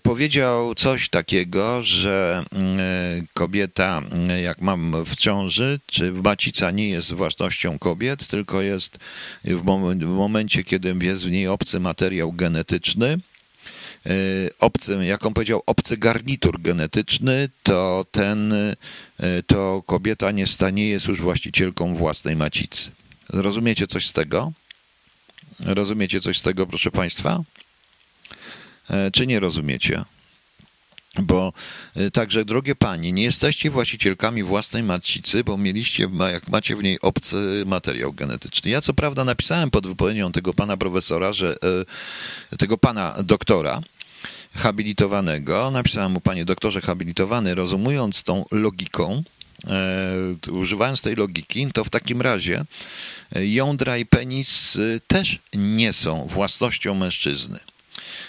powiedział 0.02 0.74
coś 0.74 1.08
takiego, 1.08 1.82
że 1.82 2.44
mm, 2.52 3.26
kobieta, 3.34 4.02
mm, 4.10 4.42
jak 4.42 4.60
mam 4.60 5.04
w 5.04 5.16
ciąży, 5.16 5.80
czy 5.86 6.12
macica 6.12 6.70
nie 6.70 6.88
jest 6.88 7.12
własnością 7.12 7.78
kobiet, 7.78 8.26
tylko 8.26 8.62
jest 8.62 8.98
w 9.44 10.04
momencie, 10.04 10.64
kiedy 10.64 10.96
jest 11.02 11.26
w 11.26 11.30
niej 11.30 11.48
obcy 11.48 11.80
materiał 11.80 12.32
genetyczny, 12.32 13.18
e, 14.06 14.10
obcy, 14.58 14.98
jak 15.04 15.26
on 15.26 15.34
powiedział, 15.34 15.62
obcy 15.66 15.96
garnitur 15.96 16.60
genetyczny, 16.60 17.48
to 17.62 18.06
ten, 18.10 18.52
e, 18.52 18.76
to 19.46 19.82
kobieta 19.86 20.30
nie 20.30 20.46
stanie 20.46 20.88
jest 20.88 21.06
już 21.06 21.20
właścicielką 21.20 21.96
własnej 21.96 22.36
macicy. 22.36 22.90
Rozumiecie 23.28 23.86
coś 23.86 24.06
z 24.06 24.12
tego? 24.12 24.52
Rozumiecie 25.60 26.20
coś 26.20 26.38
z 26.38 26.42
tego, 26.42 26.66
proszę 26.66 26.90
Państwa? 26.90 27.44
E, 28.90 29.10
czy 29.10 29.26
nie 29.26 29.40
rozumiecie? 29.40 30.04
Bo 31.18 31.52
e, 31.96 32.10
także, 32.10 32.44
drogie 32.44 32.74
panie, 32.74 33.12
nie 33.12 33.22
jesteście 33.22 33.70
właścicielkami 33.70 34.42
własnej 34.42 34.82
macicy, 34.82 35.44
bo 35.44 35.56
mieliście, 35.56 36.08
jak 36.32 36.48
macie 36.48 36.76
w 36.76 36.82
niej 36.82 37.00
obcy 37.00 37.62
materiał 37.66 38.12
genetyczny. 38.12 38.70
Ja 38.70 38.80
co 38.80 38.94
prawda 38.94 39.24
napisałem 39.24 39.70
pod 39.70 39.86
wypowiedzią 39.86 40.32
tego 40.32 40.54
pana 40.54 40.76
profesora, 40.76 41.32
że 41.32 41.56
e, 42.52 42.56
tego 42.56 42.78
pana 42.78 43.14
doktora, 43.22 43.82
habilitowanego, 44.54 45.70
napisałem 45.70 46.12
mu, 46.12 46.20
panie 46.20 46.44
doktorze 46.44 46.80
habilitowany, 46.80 47.54
rozumując 47.54 48.22
tą 48.22 48.44
logiką, 48.50 49.22
używając 50.52 51.02
tej 51.02 51.16
logiki, 51.16 51.72
to 51.72 51.84
w 51.84 51.90
takim 51.90 52.22
razie 52.22 52.64
jądra 53.34 53.98
i 53.98 54.06
penis 54.06 54.78
też 55.06 55.38
nie 55.54 55.92
są 55.92 56.26
własnością 56.26 56.94
mężczyzny. 56.94 57.58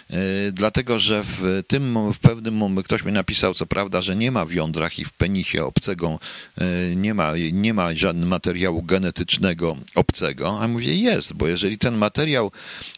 E, 0.09 0.17
dlatego 0.51 0.99
że 0.99 1.23
w 1.23 1.63
tym 1.67 2.13
w 2.13 2.19
pewnym 2.19 2.55
momencie 2.55 2.85
ktoś 2.85 3.03
mi 3.03 3.11
napisał, 3.11 3.53
co 3.53 3.65
prawda, 3.65 4.01
że 4.01 4.15
nie 4.15 4.31
ma 4.31 4.45
w 4.45 4.53
jądrach 4.53 4.99
i 4.99 5.05
w 5.05 5.13
penisie 5.13 5.65
obcego, 5.65 6.19
e, 6.57 6.95
nie 6.95 7.13
ma, 7.13 7.33
nie 7.51 7.73
ma 7.73 7.95
żadnego 7.95 8.25
materiału 8.25 8.83
genetycznego 8.83 9.77
obcego, 9.95 10.59
a 10.61 10.67
mówię 10.67 10.95
jest, 10.95 11.33
bo 11.33 11.47
jeżeli 11.47 11.77
ten 11.77 11.95
materiał 11.95 12.51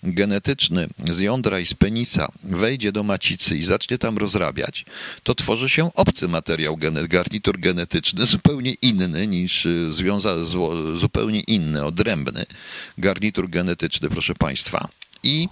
genetyczny 0.04 0.88
z 1.10 1.20
jądra 1.20 1.60
i 1.60 1.66
z 1.66 1.74
penisa 1.74 2.32
wejdzie 2.44 2.92
do 2.92 3.04
macicy 3.04 3.58
i 3.58 3.64
zacznie 3.64 3.98
tam 3.98 4.18
rozrabiać, 4.18 4.86
to 5.24 5.36
tworzy 5.36 5.70
się 5.70 5.94
obcy 5.94 6.28
materiał, 6.28 6.78
garnitur 7.10 7.60
genetyczny, 7.60 8.26
zupełnie 8.26 8.74
inny 8.82 9.28
niż 9.28 9.66
e, 9.66 9.94
związany, 9.94 10.46
zupełnie 10.96 11.40
inny, 11.40 11.86
odrębny 11.86 12.46
garnitur 12.98 13.50
genetyczny, 13.50 14.10
proszę 14.10 14.36
Państwa. 14.36 14.90
I 15.24 15.48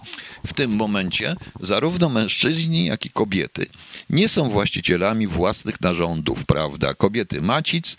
w 0.46 0.52
tym 0.52 0.70
momencie 0.70 1.36
zarówno 1.60 2.08
mężczyźni, 2.08 2.86
jak 2.86 3.06
i 3.06 3.10
kobiety 3.10 3.66
nie 4.10 4.28
są 4.28 4.48
właścicielami 4.48 5.26
własnych 5.26 5.80
narządów, 5.80 6.46
prawda? 6.46 6.94
Kobiety 6.94 7.42
macic, 7.42 7.96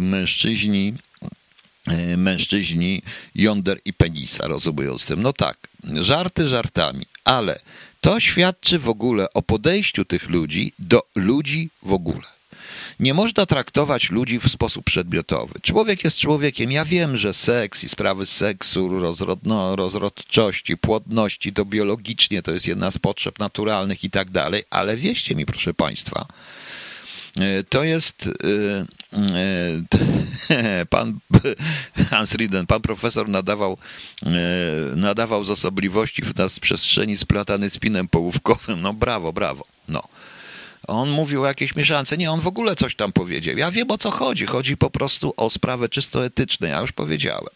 mężczyźni 0.00 0.94
mężczyźni 2.16 3.02
jąder 3.34 3.80
i 3.84 3.92
penisa, 3.92 4.46
rozumując 4.46 5.06
tym. 5.06 5.22
No 5.22 5.32
tak, 5.32 5.68
żarty 5.84 6.48
żartami, 6.48 7.06
ale 7.24 7.60
to 8.00 8.20
świadczy 8.20 8.78
w 8.78 8.88
ogóle 8.88 9.32
o 9.32 9.42
podejściu 9.42 10.04
tych 10.04 10.28
ludzi 10.28 10.72
do 10.78 11.02
ludzi 11.14 11.70
w 11.82 11.92
ogóle. 11.92 12.35
Nie 13.00 13.14
można 13.14 13.46
traktować 13.46 14.10
ludzi 14.10 14.40
w 14.40 14.48
sposób 14.48 14.84
przedmiotowy. 14.84 15.60
Człowiek 15.62 16.04
jest 16.04 16.18
człowiekiem. 16.18 16.72
Ja 16.72 16.84
wiem, 16.84 17.16
że 17.16 17.32
seks 17.32 17.84
i 17.84 17.88
sprawy 17.88 18.26
seksu, 18.26 19.00
rozrodno, 19.00 19.76
rozrodczości, 19.76 20.76
płodności 20.76 21.52
to 21.52 21.64
biologicznie 21.64 22.42
to 22.42 22.52
jest 22.52 22.66
jedna 22.66 22.90
z 22.90 22.98
potrzeb 22.98 23.38
naturalnych 23.38 24.04
i 24.04 24.10
tak 24.10 24.30
dalej, 24.30 24.64
ale 24.70 24.96
wieście 24.96 25.34
mi, 25.34 25.46
proszę 25.46 25.74
Państwa, 25.74 26.26
e, 27.40 27.64
to 27.64 27.84
jest 27.84 28.28
e, 28.28 29.30
e, 30.50 30.86
pan 30.86 31.18
Hans 32.10 32.34
Rieden, 32.34 32.66
pan 32.66 32.80
profesor 32.80 33.28
nadawał, 33.28 33.78
nadawał 34.96 35.44
z 35.44 35.50
osobliwości 35.50 36.22
w 36.22 36.36
nas 36.36 36.60
przestrzeni 36.60 37.16
splatany 37.16 37.70
spinem 37.70 38.08
połówkowym. 38.08 38.82
No 38.82 38.92
brawo, 38.92 39.32
brawo. 39.32 39.64
No. 39.88 40.02
On 40.86 41.10
mówił 41.10 41.42
o 41.42 41.46
jakiejś 41.46 41.76
mieszance. 41.76 42.16
Nie, 42.16 42.30
on 42.30 42.40
w 42.40 42.46
ogóle 42.46 42.76
coś 42.76 42.96
tam 42.96 43.12
powiedział. 43.12 43.56
Ja 43.56 43.70
wiem 43.70 43.90
o 43.90 43.98
co 43.98 44.10
chodzi. 44.10 44.46
Chodzi 44.46 44.76
po 44.76 44.90
prostu 44.90 45.34
o 45.36 45.50
sprawę 45.50 45.88
czysto 45.88 46.24
etyczną. 46.24 46.68
Ja 46.68 46.80
już 46.80 46.92
powiedziałem. 46.92 47.50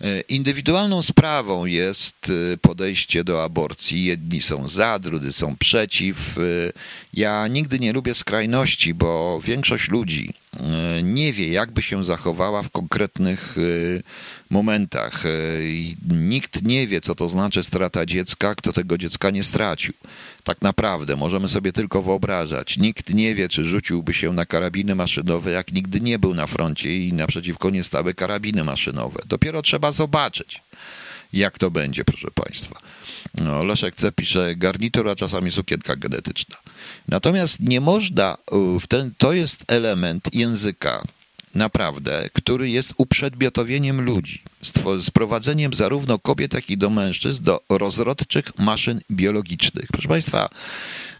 E, 0.00 0.20
indywidualną 0.20 1.02
sprawą 1.02 1.64
jest 1.66 2.32
e, 2.52 2.56
podejście 2.56 3.24
do 3.24 3.44
aborcji. 3.44 4.04
Jedni 4.04 4.42
są 4.42 4.68
za, 4.68 4.98
drudzy 4.98 5.32
są 5.32 5.56
przeciw. 5.56 6.38
E, 6.38 6.42
ja 7.14 7.46
nigdy 7.46 7.78
nie 7.78 7.92
lubię 7.92 8.14
skrajności, 8.14 8.94
bo 8.94 9.40
większość 9.44 9.88
ludzi 9.88 10.34
nie 11.02 11.32
wie, 11.32 11.48
jakby 11.48 11.82
się 11.82 12.04
zachowała 12.04 12.62
w 12.62 12.70
konkretnych 12.70 13.56
momentach. 14.50 15.22
Nikt 16.08 16.62
nie 16.62 16.86
wie, 16.86 17.00
co 17.00 17.14
to 17.14 17.28
znaczy 17.28 17.62
strata 17.62 18.06
dziecka, 18.06 18.54
kto 18.54 18.72
tego 18.72 18.98
dziecka 18.98 19.30
nie 19.30 19.42
stracił. 19.42 19.94
Tak 20.44 20.62
naprawdę 20.62 21.16
możemy 21.16 21.48
sobie 21.48 21.72
tylko 21.72 22.02
wyobrażać. 22.02 22.76
Nikt 22.76 23.14
nie 23.14 23.34
wie, 23.34 23.48
czy 23.48 23.64
rzuciłby 23.64 24.14
się 24.14 24.32
na 24.32 24.46
karabiny 24.46 24.94
maszynowe, 24.94 25.50
jak 25.50 25.72
nigdy 25.72 26.00
nie 26.00 26.18
był 26.18 26.34
na 26.34 26.46
froncie 26.46 26.96
i 26.96 27.12
naprzeciwko 27.12 27.70
nie 27.70 27.84
stały 27.84 28.14
karabiny 28.14 28.64
maszynowe. 28.64 29.20
Dopiero 29.26 29.62
trzeba 29.62 29.92
zobaczyć, 29.92 30.62
jak 31.32 31.58
to 31.58 31.70
będzie, 31.70 32.04
proszę 32.04 32.28
Państwa. 32.34 32.80
No, 33.34 33.64
Leszek 33.64 33.94
C. 33.94 34.12
pisze 34.12 34.56
garnitur, 34.56 35.08
a 35.08 35.16
czasami 35.16 35.52
sukienka 35.52 35.96
genetyczna. 35.96 36.56
Natomiast 37.08 37.60
nie 37.60 37.80
można, 37.80 38.36
w 38.80 38.86
ten, 38.86 39.12
to 39.18 39.32
jest 39.32 39.64
element 39.68 40.34
języka, 40.34 41.04
naprawdę, 41.54 42.30
który 42.32 42.70
jest 42.70 42.94
uprzedmiotowieniem 42.96 44.00
ludzi, 44.00 44.42
sprowadzeniem 45.00 45.74
zarówno 45.74 46.18
kobiet, 46.18 46.54
jak 46.54 46.70
i 46.70 46.78
do 46.78 46.90
mężczyzn 46.90 47.44
do 47.44 47.60
rozrodczych 47.68 48.58
maszyn 48.58 49.00
biologicznych. 49.10 49.86
Proszę 49.92 50.08
Państwa, 50.08 50.48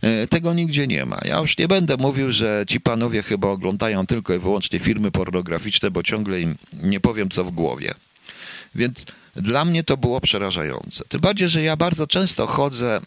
e, 0.03 0.26
tego 0.26 0.55
nigdzie 0.55 0.87
nie 0.87 1.07
ma. 1.07 1.20
Ja 1.24 1.39
już 1.39 1.59
nie 1.59 1.68
będę 1.68 1.97
mówił, 1.97 2.33
że 2.33 2.64
ci 2.68 2.81
panowie 2.81 3.22
chyba 3.22 3.49
oglądają 3.49 4.07
tylko 4.07 4.35
i 4.35 4.39
wyłącznie 4.39 4.79
filmy 4.79 5.11
pornograficzne, 5.11 5.91
bo 5.91 6.03
ciągle 6.03 6.41
im 6.41 6.57
nie 6.83 7.01
powiem 7.01 7.29
co 7.31 7.45
w 7.45 7.51
głowie. 7.51 7.95
Więc 8.74 9.07
dla 9.37 9.64
mnie 9.64 9.85
to 9.85 9.97
było 9.97 10.20
przerażające. 10.20 11.05
Tym 11.09 11.20
bardziej, 11.20 11.49
że 11.49 11.62
ja 11.62 11.76
bardzo 11.76 12.07
często 12.07 12.47
chodzę 12.47 13.01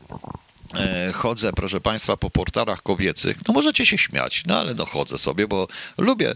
chodzę, 1.13 1.53
proszę 1.53 1.82
Państwa, 1.82 2.17
po 2.17 2.30
portalach 2.30 2.84
kobiecych, 2.84 3.38
no 3.47 3.53
możecie 3.53 3.86
się 3.86 3.97
śmiać, 3.97 4.43
no 4.47 4.59
ale 4.59 4.74
no 4.74 4.86
chodzę 4.86 5.17
sobie, 5.17 5.47
bo 5.47 5.67
lubię 5.97 6.34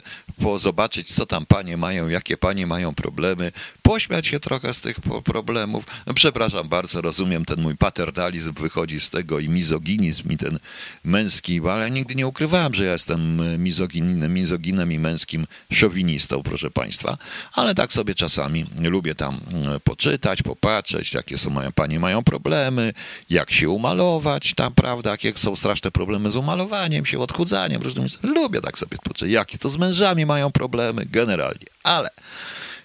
zobaczyć, 0.58 1.14
co 1.14 1.26
tam 1.26 1.46
panie 1.46 1.78
mają, 1.78 2.08
jakie 2.08 2.38
panie 2.38 2.68
mają 2.68 2.96
problemy, 2.96 3.52
pośmiać 3.82 4.28
się 4.28 4.40
trochę 4.40 4.74
z 4.74 4.82
tych 4.82 5.00
problemów. 5.24 5.86
Przepraszam 6.16 6.70
bardzo, 6.70 7.02
rozumiem, 7.02 7.46
ten 7.46 7.62
mój 7.62 7.78
paternalizm 7.78 8.54
wychodzi 8.54 9.00
z 9.00 9.10
tego 9.10 9.40
i 9.40 9.50
mizoginizm 9.50 10.32
i 10.32 10.38
ten 10.38 10.60
męski, 11.04 11.62
ale 11.72 11.84
ja 11.84 11.90
nigdy 11.90 12.16
nie 12.16 12.28
ukrywałem, 12.28 12.74
że 12.74 12.86
ja 12.86 12.92
jestem 12.92 13.42
mizoginem, 13.64 14.34
mizoginem 14.34 14.92
i 14.92 15.00
męskim 15.00 15.48
szowinistą, 15.72 16.44
proszę 16.44 16.72
Państwa, 16.72 17.18
ale 17.54 17.76
tak 17.76 17.94
sobie 17.94 18.16
czasami 18.16 18.66
lubię 18.82 19.16
tam 19.16 19.40
mm, 19.48 19.80
poczytać, 19.80 20.42
popatrzeć, 20.42 21.14
jakie 21.14 21.38
są 21.38 21.50
moje 21.50 21.72
panie 21.72 22.00
mają 22.00 22.24
problemy, 22.24 22.94
jak 23.30 23.52
się 23.52 23.70
umalować, 23.70 24.25
malować, 24.26 24.54
tam, 24.54 24.74
prawda, 24.74 25.12
jakie 25.12 25.34
są 25.34 25.56
straszne 25.56 25.92
problemy 25.92 26.32
z 26.32 26.36
umalowaniem 26.36 27.06
się, 27.06 27.20
odchudzaniem, 27.20 27.82
różnymi. 27.82 28.10
Lubię 28.24 28.62
tak 28.62 28.78
sobie 28.78 28.98
spoczyć. 28.98 29.32
Jakie 29.32 29.58
to 29.58 29.70
z 29.70 29.78
mężami 29.78 30.26
mają 30.26 30.52
problemy, 30.52 31.06
generalnie. 31.06 31.66
Ale 31.84 32.10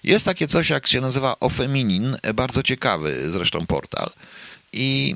jest 0.03 0.25
takie 0.25 0.47
coś, 0.47 0.69
jak 0.69 0.87
się 0.87 1.01
nazywa 1.01 1.39
Ofeminin, 1.39 2.17
bardzo 2.33 2.63
ciekawy 2.63 3.31
zresztą 3.31 3.65
portal. 3.65 4.09
I 4.73 5.15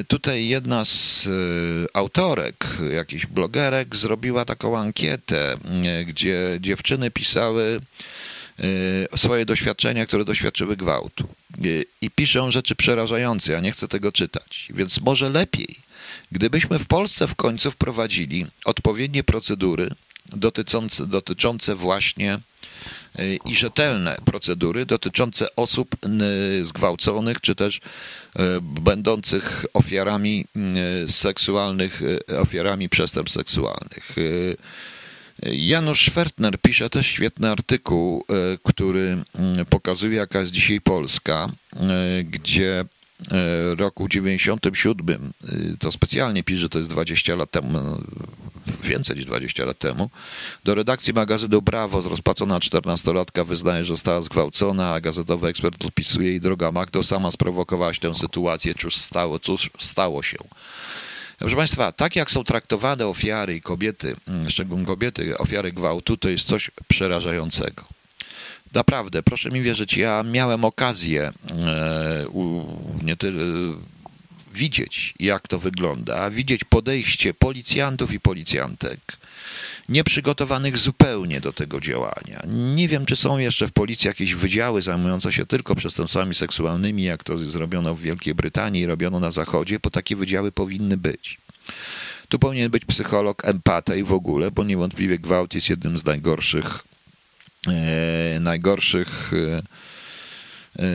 y, 0.00 0.04
tutaj 0.04 0.48
jedna 0.48 0.84
z 0.84 1.26
y, 1.26 1.86
autorek, 1.94 2.66
jakichś 2.92 3.26
blogerek, 3.26 3.96
zrobiła 3.96 4.44
taką 4.44 4.78
ankietę, 4.78 5.54
y, 5.54 6.04
gdzie 6.04 6.58
dziewczyny 6.60 7.10
pisały 7.10 7.80
swoje 9.16 9.46
doświadczenia, 9.46 10.06
które 10.06 10.24
doświadczyły 10.24 10.76
gwałtu 10.76 11.28
i 12.00 12.10
piszą 12.10 12.50
rzeczy 12.50 12.74
przerażające. 12.74 13.52
Ja 13.52 13.60
nie 13.60 13.72
chcę 13.72 13.88
tego 13.88 14.12
czytać. 14.12 14.68
Więc 14.74 15.00
może 15.00 15.30
lepiej, 15.30 15.76
gdybyśmy 16.32 16.78
w 16.78 16.86
Polsce 16.86 17.26
w 17.26 17.34
końcu 17.34 17.70
wprowadzili 17.70 18.46
odpowiednie 18.64 19.24
procedury 19.24 19.90
dotyczące, 20.36 21.06
dotyczące 21.06 21.74
właśnie 21.74 22.38
y, 23.18 23.38
i 23.44 23.56
rzetelne 23.56 24.16
procedury 24.24 24.86
dotyczące 24.86 25.56
osób 25.56 25.96
y, 26.60 26.66
zgwałconych, 26.66 27.40
czy 27.40 27.54
też 27.54 27.76
y, 27.76 27.80
będących 28.60 29.64
ofiarami 29.74 30.46
seksualnych, 31.08 32.00
ofiarami 32.38 32.88
przestępstw 32.88 33.38
seksualnych. 33.38 34.16
Janusz 35.42 36.00
Schwertner 36.00 36.58
pisze 36.60 36.90
też 36.90 37.06
świetny 37.06 37.50
artykuł, 37.50 38.24
e, 38.28 38.58
który 38.64 39.18
mm, 39.38 39.66
pokazuje, 39.66 40.16
jaka 40.16 40.40
jest 40.40 40.52
dzisiaj 40.52 40.80
Polska, 40.80 41.48
e, 41.76 42.24
gdzie 42.24 42.80
e, 42.80 43.74
roku 43.74 44.08
97, 44.08 45.32
to 45.78 45.92
specjalnie 45.92 46.42
pisze, 46.42 46.68
to 46.68 46.78
jest 46.78 46.90
20 46.90 47.34
lat 47.34 47.50
temu, 47.50 47.72
no, 47.72 47.98
więcej 48.82 49.16
niż 49.16 49.24
20 49.24 49.64
lat 49.64 49.78
temu, 49.78 50.10
do 50.64 50.74
redakcji 50.74 51.12
magazynu 51.12 51.62
Brawo 51.62 52.02
zrozpacona 52.02 52.58
14-latka 52.58 53.46
wyznaje, 53.46 53.84
że 53.84 53.92
została 53.92 54.20
zgwałcona, 54.20 54.92
a 54.92 55.00
gazetowy 55.00 55.48
ekspert 55.48 55.84
odpisuje 55.84 56.28
jej 56.28 56.40
droga 56.40 56.72
Magdo, 56.72 57.04
sama 57.04 57.30
sprowokowałaś 57.30 57.98
tę 57.98 58.14
sytuację, 58.14 58.74
cóż 58.74 58.96
stało, 58.96 59.38
cóż 59.38 59.70
stało 59.78 60.22
się. 60.22 60.38
Proszę 61.40 61.56
Państwa, 61.56 61.92
tak 61.92 62.16
jak 62.16 62.30
są 62.30 62.44
traktowane 62.44 63.06
ofiary 63.06 63.56
i 63.56 63.60
kobiety, 63.60 64.16
mm, 64.28 64.50
szczególnie 64.50 64.86
kobiety, 64.86 65.38
ofiary 65.38 65.72
gwałtu, 65.72 66.16
to 66.16 66.28
jest 66.28 66.46
coś 66.46 66.70
przerażającego. 66.88 67.84
Naprawdę, 68.74 69.22
proszę 69.22 69.50
mi 69.50 69.62
wierzyć, 69.62 69.96
ja 69.96 70.22
miałem 70.22 70.64
okazję 70.64 71.22
e, 71.22 72.26
nie 73.02 73.16
tyle 73.16 73.42
widzieć, 74.54 75.14
jak 75.20 75.48
to 75.48 75.58
wygląda, 75.58 76.30
widzieć 76.30 76.64
podejście 76.64 77.34
policjantów 77.34 78.12
i 78.12 78.20
policjantek 78.20 79.00
nieprzygotowanych 79.90 80.78
zupełnie 80.78 81.40
do 81.40 81.52
tego 81.52 81.80
działania. 81.80 82.42
Nie 82.48 82.88
wiem, 82.88 83.06
czy 83.06 83.16
są 83.16 83.38
jeszcze 83.38 83.68
w 83.68 83.72
policji 83.72 84.08
jakieś 84.08 84.34
wydziały 84.34 84.82
zajmujące 84.82 85.32
się 85.32 85.46
tylko 85.46 85.74
przestępstwami 85.74 86.34
seksualnymi, 86.34 87.02
jak 87.02 87.24
to 87.24 87.38
zrobiono 87.38 87.94
w 87.94 88.00
Wielkiej 88.00 88.34
Brytanii 88.34 88.82
i 88.82 88.86
robiono 88.86 89.20
na 89.20 89.30
Zachodzie, 89.30 89.78
bo 89.82 89.90
takie 89.90 90.16
wydziały 90.16 90.52
powinny 90.52 90.96
być. 90.96 91.38
Tu 92.28 92.38
powinien 92.38 92.70
być 92.70 92.84
psycholog, 92.84 93.44
empata 93.44 93.94
i 93.94 94.02
w 94.02 94.12
ogóle, 94.12 94.50
bo 94.50 94.64
niewątpliwie 94.64 95.18
gwałt 95.18 95.54
jest 95.54 95.70
jednym 95.70 95.98
z 95.98 96.04
najgorszych, 96.04 96.84
e, 97.68 98.40
najgorszych 98.40 99.32
e, 99.32 99.62
e 100.78 100.86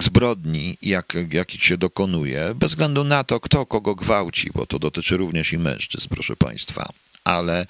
zbrodni, 0.00 0.78
jak, 0.82 1.16
jakich 1.32 1.64
się 1.64 1.76
dokonuje, 1.76 2.52
bez 2.54 2.70
względu 2.70 3.04
na 3.04 3.24
to, 3.24 3.40
kto 3.40 3.66
kogo 3.66 3.94
gwałci, 3.94 4.50
bo 4.54 4.66
to 4.66 4.78
dotyczy 4.78 5.16
również 5.16 5.52
i 5.52 5.58
mężczyzn, 5.58 6.08
proszę 6.08 6.36
Państwa. 6.36 6.92
Ale 7.24 7.66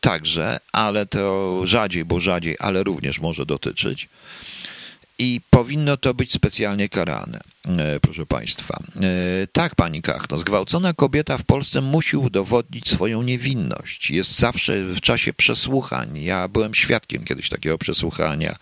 także, 0.00 0.60
ale 0.72 1.06
to 1.06 1.60
rzadziej, 1.64 2.04
bo 2.04 2.20
rzadziej, 2.20 2.56
ale 2.58 2.82
również 2.82 3.20
może 3.20 3.46
dotyczyć. 3.46 4.08
I 5.18 5.40
powinno 5.50 5.96
to 5.96 6.14
być 6.14 6.32
specjalnie 6.32 6.88
karane, 6.88 7.40
e, 7.68 8.00
proszę 8.00 8.26
Państwa. 8.26 8.82
E, 8.96 9.46
tak, 9.46 9.74
Pani 9.74 10.02
Kachno, 10.02 10.38
zgwałcona 10.38 10.92
kobieta 10.92 11.38
w 11.38 11.44
Polsce 11.44 11.80
musi 11.80 12.16
udowodnić 12.16 12.88
swoją 12.88 13.22
niewinność. 13.22 14.10
Jest 14.10 14.38
zawsze 14.38 14.84
w 14.84 15.00
czasie 15.00 15.32
przesłuchań. 15.32 16.18
Ja 16.18 16.48
byłem 16.48 16.74
świadkiem 16.74 17.24
kiedyś 17.24 17.48
takiego 17.48 17.78
przesłuchania 17.78 18.56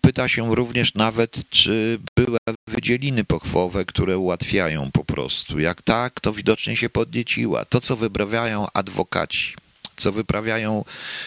pyta 0.00 0.28
się 0.28 0.54
również 0.54 0.94
nawet, 0.94 1.36
czy 1.50 1.98
były 2.16 2.38
wydzieliny 2.68 3.24
pochwowe, 3.24 3.84
które 3.84 4.18
ułatwiają 4.18 4.90
po 4.92 5.04
prostu. 5.04 5.58
Jak 5.58 5.82
tak, 5.82 6.20
to 6.20 6.32
widocznie 6.32 6.76
się 6.76 6.90
podnieciła. 6.90 7.64
To, 7.64 7.80
co 7.80 7.96
wyprawiają 7.96 8.66
adwokaci, 8.74 9.54
co 10.02 10.12
wyprawiają 10.12 10.84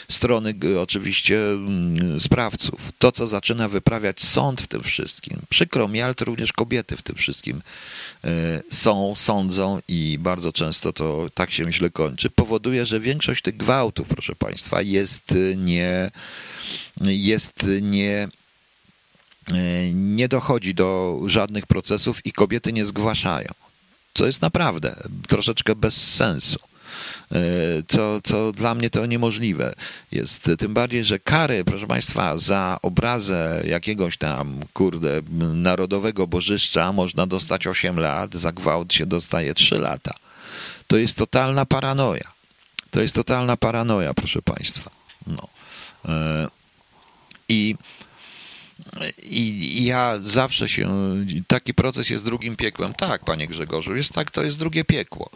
strony 0.10 0.54
oczywiście 0.82 1.40
mm, 1.52 2.20
sprawców, 2.20 2.92
to, 3.00 3.12
co 3.12 3.28
zaczyna 3.28 3.70
wyprawiać 3.70 4.22
sąd 4.22 4.62
w 4.62 4.68
tym 4.68 4.84
wszystkim. 4.84 5.42
Przykro 5.50 5.88
mi, 5.88 6.02
ale 6.02 6.16
to 6.16 6.26
również 6.26 6.54
kobiety 6.54 6.98
w 6.98 7.02
tym 7.02 7.16
wszystkim 7.16 7.62
y, 8.26 8.30
są, 8.72 9.16
sądzą 9.16 9.80
i 9.88 10.18
bardzo 10.20 10.54
często 10.54 10.94
to 10.94 11.30
tak 11.34 11.52
się 11.52 11.72
źle 11.72 11.90
kończy, 11.90 12.30
powoduje, 12.30 12.86
że 12.86 13.00
większość 13.00 13.42
tych 13.42 13.58
gwałtów, 13.58 14.08
proszę 14.08 14.36
Państwa, 14.36 14.82
jest 14.82 15.32
y, 15.32 15.56
nie 15.58 16.12
jest 17.02 17.66
nie 17.82 18.28
nie 19.94 20.28
dochodzi 20.28 20.74
do 20.74 21.20
żadnych 21.26 21.66
procesów 21.68 22.26
i 22.26 22.32
kobiety 22.32 22.74
nie 22.74 22.86
zgłaszają. 22.86 23.48
Co 24.14 24.26
jest 24.26 24.42
naprawdę 24.42 24.96
troszeczkę 25.28 25.76
bez 25.76 26.14
sensu. 26.14 26.60
Co, 27.88 28.22
co 28.24 28.52
dla 28.52 28.76
mnie 28.76 28.90
to 28.90 29.06
niemożliwe 29.06 29.74
jest. 30.12 30.50
Tym 30.60 30.74
bardziej, 30.74 31.04
że 31.04 31.20
kary, 31.20 31.66
proszę 31.66 31.88
Państwa, 31.88 32.38
za 32.38 32.80
obrazę 32.82 33.64
jakiegoś 33.68 34.18
tam, 34.18 34.60
kurde, 34.74 35.22
narodowego 35.54 36.28
bożyszcza 36.28 36.94
można 36.94 37.28
dostać 37.28 37.68
8 37.68 38.00
lat, 38.00 38.34
za 38.34 38.52
gwałt 38.52 38.94
się 38.94 39.06
dostaje 39.06 39.54
3 39.54 39.80
lata. 39.80 40.14
To 40.88 40.98
jest 40.98 41.18
totalna 41.18 41.66
paranoja. 41.66 42.32
To 42.92 43.02
jest 43.02 43.16
totalna 43.16 43.58
paranoja, 43.58 44.14
proszę 44.14 44.42
Państwa. 44.42 44.92
No. 45.28 45.48
E, 46.06 46.48
I, 47.50 47.76
I 49.24 49.86
ja 49.86 50.20
zawsze 50.24 50.70
się. 50.70 50.90
Taki 51.48 51.74
proces 51.74 52.10
jest 52.10 52.26
drugim 52.26 52.56
piekłem. 52.56 52.94
Tak, 52.94 53.26
panie 53.26 53.48
Grzegorzu, 53.48 53.96
jest 53.96 54.12
tak, 54.14 54.32
to 54.32 54.44
jest 54.44 54.60
drugie 54.60 54.86
piekło. 54.86 55.30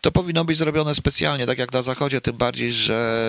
To 0.00 0.12
powinno 0.12 0.44
być 0.44 0.58
zrobione 0.58 0.94
specjalnie, 0.94 1.46
tak 1.46 1.58
jak 1.58 1.72
na 1.72 1.82
Zachodzie, 1.82 2.20
tym 2.20 2.36
bardziej, 2.36 2.72
że 2.72 3.28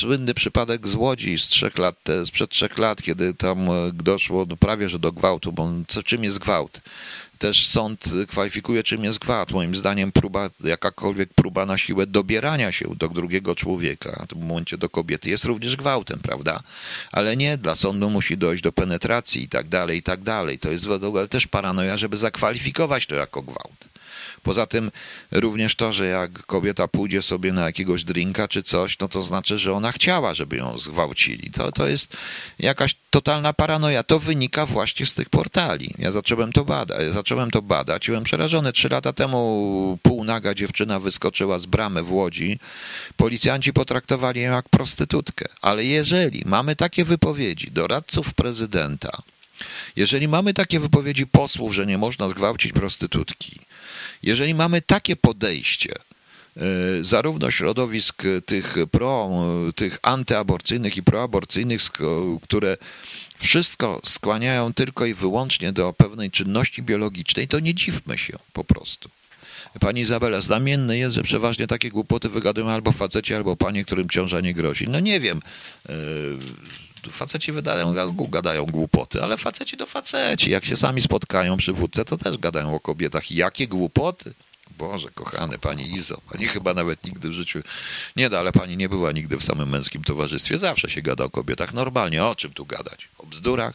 słynny 0.00 0.34
przypadek 0.34 0.88
z 0.88 0.94
Łodzi 0.94 1.38
z 1.38 1.42
trzech 1.42 1.78
lat, 1.78 1.96
sprzed 2.26 2.50
trzech 2.50 2.78
lat, 2.78 3.02
kiedy 3.02 3.34
tam 3.34 3.68
doszło 3.92 4.46
prawie 4.46 4.88
że 4.88 4.98
do 4.98 5.12
gwałtu, 5.12 5.52
bo 5.52 5.68
czym 6.04 6.24
jest 6.24 6.38
gwałt? 6.38 6.80
też 7.40 7.66
sąd 7.66 8.04
kwalifikuje, 8.28 8.82
czym 8.82 9.04
jest 9.04 9.18
gwałt. 9.18 9.50
Moim 9.50 9.76
zdaniem 9.76 10.12
próba, 10.12 10.50
jakakolwiek 10.64 11.34
próba 11.34 11.66
na 11.66 11.78
siłę 11.78 12.06
dobierania 12.06 12.72
się 12.72 12.94
do 12.96 13.08
drugiego 13.08 13.54
człowieka, 13.54 14.22
w 14.24 14.28
tym 14.28 14.46
momencie 14.46 14.78
do 14.78 14.88
kobiety, 14.88 15.30
jest 15.30 15.44
również 15.44 15.76
gwałtem, 15.76 16.18
prawda? 16.18 16.62
Ale 17.12 17.36
nie, 17.36 17.58
dla 17.58 17.76
sądu 17.76 18.10
musi 18.10 18.38
dojść 18.38 18.62
do 18.62 18.72
penetracji 18.72 19.42
i 19.42 19.48
tak 19.48 19.68
dalej, 19.68 19.98
i 19.98 20.02
tak 20.02 20.22
dalej. 20.22 20.58
To 20.58 20.70
jest 20.70 20.86
w 20.86 21.04
ogóle 21.04 21.28
też 21.28 21.46
paranoja, 21.46 21.96
żeby 21.96 22.16
zakwalifikować 22.16 23.06
to 23.06 23.14
jako 23.14 23.42
gwałt. 23.42 23.89
Poza 24.42 24.66
tym 24.66 24.90
również 25.32 25.74
to, 25.76 25.92
że 25.92 26.06
jak 26.06 26.46
kobieta 26.46 26.88
pójdzie 26.88 27.22
sobie 27.22 27.52
na 27.52 27.64
jakiegoś 27.64 28.04
drinka 28.04 28.48
czy 28.48 28.62
coś, 28.62 28.98
no 28.98 29.08
to 29.08 29.22
znaczy, 29.22 29.58
że 29.58 29.72
ona 29.72 29.92
chciała, 29.92 30.34
żeby 30.34 30.56
ją 30.56 30.78
zgwałcili. 30.78 31.50
To, 31.50 31.72
to 31.72 31.86
jest 31.86 32.16
jakaś 32.58 32.94
totalna 33.10 33.52
paranoja. 33.52 34.02
To 34.02 34.18
wynika 34.18 34.66
właśnie 34.66 35.06
z 35.06 35.12
tych 35.12 35.28
portali. 35.28 35.94
Ja 35.98 36.12
zacząłem 36.12 36.52
to 36.52 36.64
badać, 36.64 37.12
zacząłem 37.12 37.50
to 37.50 37.62
badać 37.62 38.06
byłem 38.06 38.24
przerażony. 38.24 38.72
Trzy 38.72 38.88
lata 38.88 39.12
temu 39.12 39.98
półnaga 40.02 40.54
dziewczyna 40.54 41.00
wyskoczyła 41.00 41.58
z 41.58 41.66
bramy 41.66 42.02
w 42.02 42.12
Łodzi. 42.12 42.58
Policjanci 43.16 43.72
potraktowali 43.72 44.40
ją 44.40 44.52
jak 44.52 44.68
prostytutkę. 44.68 45.48
Ale 45.62 45.84
jeżeli 45.84 46.42
mamy 46.46 46.76
takie 46.76 47.04
wypowiedzi 47.04 47.70
doradców 47.70 48.34
prezydenta, 48.34 49.22
jeżeli 49.96 50.28
mamy 50.28 50.54
takie 50.54 50.80
wypowiedzi 50.80 51.26
posłów, 51.26 51.74
że 51.74 51.86
nie 51.86 51.98
można 51.98 52.28
zgwałcić 52.28 52.72
prostytutki, 52.72 53.60
Jeżeli 54.22 54.54
mamy 54.54 54.82
takie 54.82 55.16
podejście, 55.16 55.94
e, 56.56 56.60
zarówno 57.00 57.50
środowisk 57.50 58.22
tych 58.46 58.74
pro, 58.90 59.30
tych 59.76 59.98
antyaborcyjnych 60.02 60.96
i 60.96 61.02
proaborcyjnych, 61.02 61.80
które 62.42 62.76
wszystko 63.38 64.00
skłaniają 64.04 64.72
tylko 64.72 65.06
i 65.06 65.14
wyłącznie 65.14 65.72
do 65.72 65.92
pewnej 65.92 66.30
czynności 66.30 66.82
biologicznej, 66.82 67.48
to 67.48 67.60
nie 67.60 67.74
dziwmy 67.74 68.18
się 68.18 68.38
po 68.52 68.64
prostu. 68.64 69.10
Pani 69.80 70.00
Izabela, 70.00 70.40
znamienne 70.40 70.98
jest, 70.98 71.16
że 71.16 71.22
przeważnie 71.22 71.66
takie 71.66 71.90
głupoty 71.90 72.28
wygadują 72.28 72.70
albo 72.70 72.92
faceci, 72.92 73.34
albo 73.34 73.56
panie, 73.56 73.84
którym 73.84 74.08
ciąża 74.08 74.40
nie 74.40 74.54
grozi. 74.54 74.88
No 74.88 75.00
nie 75.00 75.20
wiem. 75.20 75.42
Faceci 77.10 77.52
wydają, 77.52 77.94
gadają 78.28 78.66
głupoty, 78.66 79.22
ale 79.22 79.36
faceci 79.36 79.76
to 79.76 79.86
faceci. 79.86 80.50
Jak 80.50 80.64
się 80.64 80.76
sami 80.76 81.02
spotkają 81.02 81.56
przy 81.56 81.72
wódce, 81.72 82.04
to 82.04 82.16
też 82.16 82.38
gadają 82.38 82.74
o 82.74 82.80
kobietach. 82.80 83.30
Jakie 83.30 83.68
głupoty? 83.68 84.34
Boże, 84.78 85.08
kochany 85.14 85.58
pani 85.58 85.94
Izo, 85.96 86.20
pani 86.30 86.44
chyba 86.44 86.74
nawet 86.74 87.04
nigdy 87.04 87.28
w 87.28 87.32
życiu 87.32 87.62
nie 88.16 88.30
da, 88.30 88.38
ale 88.38 88.52
pani 88.52 88.76
nie 88.76 88.88
była 88.88 89.12
nigdy 89.12 89.36
w 89.36 89.44
samym 89.44 89.68
męskim 89.68 90.04
towarzystwie. 90.04 90.58
Zawsze 90.58 90.90
się 90.90 91.02
gada 91.02 91.24
o 91.24 91.30
kobietach. 91.30 91.74
Normalnie, 91.74 92.24
o 92.24 92.34
czym 92.34 92.52
tu 92.52 92.66
gadać? 92.66 93.08
O 93.18 93.26
bzdurach? 93.26 93.74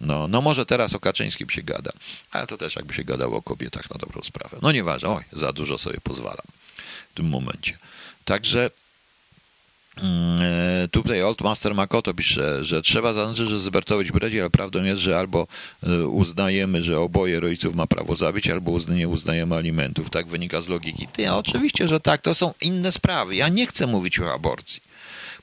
No, 0.00 0.28
no 0.28 0.40
może 0.40 0.66
teraz 0.66 0.94
o 0.94 1.00
Kaczyńskim 1.00 1.50
się 1.50 1.62
gada, 1.62 1.92
ale 2.30 2.46
to 2.46 2.58
też 2.58 2.76
jakby 2.76 2.94
się 2.94 3.04
gadało 3.04 3.36
o 3.36 3.42
kobietach 3.42 3.90
na 3.90 3.98
dobrą 3.98 4.22
sprawę. 4.22 4.58
No 4.62 4.72
nieważne, 4.72 5.08
oj, 5.08 5.24
za 5.32 5.52
dużo 5.52 5.78
sobie 5.78 5.98
pozwalam 6.02 6.46
w 7.12 7.14
tym 7.14 7.28
momencie. 7.28 7.78
Także 8.24 8.70
Tutaj 10.90 11.22
Oldmaster 11.22 11.74
Makoto 11.74 12.14
pisze, 12.14 12.64
że 12.64 12.82
trzeba 12.82 13.12
zaznaczyć, 13.12 13.48
że 13.48 13.60
Zybertowicz 13.60 14.12
bredzi, 14.12 14.40
ale 14.40 14.50
prawdą 14.50 14.84
jest, 14.84 15.02
że 15.02 15.18
albo 15.18 15.46
e, 15.82 16.06
uznajemy, 16.06 16.82
że 16.82 17.00
oboje 17.00 17.40
rodziców 17.40 17.74
ma 17.74 17.86
prawo 17.86 18.16
zabić, 18.16 18.50
albo 18.50 18.78
nie 18.88 19.08
uznajemy 19.08 19.56
alimentów. 19.56 20.10
Tak 20.10 20.26
wynika 20.26 20.60
z 20.60 20.68
logiki. 20.68 21.08
Ty, 21.12 21.32
oczywiście, 21.32 21.88
że 21.88 22.00
tak, 22.00 22.22
to 22.22 22.34
są 22.34 22.54
inne 22.60 22.92
sprawy. 22.92 23.36
Ja 23.36 23.48
nie 23.48 23.66
chcę 23.66 23.86
mówić 23.86 24.20
o 24.20 24.32
aborcji. 24.32 24.82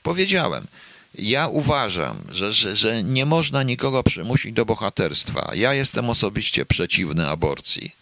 Powiedziałem, 0.02 0.66
ja 1.14 1.48
uważam, 1.48 2.16
że, 2.32 2.52
że, 2.52 2.76
że 2.76 3.02
nie 3.02 3.26
można 3.26 3.62
nikogo 3.62 4.02
przymusić 4.02 4.52
do 4.52 4.64
bohaterstwa. 4.64 5.50
Ja 5.54 5.74
jestem 5.74 6.10
osobiście 6.10 6.66
przeciwny 6.66 7.28
aborcji. 7.28 7.92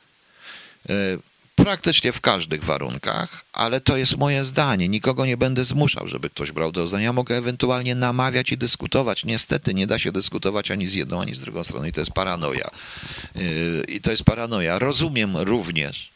Praktycznie 1.57 2.13
w 2.13 2.21
każdych 2.21 2.65
warunkach, 2.65 3.45
ale 3.53 3.81
to 3.81 3.97
jest 3.97 4.17
moje 4.17 4.45
zdanie. 4.45 4.89
Nikogo 4.89 5.27
nie 5.27 5.37
będę 5.37 5.65
zmuszał, 5.65 6.09
żeby 6.09 6.31
ktoś 6.31 6.53
brał 6.53 6.73
do 6.73 6.87
zdania. 6.87 7.13
Mogę 7.13 7.37
ewentualnie 7.37 7.95
namawiać 7.95 8.53
i 8.53 8.59
dyskutować. 8.59 9.25
Niestety 9.25 9.75
nie 9.75 9.87
da 9.87 9.99
się 9.99 10.13
dyskutować 10.13 10.71
ani 10.71 10.89
z 10.89 10.95
jedną, 10.95 11.21
ani 11.21 11.35
z 11.35 11.41
drugą 11.41 11.65
stroną 11.65 11.85
i 11.85 11.93
to 11.93 12.01
jest 12.01 12.13
paranoja. 12.13 12.71
E, 13.37 13.41
I 13.89 14.01
to 14.01 14.11
jest 14.11 14.25
paranoja. 14.25 14.79
Rozumiem 14.79 15.37
również, 15.37 16.11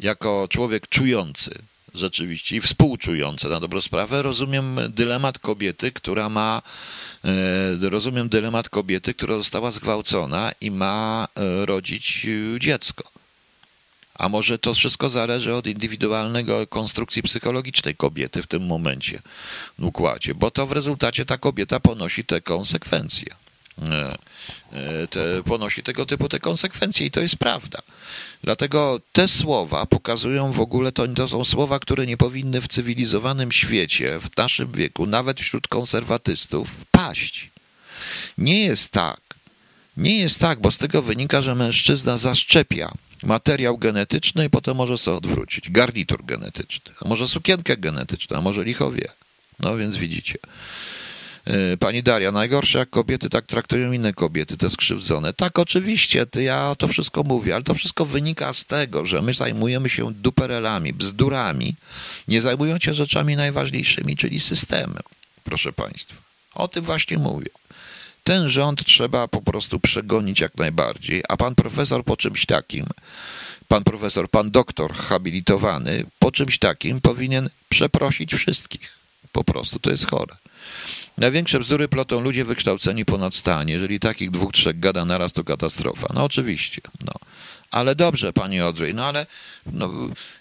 jako 0.00 0.46
człowiek 0.50 0.88
czujący, 0.88 1.58
rzeczywiście 1.94 2.56
i 2.56 2.60
współczujące 2.60 3.48
na 3.48 3.60
dobrą 3.60 3.80
sprawę. 3.80 4.22
Rozumiem 4.22 4.76
dylemat 4.88 5.38
kobiety, 5.38 5.92
która 5.92 6.28
ma, 6.28 6.62
e, 7.24 7.90
rozumiem 7.90 8.28
dylemat 8.28 8.68
kobiety, 8.68 9.14
która 9.14 9.36
została 9.36 9.70
zgwałcona 9.70 10.52
i 10.60 10.70
ma 10.70 11.28
e, 11.34 11.66
rodzić 11.66 12.26
dziecko. 12.58 13.21
A 14.14 14.28
może 14.28 14.58
to 14.58 14.74
wszystko 14.74 15.10
zależy 15.10 15.54
od 15.54 15.66
indywidualnego 15.66 16.66
konstrukcji 16.66 17.22
psychologicznej 17.22 17.96
kobiety 17.96 18.42
w 18.42 18.46
tym 18.46 18.66
momencie 18.66 19.22
układzie, 19.78 20.34
bo 20.34 20.50
to 20.50 20.66
w 20.66 20.72
rezultacie 20.72 21.24
ta 21.24 21.38
kobieta 21.38 21.80
ponosi 21.80 22.24
te 22.24 22.40
konsekwencje. 22.40 23.34
Te, 25.10 25.42
ponosi 25.44 25.82
tego 25.82 26.06
typu 26.06 26.28
te 26.28 26.40
konsekwencje 26.40 27.06
i 27.06 27.10
to 27.10 27.20
jest 27.20 27.36
prawda. 27.36 27.78
Dlatego 28.44 29.00
te 29.12 29.28
słowa 29.28 29.86
pokazują 29.86 30.52
w 30.52 30.60
ogóle, 30.60 30.92
to, 30.92 31.08
to 31.08 31.28
są 31.28 31.44
słowa, 31.44 31.78
które 31.78 32.06
nie 32.06 32.16
powinny 32.16 32.60
w 32.60 32.68
cywilizowanym 32.68 33.52
świecie, 33.52 34.20
w 34.20 34.36
naszym 34.36 34.72
wieku, 34.72 35.06
nawet 35.06 35.40
wśród 35.40 35.68
konserwatystów, 35.68 36.68
paść. 36.90 37.50
Nie 38.38 38.64
jest 38.64 38.90
tak. 38.90 39.20
Nie 39.96 40.18
jest 40.18 40.38
tak, 40.38 40.60
bo 40.60 40.70
z 40.70 40.78
tego 40.78 41.02
wynika, 41.02 41.42
że 41.42 41.54
mężczyzna 41.54 42.18
zaszczepia 42.18 42.92
materiał 43.24 43.78
genetyczny 43.78 44.44
i 44.44 44.50
potem 44.50 44.76
może 44.76 44.98
sobie 44.98 45.16
odwrócić. 45.16 45.70
Garnitur 45.70 46.24
genetyczny, 46.24 46.92
a 47.00 47.08
może 47.08 47.28
sukienkę 47.28 47.76
genetyczną, 47.76 48.38
a 48.38 48.40
może 48.40 48.64
lichowie. 48.64 49.08
No 49.60 49.76
więc 49.76 49.96
widzicie. 49.96 50.38
E, 51.44 51.76
pani 51.76 52.02
Daria, 52.02 52.32
najgorsze 52.32 52.78
jak 52.78 52.90
kobiety 52.90 53.30
tak 53.30 53.46
traktują 53.46 53.92
inne 53.92 54.12
kobiety, 54.12 54.56
te 54.56 54.70
skrzywdzone. 54.70 55.32
Tak, 55.32 55.58
oczywiście, 55.58 56.26
ja 56.34 56.74
to 56.78 56.88
wszystko 56.88 57.22
mówię, 57.22 57.54
ale 57.54 57.64
to 57.64 57.74
wszystko 57.74 58.06
wynika 58.06 58.52
z 58.52 58.64
tego, 58.64 59.06
że 59.06 59.22
my 59.22 59.34
zajmujemy 59.34 59.88
się 59.88 60.12
duperelami, 60.12 60.92
bzdurami, 60.92 61.74
nie 62.28 62.40
zajmując 62.40 62.82
się 62.82 62.94
rzeczami 62.94 63.36
najważniejszymi, 63.36 64.16
czyli 64.16 64.40
systemem, 64.40 65.02
proszę 65.44 65.72
Państwa. 65.72 66.22
O 66.54 66.68
tym 66.68 66.84
właśnie 66.84 67.18
mówię. 67.18 67.50
Ten 68.24 68.48
rząd 68.48 68.84
trzeba 68.84 69.28
po 69.28 69.42
prostu 69.42 69.80
przegonić 69.80 70.40
jak 70.40 70.56
najbardziej, 70.56 71.22
a 71.28 71.36
pan 71.36 71.54
profesor 71.54 72.04
po 72.04 72.16
czymś 72.16 72.46
takim, 72.46 72.86
pan 73.68 73.84
profesor, 73.84 74.30
pan 74.30 74.50
doktor 74.50 74.94
habilitowany 74.94 76.04
po 76.18 76.32
czymś 76.32 76.58
takim 76.58 77.00
powinien 77.00 77.50
przeprosić 77.68 78.34
wszystkich. 78.34 78.98
Po 79.32 79.44
prostu 79.44 79.78
to 79.78 79.90
jest 79.90 80.10
chore. 80.10 80.36
Największe 81.18 81.60
bzdury 81.60 81.88
plotą 81.88 82.20
ludzie 82.20 82.44
wykształceni 82.44 83.04
ponad 83.04 83.34
stan. 83.34 83.68
Jeżeli 83.68 84.00
takich 84.00 84.30
dwóch, 84.30 84.52
trzech 84.52 84.80
gada 84.80 85.04
naraz, 85.04 85.32
to 85.32 85.44
katastrofa. 85.44 86.06
No 86.14 86.24
oczywiście. 86.24 86.80
No. 87.04 87.12
Ale 87.72 87.94
dobrze, 87.94 88.32
pani 88.32 88.60
Odrzej, 88.60 88.94
no 88.94 89.04
ale 89.04 89.26
no, 89.66 89.90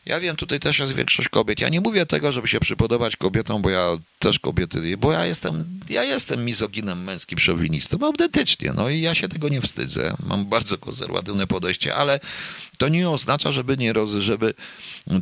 ja 0.06 0.20
wiem, 0.20 0.36
tutaj 0.36 0.60
też 0.60 0.80
jest 0.80 0.94
większość 0.94 1.30
kobiet. 1.30 1.60
Ja 1.60 1.70
nie 1.70 1.82
mówię 1.82 2.06
tego, 2.06 2.32
żeby 2.32 2.48
się 2.48 2.60
przypodobać 2.60 3.16
kobietom, 3.16 3.62
bo 3.62 3.70
ja 3.70 3.98
też 4.20 4.40
kobiety, 4.40 4.98
bo 4.98 5.12
ja 5.12 5.26
jestem, 5.26 5.80
ja 5.90 6.04
jestem 6.04 6.46
mizoginem 6.46 7.04
męskim 7.04 7.40
szowinistą, 7.40 7.98
autentycznie, 8.02 8.74
no 8.76 8.90
i 8.90 9.02
ja 9.02 9.16
się 9.16 9.30
tego 9.30 9.50
nie 9.50 9.62
wstydzę. 9.62 10.16
Mam 10.26 10.46
bardzo 10.46 10.78
konserwatywne 10.78 11.48
podejście, 11.48 11.96
ale 11.96 12.20
to 12.78 12.88
nie 12.88 13.10
oznacza, 13.10 13.52
żeby 13.52 13.78
nie 13.78 13.94
roz, 13.94 14.12
żeby 14.12 14.54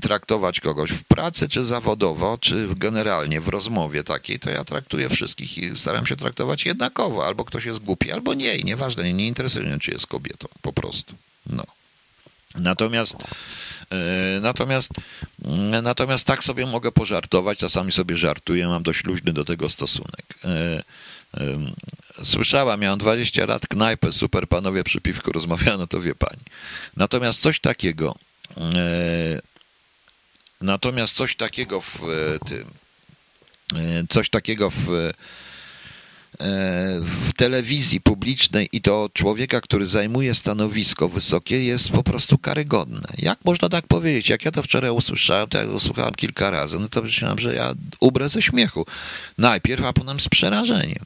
traktować 0.01 0.59
kogoś 0.59 0.91
w 0.91 1.03
pracy, 1.03 1.49
czy 1.49 1.65
zawodowo, 1.65 2.37
czy 2.41 2.67
generalnie 2.75 3.41
w 3.41 3.47
rozmowie 3.47 4.03
takiej, 4.03 4.39
to 4.39 4.49
ja 4.49 4.63
traktuję 4.63 5.09
wszystkich 5.09 5.57
i 5.57 5.77
staram 5.77 6.05
się 6.05 6.15
traktować 6.15 6.65
jednakowo. 6.65 7.25
Albo 7.25 7.45
ktoś 7.45 7.65
jest 7.65 7.79
głupi, 7.79 8.11
albo 8.11 8.33
nie 8.33 8.55
i 8.55 8.65
nieważne, 8.65 9.13
nie 9.13 9.27
interesuje 9.27 9.65
mnie, 9.65 9.79
czy 9.79 9.91
jest 9.91 10.07
kobietą, 10.07 10.47
po 10.61 10.73
prostu. 10.73 11.15
No. 11.45 11.78
Natomiast 12.55 13.15
e, 13.91 14.39
Natomiast, 14.41 14.91
mm, 15.45 15.83
natomiast 15.83 16.27
tak 16.27 16.43
sobie 16.43 16.65
mogę 16.65 16.91
pożartować, 16.91 17.57
czasami 17.57 17.91
sobie 17.91 18.17
żartuję, 18.17 18.67
mam 18.67 18.83
dość 18.83 19.05
luźny 19.05 19.33
do 19.33 19.45
tego 19.45 19.69
stosunek. 19.69 20.25
E, 20.45 20.83
słyszała, 22.23 22.77
miałam 22.77 22.99
20 22.99 23.45
lat, 23.45 23.67
knajpę, 23.67 24.11
super 24.11 24.47
panowie 24.47 24.83
przy 24.83 25.01
piwku 25.01 25.31
rozmawiano, 25.31 25.87
to 25.87 26.01
wie 26.01 26.15
pani. 26.15 26.41
Natomiast 26.97 27.41
coś 27.41 27.59
takiego, 27.59 28.15
e, 28.57 29.41
natomiast 30.61 31.15
coś 31.15 31.35
takiego 31.35 31.81
w 31.81 32.01
tym, 32.45 32.65
coś 34.09 34.29
takiego 34.29 34.69
w 34.69 35.11
w 37.01 37.33
telewizji 37.35 38.01
publicznej 38.01 38.69
i 38.71 38.81
to 38.81 39.09
człowieka, 39.13 39.61
który 39.61 39.87
zajmuje 39.87 40.33
stanowisko 40.33 41.09
wysokie, 41.09 41.63
jest 41.63 41.89
po 41.89 42.03
prostu 42.03 42.37
karygodne. 42.37 43.07
Jak 43.17 43.39
można 43.45 43.69
tak 43.69 43.87
powiedzieć? 43.87 44.29
Jak 44.29 44.45
ja 44.45 44.51
to 44.51 44.63
wczoraj 44.63 44.91
usłyszałem, 44.91 45.49
to 45.49 45.57
ja 45.57 45.65
to 45.65 45.79
słuchałem 45.79 46.15
kilka 46.15 46.49
razy, 46.49 46.79
no 46.79 46.89
to 46.89 47.01
myślałem, 47.01 47.39
że 47.39 47.55
ja 47.55 47.73
ubrę 47.99 48.29
ze 48.29 48.41
śmiechu. 48.41 48.85
Najpierw, 49.37 49.83
a 49.83 49.93
potem 49.93 50.19
z 50.19 50.29
przerażeniem. 50.29 51.05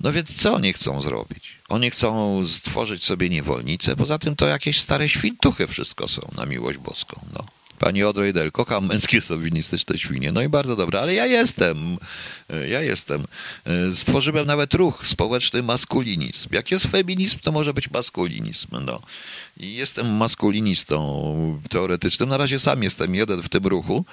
No 0.00 0.12
więc 0.12 0.36
co 0.36 0.54
oni 0.54 0.72
chcą 0.72 1.00
zrobić? 1.00 1.52
Oni 1.68 1.90
chcą 1.90 2.42
stworzyć 2.46 3.04
sobie 3.04 3.28
niewolnicę, 3.28 3.96
poza 3.96 4.18
tym 4.18 4.36
to 4.36 4.46
jakieś 4.46 4.80
stare 4.80 5.08
świntuchy 5.08 5.66
wszystko 5.66 6.08
są, 6.08 6.30
na 6.36 6.46
miłość 6.46 6.78
boską. 6.78 7.20
No. 7.32 7.57
Pani 7.78 8.04
Odrojdel, 8.04 8.52
kocham 8.52 8.86
męskie 8.86 9.20
sowinistyczne 9.20 9.98
świnie. 9.98 10.32
No 10.32 10.42
i 10.42 10.48
bardzo 10.48 10.76
dobre, 10.76 11.00
ale 11.00 11.14
ja 11.14 11.26
jestem, 11.26 11.98
e, 12.50 12.68
ja 12.68 12.80
jestem. 12.80 13.24
E, 13.64 13.96
stworzyłem 13.96 14.46
nawet 14.46 14.74
ruch 14.74 15.06
społeczny 15.06 15.62
maskulinizm. 15.62 16.48
Jak 16.52 16.70
jest 16.70 16.86
feminizm, 16.86 17.38
to 17.38 17.52
może 17.52 17.74
być 17.74 17.90
maskulinizm. 17.90 18.68
No. 18.84 19.00
Jestem 19.60 20.16
maskulinistą 20.16 21.60
teoretycznym. 21.70 22.28
Na 22.28 22.36
razie 22.36 22.60
sam 22.60 22.82
jestem 22.82 23.14
jeden 23.14 23.42
w 23.42 23.48
tym 23.48 23.66
ruchu. 23.66 24.04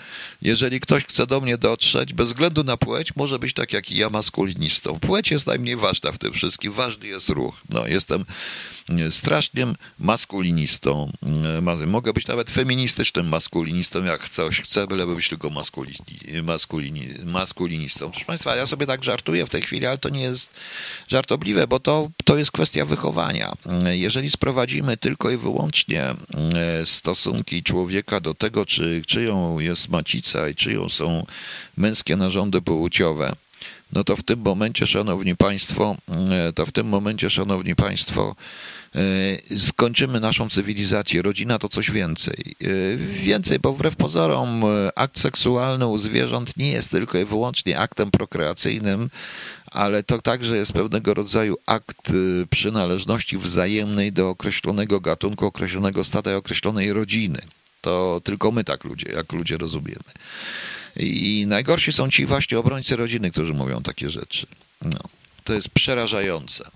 Jeżeli 0.41 0.79
ktoś 0.79 1.05
chce 1.05 1.27
do 1.27 1.41
mnie 1.41 1.57
dotrzeć, 1.57 2.13
bez 2.13 2.27
względu 2.27 2.63
na 2.63 2.77
płeć, 2.77 3.15
może 3.15 3.39
być 3.39 3.53
tak 3.53 3.73
jak 3.73 3.91
i 3.91 3.97
ja 3.97 4.09
maskulinistą. 4.09 4.99
Płeć 4.99 5.31
jest 5.31 5.47
najmniej 5.47 5.75
ważna 5.75 6.11
w 6.11 6.17
tym 6.17 6.33
wszystkim. 6.33 6.73
Ważny 6.73 7.07
jest 7.07 7.29
ruch. 7.29 7.61
No, 7.69 7.87
jestem 7.87 8.25
strasznym 9.09 9.75
maskulinistą. 9.99 11.11
Mogę 11.87 12.13
być 12.13 12.27
nawet 12.27 12.49
feministycznym 12.49 13.27
maskulinistą 13.27 14.03
jak 14.03 14.29
coś 14.29 14.61
chce, 14.61 14.87
byleby 14.87 15.15
być 15.15 15.29
tylko 15.29 15.49
maskulini, 15.49 15.97
maskulini, 16.43 17.07
maskulinistą. 17.25 18.11
Proszę 18.11 18.25
Państwa, 18.25 18.55
ja 18.55 18.65
sobie 18.65 18.85
tak 18.85 19.03
żartuję 19.03 19.45
w 19.45 19.49
tej 19.49 19.61
chwili, 19.61 19.85
ale 19.85 19.97
to 19.97 20.09
nie 20.09 20.21
jest 20.21 20.49
żartobliwe, 21.07 21.67
bo 21.67 21.79
to, 21.79 22.09
to 22.23 22.37
jest 22.37 22.51
kwestia 22.51 22.85
wychowania. 22.85 23.53
Jeżeli 23.91 24.31
sprowadzimy 24.31 24.97
tylko 24.97 25.29
i 25.35 25.37
wyłącznie 25.37 26.03
e, 26.03 26.15
stosunki 26.85 27.63
człowieka 27.63 28.19
do 28.19 28.33
tego, 28.33 28.65
czy 28.65 29.01
czyją 29.07 29.59
jest 29.59 29.89
macica 29.89 30.49
i 30.49 30.55
czyją 30.55 30.89
są 30.89 31.25
męskie 31.77 32.15
narządy 32.15 32.61
płciowe, 32.61 33.35
no 33.93 34.03
to 34.03 34.15
w 34.15 34.23
tym 34.23 34.39
momencie, 34.39 34.87
szanowni 34.87 35.35
państwo, 35.35 35.97
e, 36.29 36.53
to 36.53 36.65
w 36.65 36.71
tym 36.71 36.87
momencie, 36.87 37.29
szanowni 37.29 37.75
państwo, 37.75 38.35
e, 38.95 39.59
skończymy 39.59 40.19
naszą 40.19 40.49
cywilizację. 40.49 41.21
Rodzina 41.21 41.59
to 41.59 41.69
coś 41.69 41.91
więcej. 41.91 42.55
Więcej, 42.97 43.59
bo 43.59 43.73
wbrew 43.73 43.95
pozorom 43.95 44.63
akt 44.95 45.19
seksualny 45.19 45.87
u 45.87 45.97
zwierząt 45.97 46.57
nie 46.57 46.71
jest 46.71 46.91
tylko 46.91 47.17
i 47.17 47.25
wyłącznie 47.25 47.79
aktem 47.79 48.11
prokreacyjnym, 48.11 49.09
ale 49.75 50.03
to 50.03 50.21
także 50.21 50.57
jest 50.57 50.73
pewnego 50.73 51.13
rodzaju 51.13 51.57
akt 51.65 52.11
przynależności 52.49 53.37
wzajemnej 53.37 54.13
do 54.13 54.29
określonego 54.29 54.99
gatunku, 54.99 55.45
określonego 55.45 56.03
stada 56.03 56.35
określonej 56.35 56.93
rodziny. 56.93 57.41
To 57.81 58.21
tylko 58.23 58.51
my 58.51 58.63
tak 58.63 58.83
ludzie, 58.83 59.11
jak 59.11 59.33
ludzie 59.33 59.57
rozumiemy. 59.57 60.11
I 60.95 61.45
najgorsi 61.47 61.93
są 61.93 62.09
ci 62.09 62.25
właśnie 62.25 62.59
obrońcy 62.59 62.95
rodziny, 62.95 63.31
którzy 63.31 63.53
mówią 63.53 63.81
takie 63.83 64.09
rzeczy. 64.09 64.47
No, 64.81 64.99
to 65.43 65.53
jest 65.53 65.69
przerażające. 65.69 66.71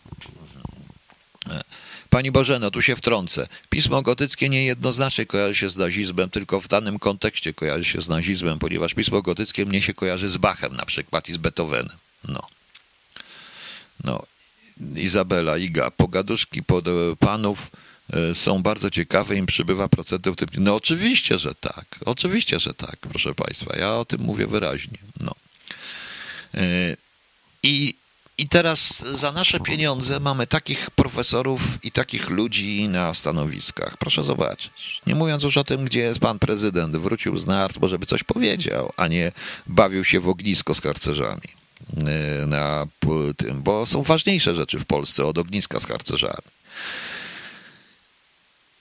Pani 2.09 2.31
Bożeno, 2.31 2.71
tu 2.71 2.81
się 2.81 2.95
wtrącę. 2.95 3.47
Pismo 3.69 4.01
gotyckie 4.01 4.49
niejednoznacznie 4.49 5.25
kojarzy 5.25 5.55
się 5.55 5.69
z 5.69 5.77
nazizmem, 5.77 6.29
tylko 6.29 6.61
w 6.61 6.67
danym 6.67 6.99
kontekście 6.99 7.53
kojarzy 7.53 7.85
się 7.85 8.01
z 8.01 8.09
nazizmem, 8.09 8.59
ponieważ 8.59 8.93
pismo 8.93 9.21
gotyckie 9.21 9.65
mnie 9.65 9.81
się 9.81 9.93
kojarzy 9.93 10.29
z 10.29 10.37
Bachem 10.37 10.75
na 10.75 10.85
przykład 10.85 11.29
i 11.29 11.33
z 11.33 11.37
Beethovenem. 11.37 11.97
No. 12.27 12.58
No. 14.03 14.23
Izabela, 14.95 15.57
Iga, 15.57 15.91
pogaduszki 15.91 16.63
pod 16.63 16.85
panów 17.19 17.69
E, 18.13 18.35
są 18.35 18.61
bardzo 18.61 18.89
ciekawe, 18.89 19.35
im 19.35 19.45
przybywa 19.45 19.87
procentów. 19.87 20.35
No 20.57 20.75
oczywiście, 20.75 21.37
że 21.37 21.55
tak. 21.55 21.85
Oczywiście, 22.05 22.59
że 22.59 22.73
tak, 22.73 22.97
proszę 22.97 23.35
Państwa. 23.35 23.77
Ja 23.77 23.95
o 23.95 24.05
tym 24.05 24.21
mówię 24.21 24.47
wyraźnie. 24.47 24.97
No. 25.21 25.35
E, 26.53 26.95
I, 27.63 27.95
I 28.37 28.49
teraz 28.49 28.99
za 28.99 29.31
nasze 29.31 29.59
pieniądze 29.59 30.19
mamy 30.19 30.47
takich 30.47 30.89
profesorów 30.91 31.61
i 31.83 31.91
takich 31.91 32.29
ludzi 32.29 32.87
na 32.87 33.13
stanowiskach. 33.13 33.97
Proszę 33.97 34.23
zobaczyć. 34.23 35.01
Nie 35.07 35.15
mówiąc 35.15 35.43
już 35.43 35.57
o 35.57 35.63
tym, 35.63 35.85
gdzie 35.85 35.99
jest 35.99 36.19
pan 36.19 36.39
prezydent. 36.39 36.97
Wrócił 36.97 37.37
z 37.37 37.45
nart, 37.45 37.77
bo 37.77 37.87
żeby 37.87 38.05
coś 38.05 38.23
powiedział, 38.23 38.93
a 38.97 39.07
nie 39.07 39.31
bawił 39.67 40.05
się 40.05 40.19
w 40.19 40.29
ognisko 40.29 40.73
z 40.75 40.81
harcerzami 40.81 41.41
e, 41.41 41.58
na 42.47 42.87
tym, 43.37 43.61
bo 43.61 43.85
są 43.85 44.03
ważniejsze 44.03 44.55
rzeczy 44.55 44.79
w 44.79 44.85
Polsce 44.85 45.25
od 45.25 45.37
ogniska 45.37 45.79
z 45.79 45.85
harcerzami. 45.85 46.59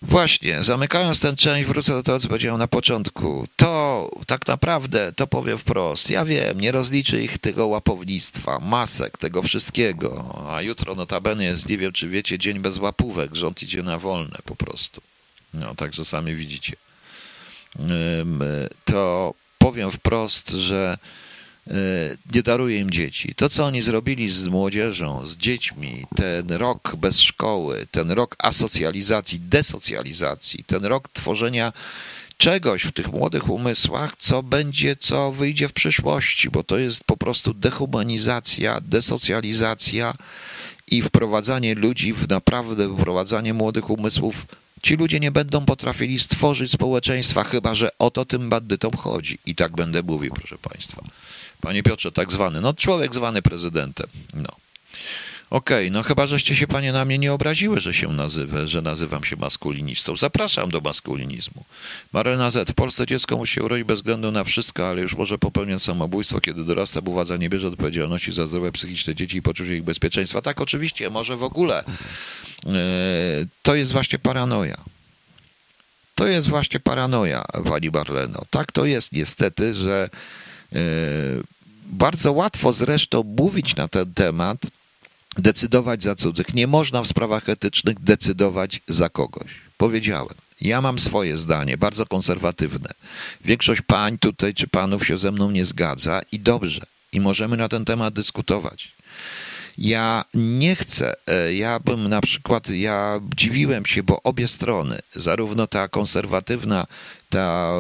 Właśnie, 0.03 0.65
zamykając 0.65 1.21
tę 1.21 1.37
część, 1.37 1.69
wrócę 1.69 1.93
do 1.93 2.03
tego, 2.03 2.21
co 2.21 2.29
powiedziałem 2.29 2.59
na 2.59 2.69
początku. 2.69 3.49
To 3.57 4.11
tak 4.27 4.47
naprawdę, 4.47 5.13
to 5.13 5.27
powiem 5.27 5.59
wprost, 5.59 6.11
ja 6.11 6.25
wiem, 6.25 6.61
nie 6.61 6.73
rozliczy 6.73 7.23
ich 7.23 7.39
tego 7.39 7.67
łapownictwa, 7.67 8.59
masek, 8.59 9.19
tego 9.19 9.43
wszystkiego, 9.43 10.43
a 10.51 10.63
jutro 10.63 10.95
notabene 10.95 11.45
jest, 11.45 11.69
nie 11.69 11.79
wiem 11.79 11.93
czy 11.93 12.09
wiecie, 12.09 12.39
dzień 12.39 12.59
bez 12.59 12.77
łapówek, 12.77 13.35
rząd 13.35 13.63
idzie 13.63 13.83
na 13.83 13.99
wolne 13.99 14.39
po 14.45 14.57
prostu. 14.57 15.01
No, 15.55 15.75
także 15.75 16.05
sami 16.05 16.35
widzicie. 16.35 16.77
To 18.85 19.35
powiem 19.59 19.91
wprost, 19.91 20.51
że 20.51 20.99
nie 22.35 22.43
daruje 22.43 22.79
im 22.79 22.91
dzieci. 22.91 23.35
To, 23.35 23.49
co 23.49 23.64
oni 23.64 23.83
zrobili 23.83 24.31
z 24.31 24.47
młodzieżą, 24.47 25.27
z 25.27 25.37
dziećmi, 25.37 26.07
ten 26.16 26.51
rok 26.51 26.97
bez 26.97 27.21
szkoły, 27.21 27.87
ten 27.91 28.11
rok 28.11 28.37
asocjalizacji, 28.39 29.41
desocjalizacji, 29.41 30.64
ten 30.64 30.85
rok 30.85 31.09
tworzenia 31.12 31.73
czegoś 32.37 32.85
w 32.85 32.93
tych 32.93 33.12
młodych 33.12 33.49
umysłach, 33.49 34.16
co 34.19 34.43
będzie, 34.43 34.97
co 34.97 35.33
wyjdzie 35.33 35.69
w 35.69 35.73
przyszłości, 35.73 36.51
bo 36.51 36.64
to 36.64 36.79
jest 36.79 37.05
po 37.05 37.16
prostu 37.16 37.55
dehumanizacja, 37.55 38.81
desocjalizacja 38.81 40.14
i 40.91 41.03
wprowadzanie 41.03 41.75
ludzi 41.75 42.12
w 42.12 42.29
naprawdę 42.29 42.97
wprowadzanie 42.97 43.55
młodych 43.55 43.91
umysłów. 43.91 44.47
Ci 44.83 44.97
ludzie 44.97 45.21
nie 45.21 45.31
będą 45.31 45.64
potrafili 45.64 46.19
stworzyć 46.19 46.73
społeczeństwa, 46.73 47.45
chyba 47.45 47.75
że 47.75 47.91
o 47.99 48.11
to 48.11 48.25
tym 48.25 48.51
bandytom 48.51 48.97
chodzi. 48.97 49.39
I 49.47 49.55
tak 49.55 49.73
będę 49.73 50.03
mówił, 50.03 50.33
proszę 50.35 50.59
Państwa. 50.59 51.03
Panie 51.61 51.83
Piotrze, 51.83 52.13
tak 52.13 52.33
zwany. 52.33 52.61
No 52.61 52.75
człowiek 52.75 53.15
zwany 53.15 53.43
prezydentem. 53.43 54.07
No. 54.35 54.49
Okej, 55.51 55.87
okay, 55.87 55.91
no 55.91 56.03
chyba 56.03 56.27
żeście 56.27 56.57
się 56.57 56.67
panie 56.67 56.93
na 56.93 57.05
mnie 57.05 57.19
nie 57.19 57.33
obraziły, 57.33 57.81
że 57.81 57.95
się 57.95 58.09
nazywę, 58.09 58.67
że 58.67 58.83
nazywam 58.83 59.25
się 59.25 59.37
maskulinistą. 59.37 60.17
Zapraszam 60.17 60.71
do 60.71 60.81
maskulinizmu. 60.81 61.65
Marena 62.13 62.51
Z. 62.51 62.71
W 62.71 62.75
Polsce 62.75 63.07
dziecko 63.07 63.37
musi 63.37 63.55
się 63.55 63.63
urodzić 63.63 63.87
bez 63.87 63.97
względu 63.97 64.33
na 64.33 64.45
wszystko, 64.45 64.89
ale 64.89 65.03
już 65.03 65.15
może 65.15 65.39
popełniać 65.39 65.83
samobójstwo, 65.83 66.41
kiedy 66.41 66.65
dorasta, 66.65 67.03
bo 67.03 67.11
władza 67.11 67.37
nie 67.37 67.51
bierze 67.51 67.69
odpowiedzialności 67.69 68.33
za 68.33 68.47
zdrowie 68.47 68.73
psychiczne 68.73 69.15
dzieci 69.15 69.37
i 69.37 69.43
poczucie 69.43 69.77
ich 69.77 69.83
bezpieczeństwa. 69.83 70.43
Tak, 70.43 70.61
oczywiście, 70.61 71.11
może 71.11 71.37
w 71.37 71.43
ogóle. 71.43 71.85
E, 72.67 72.73
to 73.63 73.75
jest 73.75 73.93
właśnie 73.93 74.19
paranoja. 74.19 74.77
To 76.15 76.27
jest 76.27 76.49
właśnie 76.49 76.81
paranoja, 76.81 77.45
pani 77.65 77.91
Barleno. 77.91 78.43
Tak 78.51 78.73
to 78.73 78.85
jest 78.85 79.13
niestety, 79.13 79.75
że 79.75 80.09
bardzo 81.85 82.33
łatwo 82.33 82.73
zresztą 82.73 83.23
mówić 83.23 83.77
na 83.77 83.89
ten 83.89 84.14
temat, 84.14 84.59
decydować 85.39 86.03
za 86.03 86.14
cudzych. 86.14 86.55
Nie 86.55 86.66
można 86.66 87.03
w 87.03 87.07
sprawach 87.09 87.49
etycznych 87.49 88.01
decydować 88.01 88.81
za 88.89 89.09
kogoś. 89.09 89.51
Powiedziałem. 89.77 90.35
Ja 90.61 90.81
mam 90.81 90.99
swoje 90.99 91.39
zdanie, 91.39 91.77
bardzo 91.77 92.07
konserwatywne. 92.07 92.91
Większość 93.45 93.83
pań 93.83 94.19
tutaj 94.19 94.55
czy 94.55 94.69
panów 94.69 95.07
się 95.07 95.19
ze 95.19 95.33
mną 95.33 95.51
nie 95.51 95.64
zgadza 95.64 96.21
i 96.33 96.41
dobrze. 96.41 96.87
I 97.12 97.21
możemy 97.21 97.57
na 97.57 97.69
ten 97.69 97.85
temat 97.85 98.14
dyskutować. 98.14 98.93
Ja 99.79 100.25
nie 100.35 100.77
chcę, 100.77 101.14
e, 101.27 101.55
ja 101.55 101.81
bym 101.81 102.09
na 102.09 102.21
przykład, 102.21 102.71
ja 102.71 103.21
dziwiłem 103.37 103.87
się, 103.87 104.03
bo 104.03 104.23
obie 104.23 104.49
strony, 104.49 104.99
zarówno 105.14 105.66
ta 105.66 105.89
konserwatywna, 105.89 106.87
ta, 107.29 107.74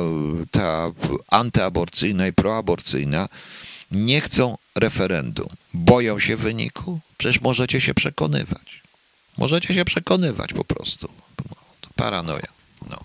ta 0.50 0.92
antyaborcyjna 1.28 2.26
i 2.26 2.32
proaborcyjna, 2.32 3.28
nie 3.90 4.20
chcą 4.20 4.58
referendum. 4.74 5.48
Boją 5.74 6.18
się 6.18 6.36
wyniku? 6.36 7.00
Przecież 7.18 7.40
możecie 7.40 7.80
się 7.80 7.94
przekonywać. 7.94 8.82
Możecie 9.38 9.74
się 9.74 9.84
przekonywać 9.84 10.52
po 10.52 10.64
prostu. 10.64 11.08
To 11.80 11.90
paranoja. 11.96 12.48
No. 12.90 13.00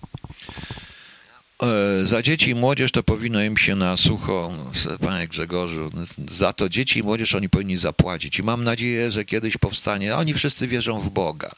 E, 1.62 2.06
za 2.06 2.22
dzieci 2.22 2.50
i 2.50 2.54
młodzież 2.54 2.92
to 2.92 3.02
powinno 3.02 3.42
im 3.42 3.56
się 3.56 3.76
na 3.76 3.96
sucho, 3.96 4.52
panie 5.00 5.28
Grzegorzu, 5.28 5.90
za 6.30 6.52
to 6.52 6.68
dzieci 6.68 6.98
i 6.98 7.02
młodzież 7.02 7.34
oni 7.34 7.48
powinni 7.48 7.76
zapłacić. 7.76 8.38
I 8.38 8.42
mam 8.42 8.64
nadzieję, 8.64 9.10
że 9.10 9.24
kiedyś 9.24 9.56
powstanie. 9.56 10.16
Oni 10.16 10.34
wszyscy 10.34 10.68
wierzą 10.68 11.00
w 11.00 11.10
Boga. 11.10 11.50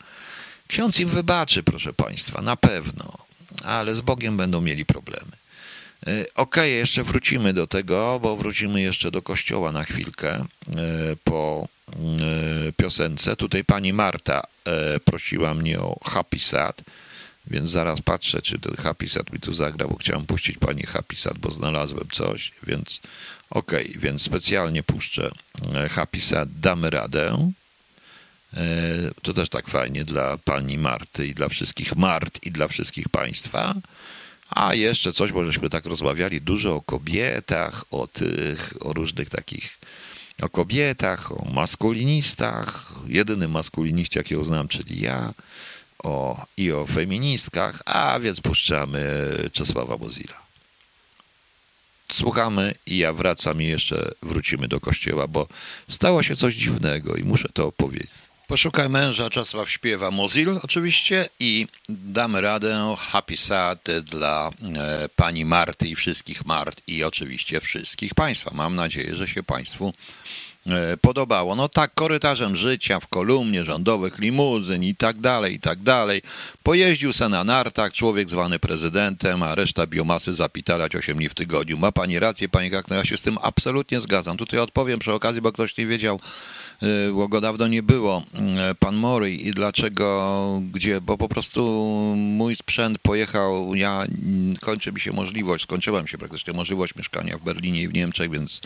Ksiądz 0.68 1.00
im 1.00 1.08
wybaczy, 1.08 1.62
proszę 1.62 1.92
państwa, 1.92 2.42
na 2.42 2.56
pewno, 2.56 3.25
ale 3.66 3.94
z 3.94 4.00
Bogiem 4.00 4.36
będą 4.36 4.60
mieli 4.60 4.84
problemy. 4.84 5.32
E, 6.06 6.10
okej, 6.20 6.26
okay, 6.34 6.68
jeszcze 6.68 7.04
wrócimy 7.04 7.52
do 7.52 7.66
tego, 7.66 8.20
bo 8.22 8.36
wrócimy 8.36 8.82
jeszcze 8.82 9.10
do 9.10 9.22
kościoła 9.22 9.72
na 9.72 9.84
chwilkę 9.84 10.34
e, 10.34 10.44
po 11.24 11.68
piosence. 12.76 13.36
Tutaj 13.36 13.64
pani 13.64 13.92
Marta 13.92 14.46
prosiła 15.04 15.54
mnie 15.54 15.80
o 15.80 16.00
Happy 16.04 16.38
Sad. 16.38 16.82
Więc 17.46 17.70
zaraz 17.70 18.00
patrzę, 18.00 18.42
czy 18.42 18.58
ten 18.58 18.76
Happy 18.76 19.08
Sad 19.08 19.32
mi 19.32 19.40
tu 19.40 19.54
zagra, 19.54 19.88
bo 19.88 19.96
chciałem 19.96 20.26
puścić 20.26 20.58
pani 20.58 20.82
Happy 20.82 21.16
Sad, 21.16 21.38
bo 21.38 21.50
znalazłem 21.50 22.08
coś, 22.12 22.52
więc 22.62 23.00
okej, 23.50 23.88
okay, 23.88 24.00
więc 24.00 24.22
specjalnie 24.22 24.82
puszczę 24.82 25.30
e, 25.74 25.88
Happy 25.88 26.20
Sad, 26.20 26.48
damy 26.60 26.90
radę. 26.90 27.52
E, 28.56 28.60
to 29.22 29.34
też 29.34 29.48
tak 29.48 29.68
fajnie 29.68 30.04
dla 30.04 30.38
pani 30.38 30.78
Marty 30.78 31.26
i 31.26 31.34
dla 31.34 31.48
wszystkich 31.48 31.96
Mart 31.96 32.46
i 32.46 32.50
dla 32.50 32.68
wszystkich 32.68 33.08
państwa. 33.08 33.74
A 34.50 34.74
jeszcze 34.74 35.12
coś, 35.12 35.32
bo 35.32 35.44
żeśmy 35.44 35.70
tak 35.70 35.86
rozmawiali 35.86 36.40
dużo 36.40 36.74
o 36.74 36.82
kobietach, 36.82 37.84
o 37.90 38.06
tych, 38.06 38.72
o 38.80 38.92
różnych 38.92 39.30
takich, 39.30 39.78
o 40.42 40.48
kobietach, 40.48 41.32
o 41.32 41.44
maskulinistach. 41.44 42.92
Jedyny 43.06 43.48
maskuliniście, 43.48 44.20
jakiego 44.20 44.44
znam, 44.44 44.68
czyli 44.68 45.00
ja 45.00 45.34
o, 46.04 46.46
i 46.56 46.72
o 46.72 46.86
feministkach, 46.86 47.82
a 47.86 48.20
więc 48.20 48.40
puszczamy 48.40 49.32
Czesława 49.52 49.96
Mozilla. 49.96 50.46
Słuchamy 52.12 52.74
i 52.86 52.98
ja 52.98 53.12
wracam 53.12 53.62
i 53.62 53.66
jeszcze 53.66 54.12
wrócimy 54.22 54.68
do 54.68 54.80
kościoła, 54.80 55.28
bo 55.28 55.48
stało 55.88 56.22
się 56.22 56.36
coś 56.36 56.54
dziwnego 56.54 57.16
i 57.16 57.24
muszę 57.24 57.48
to 57.54 57.66
opowiedzieć. 57.66 58.25
Poszukaj 58.46 58.88
męża, 58.88 59.30
Czesław 59.30 59.70
śpiewa 59.70 60.10
Mozil 60.10 60.60
oczywiście 60.62 61.28
i 61.40 61.66
damy 61.88 62.40
radę 62.40 62.94
Happy 62.98 63.36
Sad 63.36 63.88
dla 64.02 64.50
e, 64.76 65.08
pani 65.16 65.44
Marty 65.44 65.88
i 65.88 65.94
wszystkich 65.94 66.46
Mart 66.46 66.82
i 66.86 67.04
oczywiście 67.04 67.60
wszystkich 67.60 68.14
Państwa. 68.14 68.50
Mam 68.54 68.76
nadzieję, 68.76 69.16
że 69.16 69.28
się 69.28 69.42
Państwu 69.42 69.92
e, 70.66 70.96
podobało. 70.96 71.56
No 71.56 71.68
tak, 71.68 71.94
korytarzem 71.94 72.56
życia 72.56 73.00
w 73.00 73.06
kolumnie 73.06 73.64
rządowych 73.64 74.18
limuzyn 74.18 74.84
i 74.84 74.94
tak 74.94 75.20
dalej, 75.20 75.54
i 75.54 75.60
tak 75.60 75.78
dalej. 75.82 76.22
Pojeździł 76.62 77.12
se 77.12 77.28
na 77.28 77.44
nartach, 77.44 77.92
człowiek 77.92 78.30
zwany 78.30 78.58
prezydentem, 78.58 79.42
a 79.42 79.54
reszta 79.54 79.86
biomasy 79.86 80.34
zapitalać 80.34 80.96
8 80.96 81.16
dni 81.16 81.28
w 81.28 81.34
tygodniu. 81.34 81.76
Ma 81.76 81.92
pani 81.92 82.18
rację, 82.18 82.48
pani 82.48 82.70
Kakno, 82.70 82.96
ja 82.96 83.04
się 83.04 83.16
z 83.16 83.22
tym 83.22 83.38
absolutnie 83.42 84.00
zgadzam. 84.00 84.36
Tutaj 84.36 84.60
odpowiem 84.60 84.98
przy 84.98 85.12
okazji, 85.12 85.42
bo 85.42 85.52
ktoś 85.52 85.76
nie 85.76 85.86
wiedział, 85.86 86.20
bo 87.14 87.28
go 87.28 87.40
dawno 87.40 87.68
nie 87.68 87.82
było, 87.82 88.22
y, 88.70 88.74
pan 88.74 88.96
Mory 88.96 89.32
i 89.32 89.52
dlaczego, 89.52 90.62
gdzie, 90.72 91.00
bo 91.00 91.18
po 91.18 91.28
prostu 91.28 91.62
mój 92.16 92.56
sprzęt 92.56 92.98
pojechał, 92.98 93.74
ja, 93.74 94.02
mm, 94.02 94.56
kończy 94.56 94.92
mi 94.92 95.00
się 95.00 95.12
możliwość, 95.12 95.64
skończyła 95.64 96.02
mi 96.02 96.08
się 96.08 96.18
praktycznie 96.18 96.52
możliwość 96.52 96.94
mieszkania 96.94 97.38
w 97.38 97.42
Berlinie 97.42 97.82
i 97.82 97.88
w 97.88 97.94
Niemczech, 97.94 98.30
więc 98.30 98.60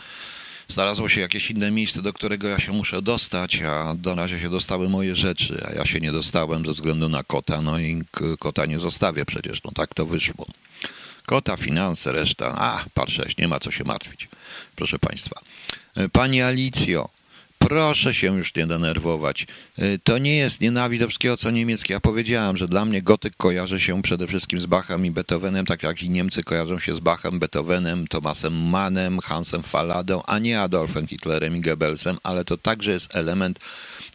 znalazło 0.69 1.09
się 1.09 1.21
jakieś 1.21 1.51
inne 1.51 1.71
miejsce, 1.71 2.03
do 2.03 2.13
którego 2.13 2.49
ja 2.49 2.59
się 2.59 2.73
muszę 2.73 3.03
dostać, 3.03 3.63
a 3.63 3.95
do 3.95 4.15
razie 4.15 4.41
się 4.41 4.51
dostały 4.51 4.89
moje 4.89 5.17
rzeczy, 5.17 5.65
a 5.69 5.73
ja 5.73 5.87
się 5.87 6.01
nie 6.01 6.13
dostałem 6.13 6.67
ze 6.67 6.73
względu 6.73 7.09
na 7.09 7.23
kota, 7.23 7.63
no 7.63 7.81
i 7.81 8.03
kota 8.39 8.67
nie 8.67 8.79
zostawię 8.79 9.25
przecież, 9.25 9.63
no 9.65 9.71
tak 9.75 9.95
to 9.95 10.07
wyszło. 10.07 10.47
Kota, 11.27 11.57
finanse, 11.57 12.13
reszta, 12.13 12.55
a, 12.59 12.85
patrzę, 12.95 13.27
nie 13.39 13.49
ma 13.49 13.61
co 13.61 13.71
się 13.71 13.85
martwić, 13.85 14.29
proszę 14.77 14.99
Państwa. 14.99 15.41
Y, 15.99 16.09
pani 16.09 16.43
Alicjo, 16.43 17.09
Proszę 17.69 18.15
się 18.15 18.37
już 18.37 18.55
nie 18.55 18.67
denerwować. 18.67 19.47
Y, 19.79 19.99
to 20.05 20.19
nie 20.19 20.37
jest 20.37 20.61
nienawidowskiego 20.61 21.37
co 21.37 21.51
niemieckie. 21.51 21.95
Ja 21.95 22.01
powiedziałem, 22.01 22.57
że 22.57 22.69
dla 22.69 22.85
mnie 22.85 23.03
gotyk 23.03 23.37
kojarzy 23.37 23.81
się 23.81 24.03
przede 24.03 24.27
wszystkim 24.27 24.61
z 24.61 24.67
Bachem 24.67 25.07
i 25.07 25.11
Beethovenem, 25.11 25.67
tak 25.67 25.83
jak 25.83 26.03
i 26.03 26.11
Niemcy 26.11 26.45
kojarzą 26.45 26.79
się 26.79 26.95
z 26.95 27.01
Bachem, 27.01 27.39
Beethovenem, 27.39 28.09
Thomasem 28.09 28.55
Mannem, 28.55 29.19
Hansem 29.21 29.63
Falladą, 29.63 30.23
a 30.27 30.39
nie 30.39 30.61
Adolfem 30.61 31.07
Hitlerem 31.07 31.57
i 31.57 31.61
Goebbelsem, 31.61 32.19
ale 32.23 32.45
to 32.45 32.59
także 32.59 32.93
jest 32.93 33.17
element 33.17 33.59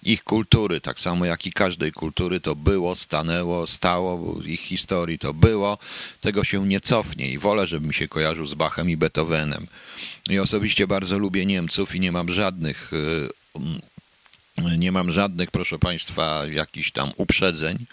ich 0.05 0.23
kultury, 0.23 0.81
tak 0.81 0.99
samo 0.99 1.25
jak 1.25 1.45
i 1.45 1.51
każdej 1.53 1.91
kultury 1.91 2.39
to 2.39 2.55
było, 2.55 2.95
stanęło, 2.95 3.67
stało, 3.67 4.41
ich 4.45 4.61
historii 4.61 5.19
to 5.19 5.33
było. 5.33 5.77
Tego 6.21 6.43
się 6.43 6.67
nie 6.67 6.79
cofnie 6.79 7.29
i 7.31 7.37
wolę, 7.37 7.67
żeby 7.67 7.87
mi 7.87 7.93
się 7.93 8.07
kojarzył 8.07 8.45
z 8.45 8.53
Bachem 8.53 8.89
i 8.89 8.97
Beethovenem. 8.97 9.67
I 10.29 10.39
osobiście 10.39 10.87
bardzo 10.87 11.19
lubię 11.19 11.45
Niemców 11.45 11.95
i 11.95 11.99
nie 11.99 12.11
mam 12.11 12.31
żadnych, 12.31 12.93
y, 12.93 13.29
nie 14.77 14.91
mam 14.91 15.11
żadnych, 15.11 15.51
proszę 15.51 15.79
Państwa, 15.79 16.45
jakichś 16.45 16.91
tam 16.91 17.11
uprzedzeń 17.17 17.85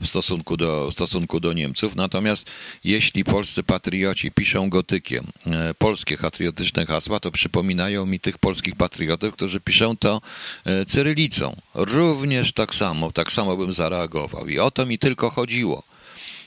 w 0.00 0.06
stosunku 0.06 0.56
do, 0.56 0.90
w 0.90 0.92
stosunku 0.92 1.40
do 1.40 1.52
Niemców. 1.52 1.96
Natomiast 1.96 2.50
jeśli 2.84 3.24
polscy 3.24 3.62
patrioci 3.62 4.30
piszą 4.30 4.70
gotykiem 4.70 5.26
e, 5.46 5.74
polskie 5.74 6.18
patriotyczne 6.18 6.86
hasła, 6.86 7.20
to 7.20 7.30
przypominają 7.30 8.06
mi 8.06 8.20
tych 8.20 8.38
polskich 8.38 8.76
patriotów, 8.76 9.34
którzy 9.34 9.60
piszą 9.60 9.96
to 9.96 10.20
e, 10.64 10.86
cyrylicą. 10.86 11.56
Również 11.74 12.52
tak 12.52 12.74
samo, 12.74 13.12
tak 13.12 13.32
samo 13.32 13.56
bym 13.56 13.72
zareagował. 13.72 14.48
I 14.48 14.58
o 14.58 14.70
to 14.70 14.86
mi 14.86 14.98
tylko 14.98 15.30
chodziło. 15.30 15.82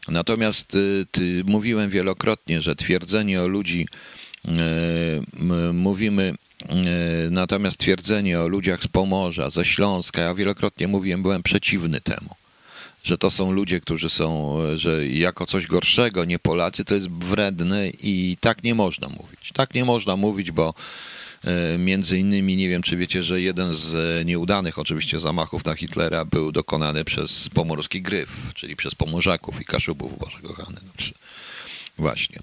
Natomiast 0.08 0.76
y, 0.76 1.06
ty, 1.12 1.43
mówiłem 1.45 1.89
wielokrotnie, 1.89 2.62
że 2.62 2.76
twierdzenie 2.76 3.41
o 3.41 3.47
ludzi 3.47 3.88
E, 4.47 5.74
mówimy 5.74 6.34
e, 6.70 6.76
natomiast 7.32 7.78
twierdzenie 7.78 8.39
o 8.39 8.47
ludziach 8.47 8.84
z 8.84 8.88
Pomorza, 8.88 9.49
ze 9.49 9.66
Śląska, 9.66 10.22
ja 10.22 10.34
wielokrotnie 10.34 10.88
mówiłem, 10.88 11.22
byłem 11.22 11.43
przeciwny 11.43 12.02
temu. 12.02 12.30
Że 13.04 13.18
to 13.18 13.32
są 13.32 13.52
ludzie, 13.52 13.80
którzy 13.80 14.10
są, 14.10 14.58
że 14.76 15.08
jako 15.08 15.45
coś 15.45 15.68
gorszego, 15.68 16.26
nie 16.26 16.39
Polacy, 16.39 16.86
to 16.86 16.95
jest 16.95 17.10
wredne 17.10 17.89
i 17.89 18.38
tak 18.39 18.64
nie 18.64 18.76
można 18.76 19.10
mówić. 19.10 19.52
Tak 19.54 19.74
nie 19.74 19.86
można 19.86 20.16
mówić, 20.16 20.52
bo 20.52 20.74
e, 21.43 21.78
Między 21.78 22.20
innymi, 22.20 22.56
nie 22.56 22.70
wiem 22.70 22.84
czy 22.84 22.97
wiecie, 22.97 23.24
że 23.24 23.41
jeden 23.41 23.76
z 23.76 24.26
nieudanych 24.26 24.80
oczywiście 24.80 25.20
zamachów 25.20 25.66
na 25.66 25.76
Hitlera 25.76 26.26
był 26.26 26.52
dokonany 26.52 27.04
przez 27.04 27.49
pomorski 27.49 28.02
gryf, 28.02 28.30
czyli 28.54 28.76
przez 28.76 28.95
pomorzaków 28.95 29.62
i 29.62 29.66
kaszubów, 29.66 30.20
Boże 30.20 30.38
kochany. 30.43 30.80
Znaczy, 30.80 31.14
właśnie. 31.97 32.39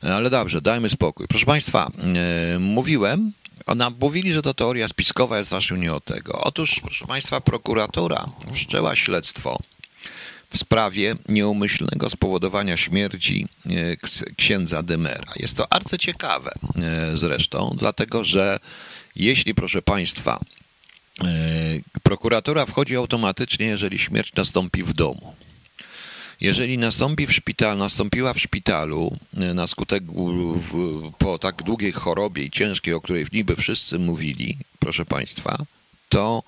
Ale 0.00 0.30
dobrze, 0.30 0.60
dajmy 0.60 0.90
spokój. 0.90 1.26
Proszę 1.28 1.46
Państwa, 1.46 1.90
yy, 2.52 2.58
mówiłem, 2.58 3.32
ona 3.66 3.90
mówili, 4.00 4.32
że 4.32 4.42
to 4.42 4.54
teoria 4.54 4.88
spiskowa 4.88 5.38
jest 5.38 5.50
naszym 5.50 5.80
nie 5.80 5.94
od 5.94 6.04
tego. 6.04 6.40
Otóż, 6.40 6.80
proszę 6.80 7.06
Państwa, 7.06 7.40
prokuratura 7.40 8.28
wszczęła 8.54 8.94
śledztwo 8.94 9.58
w 10.50 10.58
sprawie 10.58 11.16
nieumyślnego 11.28 12.10
spowodowania 12.10 12.76
śmierci 12.76 13.46
e, 13.66 14.32
księdza 14.36 14.82
Dymera. 14.82 15.32
Jest 15.36 15.56
to 15.56 15.72
arcyciekawe 15.72 16.52
e, 16.76 17.18
zresztą, 17.18 17.76
dlatego 17.78 18.24
że 18.24 18.58
jeśli, 19.16 19.54
proszę 19.54 19.82
Państwa, 19.82 20.40
prokuratura 22.02 22.66
wchodzi 22.66 22.96
automatycznie, 22.96 23.66
jeżeli 23.66 23.98
śmierć 23.98 24.32
nastąpi 24.34 24.82
w 24.82 24.92
domu. 24.92 25.34
Jeżeli 26.40 26.78
nastąpi 26.78 27.26
w 27.26 27.32
szpital, 27.32 27.78
nastąpiła 27.78 28.34
w 28.34 28.40
szpitalu 28.40 29.16
e, 29.36 29.54
na 29.54 29.66
skutek 29.66 30.02
po 31.18 31.38
tak 31.38 31.62
długiej 31.62 31.92
chorobie 31.92 32.42
i 32.42 32.50
ciężkiej, 32.50 32.94
o 32.94 33.00
której 33.00 33.26
niby 33.32 33.56
wszyscy 33.56 33.98
mówili, 33.98 34.56
proszę 34.78 35.04
Państwa, 35.04 35.58
to 36.08 36.42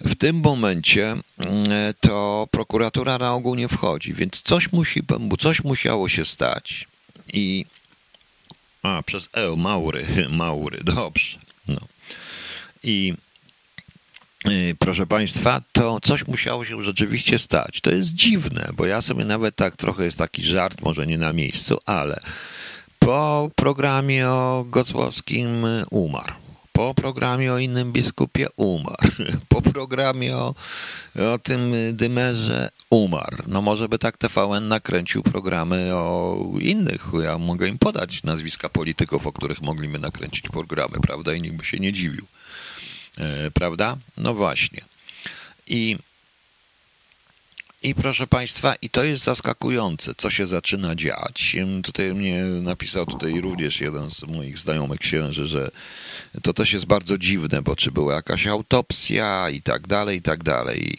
w 0.00 0.14
tym 0.14 0.36
momencie 0.36 1.16
e, 1.38 1.94
to 2.00 2.48
prokuratura 2.50 3.18
na 3.18 3.32
ogół 3.34 3.54
nie 3.54 3.68
wchodzi, 3.68 4.14
więc 4.14 4.42
coś 4.42 4.72
musi, 4.72 5.02
coś 5.38 5.64
musiało 5.64 6.08
się 6.08 6.24
stać 6.24 6.88
i 7.32 7.66
a, 8.82 9.02
przez 9.02 9.28
E, 9.32 9.56
Maury, 9.56 10.06
Maury, 10.30 10.80
dobrze. 10.84 11.38
No. 11.68 11.80
I 12.82 13.14
Y, 14.48 14.76
proszę 14.78 15.06
Państwa, 15.06 15.60
to 15.72 16.00
coś 16.00 16.26
musiało 16.26 16.64
się 16.64 16.82
rzeczywiście 16.82 17.38
stać. 17.38 17.80
To 17.80 17.90
jest 17.90 18.14
dziwne, 18.14 18.70
bo 18.74 18.86
ja 18.86 19.02
sobie 19.02 19.24
nawet 19.24 19.56
tak 19.56 19.76
trochę 19.76 20.04
jest 20.04 20.18
taki 20.18 20.42
żart, 20.42 20.80
może 20.80 21.06
nie 21.06 21.18
na 21.18 21.32
miejscu, 21.32 21.78
ale 21.86 22.20
po 22.98 23.50
programie 23.54 24.28
o 24.28 24.64
Gocłowskim 24.68 25.66
umarł. 25.90 26.45
Po 26.76 26.94
programie 26.94 27.52
o 27.52 27.58
innym 27.58 27.92
biskupie 27.92 28.46
umarł. 28.56 28.96
Po 29.48 29.62
programie 29.62 30.36
o, 30.36 30.54
o 31.34 31.38
tym 31.38 31.72
dymerze 31.92 32.70
umarł. 32.90 33.36
No 33.46 33.62
może 33.62 33.88
by 33.88 33.98
tak 33.98 34.16
TVN 34.18 34.68
nakręcił 34.68 35.22
programy 35.22 35.94
o 35.94 36.38
innych. 36.60 37.06
Ja 37.22 37.38
mogę 37.38 37.68
im 37.68 37.78
podać 37.78 38.22
nazwiska 38.22 38.68
polityków, 38.68 39.26
o 39.26 39.32
których 39.32 39.62
mogliby 39.62 39.98
nakręcić 39.98 40.48
programy, 40.48 40.94
prawda? 41.02 41.34
I 41.34 41.40
nikt 41.40 41.56
by 41.56 41.64
się 41.64 41.78
nie 41.78 41.92
dziwił. 41.92 42.26
E, 43.18 43.50
prawda? 43.50 43.96
No 44.16 44.34
właśnie. 44.34 44.80
I, 45.66 45.96
I 47.86 47.94
proszę 47.94 48.26
Państwa, 48.26 48.74
i 48.74 48.90
to 48.90 49.04
jest 49.04 49.24
zaskakujące, 49.24 50.14
co 50.16 50.30
się 50.30 50.46
zaczyna 50.46 50.94
dziać. 50.94 51.56
Tutaj 51.82 52.14
mnie 52.14 52.44
napisał 52.44 53.06
tutaj 53.06 53.40
również 53.40 53.80
jeden 53.80 54.10
z 54.10 54.22
moich 54.22 54.58
znajomych 54.58 55.00
księży, 55.00 55.46
że 55.46 55.70
to 56.42 56.54
też 56.54 56.72
jest 56.72 56.84
bardzo 56.84 57.18
dziwne, 57.18 57.62
bo 57.62 57.76
czy 57.76 57.92
była 57.92 58.14
jakaś 58.14 58.46
autopsja 58.46 59.50
i 59.50 59.62
tak 59.62 59.86
dalej, 59.86 60.18
i 60.18 60.22
tak 60.22 60.44
dalej. 60.44 60.98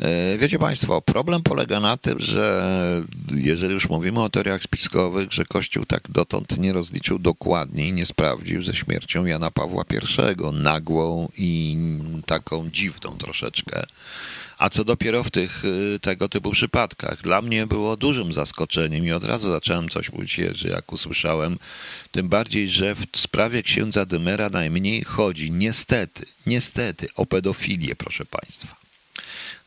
E, 0.00 0.38
wiecie 0.38 0.58
Państwo, 0.58 1.02
problem 1.02 1.42
polega 1.42 1.80
na 1.80 1.96
tym, 1.96 2.20
że 2.20 3.02
jeżeli 3.34 3.74
już 3.74 3.88
mówimy 3.88 4.20
o 4.20 4.30
teoriach 4.30 4.62
spiskowych, 4.62 5.32
że 5.32 5.44
Kościół 5.44 5.84
tak 5.84 6.02
dotąd 6.08 6.58
nie 6.58 6.72
rozliczył 6.72 7.18
dokładnie 7.18 7.88
i 7.88 7.92
nie 7.92 8.06
sprawdził 8.06 8.62
ze 8.62 8.74
śmiercią 8.74 9.24
Jana 9.24 9.50
Pawła 9.50 9.84
I, 9.90 10.52
nagłą 10.52 11.28
i 11.36 11.76
taką 12.26 12.70
dziwną 12.70 13.18
troszeczkę. 13.18 13.86
A 14.62 14.70
co 14.70 14.84
dopiero 14.84 15.24
w 15.24 15.30
tych 15.30 15.64
y, 15.64 15.98
tego 15.98 16.28
typu 16.28 16.50
przypadkach. 16.50 17.22
Dla 17.22 17.42
mnie 17.42 17.66
było 17.66 17.96
dużym 17.96 18.32
zaskoczeniem 18.32 19.06
i 19.06 19.12
od 19.12 19.24
razu 19.24 19.52
zacząłem 19.52 19.88
coś 19.88 20.10
że 20.54 20.68
jak 20.68 20.92
usłyszałem, 20.92 21.58
tym 22.10 22.28
bardziej, 22.28 22.68
że 22.68 22.94
w 22.94 23.06
sprawie 23.16 23.62
księdza 23.62 24.06
Dymera 24.06 24.50
najmniej 24.50 25.04
chodzi, 25.04 25.50
niestety, 25.50 26.26
niestety, 26.46 27.06
o 27.16 27.26
pedofilię, 27.26 27.96
proszę 27.96 28.24
Państwa. 28.24 28.76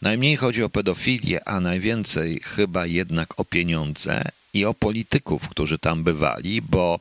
Najmniej 0.02 0.36
chodzi 0.36 0.64
o 0.64 0.70
pedofilię, 0.70 1.48
a 1.48 1.60
najwięcej 1.60 2.40
chyba 2.44 2.86
jednak 2.86 3.40
o 3.40 3.46
pieniądze 3.46 4.24
i 4.54 4.66
o 4.66 4.74
polityków, 4.74 5.50
którzy 5.50 5.80
tam 5.80 6.04
bywali, 6.04 6.62
bo 6.62 7.00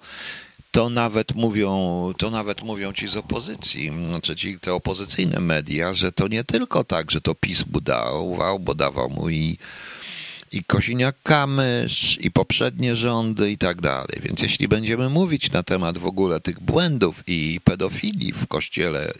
to 0.74 0.90
nawet 0.90 1.34
mówią, 1.34 1.70
to 2.18 2.30
nawet 2.30 2.62
mówią 2.62 2.92
ci 2.92 3.08
z 3.08 3.16
opozycji, 3.16 3.92
znaczy 4.04 4.36
ci 4.36 4.60
te 4.60 4.74
opozycyjne 4.74 5.40
media, 5.40 5.94
że 5.94 6.12
to 6.12 6.28
nie 6.28 6.44
tylko 6.44 6.84
tak, 6.84 7.10
że 7.10 7.20
to 7.20 7.34
PiS 7.34 7.62
budował, 7.62 8.58
bo 8.58 8.74
dawał 8.74 9.10
mu 9.10 9.30
i, 9.30 9.58
i 10.52 10.62
Kosiniak-Kamysz, 10.62 12.18
i 12.20 12.30
poprzednie 12.30 12.96
rządy 12.96 13.50
i 13.50 13.58
tak 13.58 13.80
dalej. 13.80 14.18
Więc 14.22 14.42
jeśli 14.42 14.68
będziemy 14.68 15.08
mówić 15.08 15.50
na 15.50 15.62
temat 15.62 15.98
w 15.98 16.06
ogóle 16.06 16.40
tych 16.40 16.60
błędów 16.60 17.22
i 17.26 17.60
pedofilii 17.64 18.32
w 18.32 18.46
kościele, 18.46 19.12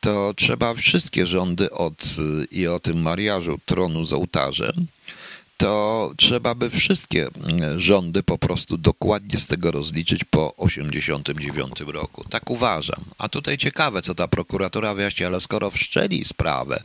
to 0.00 0.34
trzeba 0.36 0.74
wszystkie 0.74 1.26
rządy 1.26 1.70
od 1.70 2.04
i 2.50 2.66
o 2.66 2.80
tym 2.80 3.02
mariażu 3.02 3.58
tronu 3.66 4.04
z 4.04 4.12
ołtarzem, 4.12 4.86
to 5.60 6.12
trzeba 6.16 6.54
by 6.54 6.70
wszystkie 6.70 7.28
rządy 7.76 8.22
po 8.22 8.38
prostu 8.38 8.78
dokładnie 8.78 9.38
z 9.38 9.46
tego 9.46 9.70
rozliczyć 9.70 10.24
po 10.24 10.56
89 10.56 11.80
roku. 11.80 12.24
Tak 12.30 12.50
uważam. 12.50 13.04
A 13.18 13.28
tutaj 13.28 13.58
ciekawe, 13.58 14.02
co 14.02 14.14
ta 14.14 14.28
prokuratura 14.28 14.94
wyjaśni, 14.94 15.26
ale 15.26 15.40
skoro 15.40 15.70
wszczeli 15.70 16.24
sprawę 16.24 16.82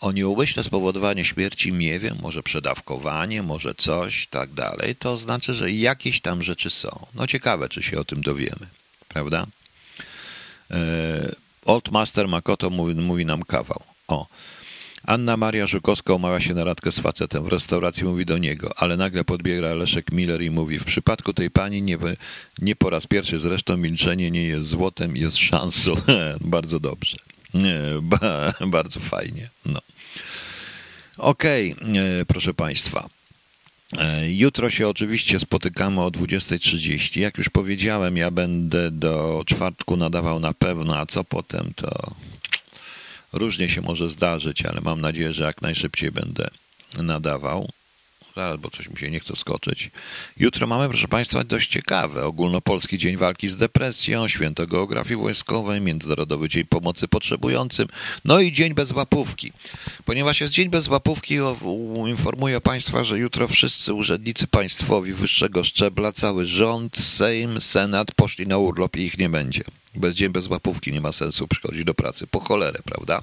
o 0.00 0.12
nieumyślne 0.12 0.64
spowodowanie 0.64 1.24
śmierci, 1.24 1.72
nie 1.72 1.98
wiem, 1.98 2.16
może 2.22 2.42
przedawkowanie, 2.42 3.42
może 3.42 3.74
coś, 3.74 4.26
tak 4.26 4.52
dalej, 4.52 4.96
to 4.96 5.16
znaczy, 5.16 5.54
że 5.54 5.72
jakieś 5.72 6.20
tam 6.20 6.42
rzeczy 6.42 6.70
są. 6.70 7.06
No 7.14 7.26
ciekawe, 7.26 7.68
czy 7.68 7.82
się 7.82 8.00
o 8.00 8.04
tym 8.04 8.20
dowiemy, 8.20 8.66
prawda? 9.08 9.46
E, 10.70 10.76
Old 11.64 11.90
Master 11.90 12.28
Makoto 12.28 12.70
mówi, 12.70 12.94
mówi 12.94 13.26
nam 13.26 13.42
kawał. 13.42 13.82
O. 14.08 14.26
Anna 15.06 15.36
Maria 15.36 15.66
Żukowska 15.66 16.14
umawia 16.14 16.40
się 16.40 16.54
na 16.54 16.64
radkę 16.64 16.92
z 16.92 16.98
facetem. 16.98 17.44
W 17.44 17.48
restauracji 17.48 18.04
mówi 18.04 18.26
do 18.26 18.38
niego, 18.38 18.72
ale 18.76 18.96
nagle 18.96 19.24
podbiega 19.24 19.74
Leszek 19.74 20.12
Miller 20.12 20.42
i 20.42 20.50
mówi 20.50 20.78
w 20.78 20.84
przypadku 20.84 21.34
tej 21.34 21.50
pani 21.50 21.82
nie, 21.82 21.98
nie 22.58 22.76
po 22.76 22.90
raz 22.90 23.06
pierwszy 23.06 23.38
zresztą 23.38 23.76
milczenie 23.76 24.30
nie 24.30 24.42
jest 24.42 24.68
złotem, 24.68 25.16
jest 25.16 25.36
szansą. 25.36 25.94
bardzo 26.40 26.80
dobrze. 26.80 27.16
Bardzo 28.66 29.00
fajnie. 29.00 29.50
No. 29.66 29.80
Okej, 31.18 31.72
okay, 31.72 32.24
proszę 32.28 32.54
Państwa. 32.54 33.08
E, 33.98 34.32
jutro 34.32 34.70
się 34.70 34.88
oczywiście 34.88 35.38
spotykamy 35.38 36.00
o 36.00 36.08
20.30. 36.08 37.20
Jak 37.20 37.38
już 37.38 37.48
powiedziałem, 37.48 38.16
ja 38.16 38.30
będę 38.30 38.90
do 38.90 39.42
czwartku 39.46 39.96
nadawał 39.96 40.40
na 40.40 40.54
pewno, 40.54 40.98
a 40.98 41.06
co 41.06 41.24
potem 41.24 41.72
to 41.76 42.14
różnie 43.32 43.68
się 43.68 43.80
może 43.80 44.10
zdarzyć, 44.10 44.66
ale 44.66 44.80
mam 44.80 45.00
nadzieję, 45.00 45.32
że 45.32 45.44
jak 45.44 45.62
najszybciej 45.62 46.10
będę 46.10 46.48
nadawał 46.98 47.68
zaraz, 48.36 48.60
bo 48.60 48.70
coś 48.70 48.88
mi 48.88 48.96
się 48.96 49.10
nie 49.10 49.20
chce 49.20 49.36
skoczyć. 49.36 49.90
Jutro 50.36 50.66
mamy, 50.66 50.88
proszę 50.88 51.08
Państwa, 51.08 51.44
dość 51.44 51.70
ciekawe. 51.70 52.24
Ogólnopolski 52.24 52.98
Dzień 52.98 53.16
Walki 53.16 53.48
z 53.48 53.56
Depresją, 53.56 54.28
Święto 54.28 54.66
Geografii 54.66 55.16
Wojskowej, 55.16 55.80
Międzynarodowy 55.80 56.48
Dzień 56.48 56.64
Pomocy 56.64 57.08
Potrzebującym, 57.08 57.88
no 58.24 58.40
i 58.40 58.52
Dzień 58.52 58.74
Bez 58.74 58.92
Łapówki. 58.92 59.52
Ponieważ 60.04 60.40
jest 60.40 60.52
Dzień 60.52 60.68
Bez 60.68 60.88
Łapówki, 60.88 61.34
informuję 62.08 62.60
Państwa, 62.60 63.04
że 63.04 63.18
jutro 63.18 63.48
wszyscy 63.48 63.92
urzędnicy 63.92 64.46
państwowi 64.46 65.12
wyższego 65.12 65.64
szczebla, 65.64 66.12
cały 66.12 66.46
rząd, 66.46 66.96
Sejm, 66.96 67.60
Senat 67.60 68.14
poszli 68.14 68.46
na 68.46 68.58
urlop 68.58 68.96
i 68.96 69.00
ich 69.00 69.18
nie 69.18 69.28
będzie. 69.28 69.62
Bez 69.94 70.14
Dzień 70.14 70.28
Bez 70.28 70.46
Łapówki 70.46 70.92
nie 70.92 71.00
ma 71.00 71.12
sensu 71.12 71.48
przychodzić 71.48 71.84
do 71.84 71.94
pracy. 71.94 72.26
Po 72.26 72.40
cholerę, 72.40 72.78
prawda? 72.84 73.22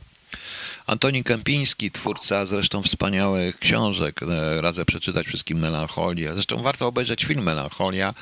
Antoni 0.88 1.24
Kępiński, 1.24 1.92
twórca 1.92 2.46
zresztą 2.46 2.84
wspaniałych 2.84 3.60
książek, 3.60 4.24
e, 4.24 4.62
radzę 4.62 4.86
przeczytać 4.86 5.28
wszystkim 5.28 5.60
Melancholię. 5.60 6.34
Zresztą 6.34 6.62
warto 6.62 6.88
obejrzeć 6.88 7.26
film 7.26 7.44
Melancholia, 7.44 8.14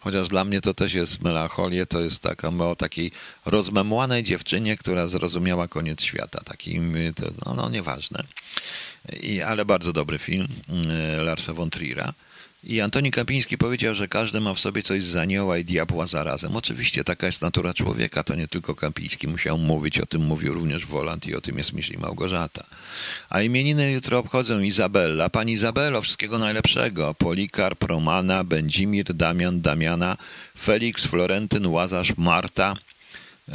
chociaż 0.00 0.28
dla 0.28 0.44
mnie 0.44 0.60
to 0.60 0.74
też 0.74 0.94
jest 0.94 1.22
Melancholię, 1.22 1.86
to 1.86 2.00
jest 2.00 2.22
taka 2.22 2.48
o 2.48 2.76
takiej 2.76 3.12
rozmemłanej 3.44 4.24
dziewczynie, 4.24 4.76
która 4.76 5.06
zrozumiała 5.06 5.68
koniec 5.68 6.02
świata. 6.02 6.40
Takim, 6.44 6.94
to, 7.16 7.26
no, 7.46 7.54
no 7.54 7.70
nieważne. 7.70 8.24
I, 9.22 9.42
ale 9.42 9.64
bardzo 9.64 9.92
dobry 9.92 10.18
film 10.18 10.46
e, 10.68 11.22
Larsa 11.22 11.52
von 11.52 11.70
Trier'a. 11.70 12.12
I 12.66 12.80
Antoni 12.80 13.10
Kapiński 13.10 13.58
powiedział, 13.58 13.94
że 13.94 14.08
każdy 14.08 14.40
ma 14.40 14.54
w 14.54 14.60
sobie 14.60 14.82
coś 14.82 15.04
z 15.04 15.16
anioła 15.16 15.58
i 15.58 15.64
diabła 15.64 16.06
zarazem. 16.06 16.56
Oczywiście 16.56 17.04
taka 17.04 17.26
jest 17.26 17.42
natura 17.42 17.74
człowieka, 17.74 18.24
to 18.24 18.34
nie 18.34 18.48
tylko 18.48 18.74
Kapiński 18.74 19.28
musiał 19.28 19.58
mówić, 19.58 19.98
o 19.98 20.06
tym 20.06 20.22
mówił 20.22 20.54
również 20.54 20.86
Woland 20.86 21.26
i 21.26 21.34
o 21.34 21.40
tym 21.40 21.58
jest 21.58 21.72
myśli 21.72 21.98
Małgorzata. 21.98 22.64
A 23.30 23.42
imieniny 23.42 23.92
jutro 23.92 24.18
obchodzą 24.18 24.60
Izabella. 24.60 25.30
Pani 25.30 25.52
Izabelo, 25.52 26.02
wszystkiego 26.02 26.38
najlepszego. 26.38 27.14
Polikarp, 27.14 27.82
Romana, 27.82 28.44
Będzimir, 28.44 29.14
Damian, 29.14 29.60
Damiana, 29.60 30.16
Felix, 30.58 31.06
Florentyn, 31.06 31.66
Łazarz, 31.66 32.16
Marta, 32.16 32.74
yy, 33.48 33.54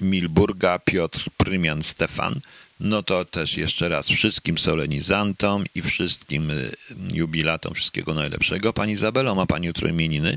Milburga, 0.00 0.78
Piotr, 0.78 1.24
Prymian, 1.36 1.82
Stefan– 1.82 2.40
no 2.82 3.02
to 3.02 3.24
też 3.24 3.56
jeszcze 3.56 3.88
raz 3.88 4.08
wszystkim 4.08 4.58
solenizantom 4.58 5.64
i 5.74 5.82
wszystkim 5.82 6.50
y, 6.50 6.76
jubilatom 7.12 7.74
wszystkiego 7.74 8.14
najlepszego. 8.14 8.72
Pani 8.72 8.92
Izabelo, 8.92 9.34
ma 9.34 9.46
Pani 9.46 9.66
jutro 9.66 9.88
imieniny? 9.88 10.36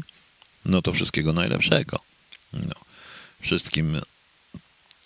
No 0.66 0.82
to 0.82 0.94
wszystkiego 0.94 1.34
najlepszego. 1.34 2.00
No, 2.54 2.76
wszystkim. 3.42 4.02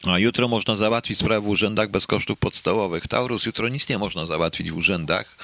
A 0.03 0.19
jutro 0.19 0.47
można 0.47 0.75
załatwić 0.75 1.19
sprawę 1.19 1.41
w 1.41 1.47
urzędach 1.47 1.91
bez 1.91 2.07
kosztów 2.07 2.39
podstawowych. 2.39 3.07
Taurus, 3.07 3.45
jutro 3.45 3.69
nic 3.69 3.89
nie 3.89 3.97
można 3.97 4.25
załatwić 4.25 4.71
w 4.71 4.77
urzędach, 4.77 5.35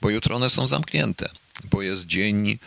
bo 0.00 0.10
jutro 0.10 0.36
one 0.36 0.50
są 0.50 0.66
zamknięte, 0.66 1.28
bo 1.64 1.82
jest 1.82 2.06
dzień. 2.06 2.58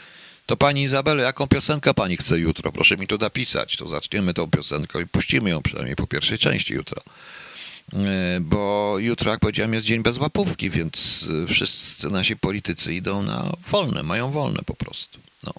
To 0.45 0.57
pani 0.57 0.84
Izabelo, 0.84 1.21
jaką 1.21 1.47
piosenkę 1.47 1.93
pani 1.93 2.17
chce 2.17 2.39
jutro? 2.39 2.71
Proszę 2.71 2.97
mi 2.97 3.07
to 3.07 3.17
napisać. 3.17 3.77
To 3.77 3.88
zaczniemy 3.88 4.34
tą 4.34 4.49
piosenkę 4.49 5.01
i 5.01 5.07
puścimy 5.07 5.49
ją 5.49 5.61
przynajmniej 5.61 5.95
po 5.95 6.07
pierwszej 6.07 6.39
części 6.39 6.73
jutro. 6.73 7.01
E, 7.93 8.39
bo 8.39 8.95
jutro, 8.99 9.31
jak 9.31 9.39
powiedziałem, 9.39 9.73
jest 9.73 9.86
dzień 9.86 10.03
bez 10.03 10.17
łapówki, 10.17 10.69
więc 10.69 11.27
e, 11.43 11.53
wszyscy 11.53 12.09
nasi 12.09 12.38
politycy 12.38 12.93
idą 12.93 13.23
na 13.23 13.51
wolne, 13.71 14.03
mają 14.03 14.31
wolne 14.31 14.59
po 14.65 14.75
prostu. 14.75 15.19
No. 15.43 15.53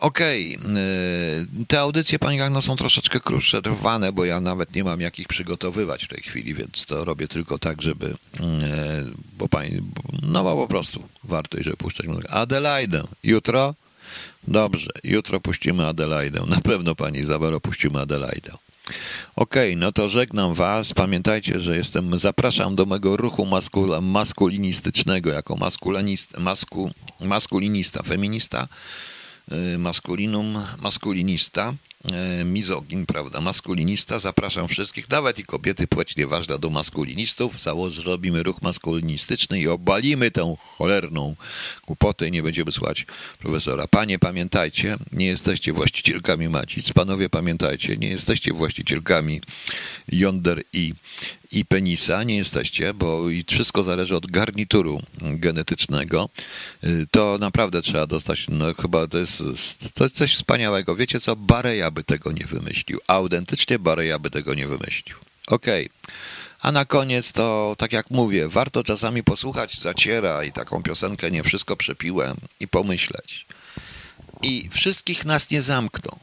Okej, 0.00 0.56
okay. 0.56 0.72
E, 0.72 1.64
te 1.66 1.80
audycje, 1.80 2.18
Pani 2.18 2.38
Gagno, 2.38 2.62
są 2.62 2.76
troszeczkę 2.76 3.20
krótsze, 3.20 3.62
trwane, 3.62 4.12
bo 4.12 4.24
ja 4.24 4.40
nawet 4.40 4.74
nie 4.74 4.84
mam 4.84 5.00
jak 5.00 5.18
ich 5.18 5.28
przygotowywać 5.28 6.04
w 6.04 6.08
tej 6.08 6.22
chwili, 6.22 6.54
więc 6.54 6.86
to 6.86 7.04
robię 7.04 7.28
tylko 7.28 7.58
tak, 7.58 7.82
żeby, 7.82 8.16
bo 9.38 9.48
Pani, 9.48 9.80
no 10.22 10.44
po 10.44 10.68
prostu 10.68 11.02
warto, 11.24 11.62
żeby 11.62 11.76
puszczać. 11.76 12.06
Adelaide, 12.28 13.02
jutro? 13.22 13.74
Dobrze, 14.48 14.90
jutro 15.04 15.40
puścimy 15.40 15.86
Adelaide. 15.86 16.46
Na 16.46 16.60
pewno 16.60 16.94
Pani 16.94 17.18
Izabelo 17.18 17.60
puścimy 17.60 18.00
Adelaide. 18.00 18.52
Okej, 19.38 19.70
okay, 19.72 19.76
no 19.76 19.92
to 19.92 20.08
żegnam 20.08 20.54
Was. 20.54 20.92
Pamiętajcie, 20.92 21.60
że 21.60 21.76
jestem, 21.76 22.18
zapraszam 22.18 22.76
do 22.76 22.86
mego 22.86 23.16
ruchu 23.16 23.46
maskul, 23.46 24.02
maskulinistycznego 24.02 25.30
jako 25.30 25.56
masku, 25.56 25.92
maskulinista, 27.20 28.02
feminista, 28.02 28.68
y, 29.74 29.78
maskulinum, 29.78 30.58
maskulinista. 30.80 31.74
E, 32.04 32.44
mizogin, 32.44 33.06
prawda, 33.06 33.40
maskulinista. 33.40 34.18
Zapraszam 34.18 34.68
wszystkich, 34.68 35.10
nawet 35.10 35.38
i 35.38 35.44
kobiety, 35.44 35.86
płeć 35.86 36.16
nieważna, 36.16 36.58
do 36.58 36.70
maskulinistów. 36.70 37.54
Robimy 38.04 38.42
ruch 38.42 38.62
maskulinistyczny 38.62 39.60
i 39.60 39.68
obalimy 39.68 40.30
tę 40.30 40.56
cholerną 40.58 41.36
głupotę 41.86 42.28
i 42.28 42.32
nie 42.32 42.42
będziemy 42.42 42.72
słuchać 42.72 43.06
profesora. 43.38 43.88
Panie, 43.88 44.18
pamiętajcie, 44.18 44.96
nie 45.12 45.26
jesteście 45.26 45.72
właścicielkami 45.72 46.48
macic. 46.48 46.92
Panowie, 46.92 47.28
pamiętajcie, 47.28 47.96
nie 47.96 48.08
jesteście 48.08 48.52
właścicielkami 48.52 49.40
jąder 50.08 50.62
i 50.72 50.94
i 51.52 51.64
penisa 51.64 52.22
nie 52.22 52.36
jesteście, 52.36 52.94
bo 52.94 53.30
i 53.30 53.44
wszystko 53.48 53.82
zależy 53.82 54.16
od 54.16 54.26
garnituru 54.26 55.02
genetycznego, 55.20 56.28
y, 56.84 57.06
to 57.10 57.38
naprawdę 57.40 57.82
trzeba 57.82 58.06
dostać, 58.06 58.46
no 58.48 58.74
chyba 58.74 59.06
to 59.06 59.18
jest, 59.18 59.42
to 59.94 60.04
jest 60.04 60.16
coś 60.16 60.34
wspaniałego. 60.34 60.96
Wiecie 60.96 61.20
co, 61.20 61.36
Bareja 61.36 61.90
by 61.90 62.04
tego 62.04 62.32
nie 62.32 62.44
wymyślił. 62.44 63.00
Autentycznie 63.06 63.78
Bareja 63.78 64.18
by 64.18 64.30
tego 64.30 64.54
nie 64.54 64.66
wymyślił. 64.66 65.16
Okej. 65.46 65.86
Okay. 65.86 66.14
A 66.60 66.72
na 66.72 66.84
koniec 66.84 67.32
to, 67.32 67.74
tak 67.78 67.92
jak 67.92 68.10
mówię, 68.10 68.48
warto 68.48 68.84
czasami 68.84 69.22
posłuchać 69.22 69.80
Zaciera 69.80 70.44
i 70.44 70.52
taką 70.52 70.82
piosenkę 70.82 71.30
Nie 71.30 71.42
wszystko 71.42 71.76
przepiłem 71.76 72.36
i 72.60 72.68
pomyśleć. 72.68 73.46
I 74.42 74.68
wszystkich 74.72 75.24
nas 75.24 75.50
nie 75.50 75.62
zamkną. 75.62 76.18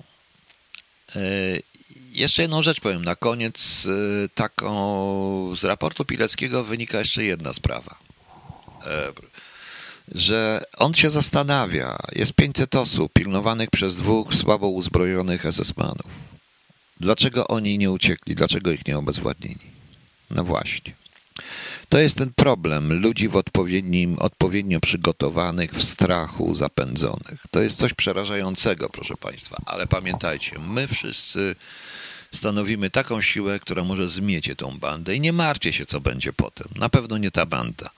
Y, 2.15 2.19
jeszcze 2.19 2.41
jedną 2.41 2.61
rzecz 2.61 2.79
powiem 2.79 3.05
na 3.05 3.15
koniec. 3.15 3.85
Y, 3.85 4.29
taką 4.35 5.55
z 5.55 5.63
raportu 5.63 6.05
Pileckiego 6.05 6.63
wynika 6.63 6.99
jeszcze 6.99 7.23
jedna 7.23 7.53
sprawa. 7.53 7.95
E, 8.85 9.13
że 10.15 10.61
on 10.77 10.93
się 10.93 11.09
zastanawia. 11.09 11.97
Jest 12.11 12.33
500 12.33 12.75
osób 12.75 13.13
pilnowanych 13.13 13.69
przez 13.69 13.97
dwóch 13.97 14.33
słabo 14.33 14.67
uzbrojonych 14.67 15.45
SS-manów. 15.45 16.11
Dlaczego 16.99 17.47
oni 17.47 17.77
nie 17.77 17.91
uciekli? 17.91 18.35
Dlaczego 18.35 18.71
ich 18.71 18.87
nie 18.87 18.97
obezwładnili? 18.97 19.59
No 20.31 20.43
właśnie. 20.43 20.93
To 21.89 21.97
jest 21.97 22.17
ten 22.17 22.33
problem 22.33 23.01
ludzi 23.01 23.29
w 23.29 23.35
odpowiednim, 23.35 24.19
odpowiednio 24.19 24.79
przygotowanych, 24.79 25.71
w 25.71 25.83
strachu 25.83 26.55
zapędzonych. 26.55 27.43
To 27.51 27.61
jest 27.61 27.79
coś 27.79 27.93
przerażającego, 27.93 28.89
proszę 28.89 29.17
Państwa, 29.17 29.57
ale 29.65 29.87
pamiętajcie, 29.87 30.59
my 30.59 30.87
wszyscy 30.87 31.55
stanowimy 32.35 32.89
taką 32.89 33.21
siłę, 33.21 33.59
która 33.59 33.83
może 33.83 34.09
zmiecie 34.09 34.55
tą 34.55 34.79
bandę 34.79 35.15
i 35.15 35.19
nie 35.19 35.33
martwcie 35.33 35.73
się, 35.73 35.85
co 35.85 35.99
będzie 36.01 36.33
potem. 36.33 36.67
Na 36.75 36.89
pewno 36.89 37.17
nie 37.17 37.31
ta 37.31 37.45
banda. 37.45 37.89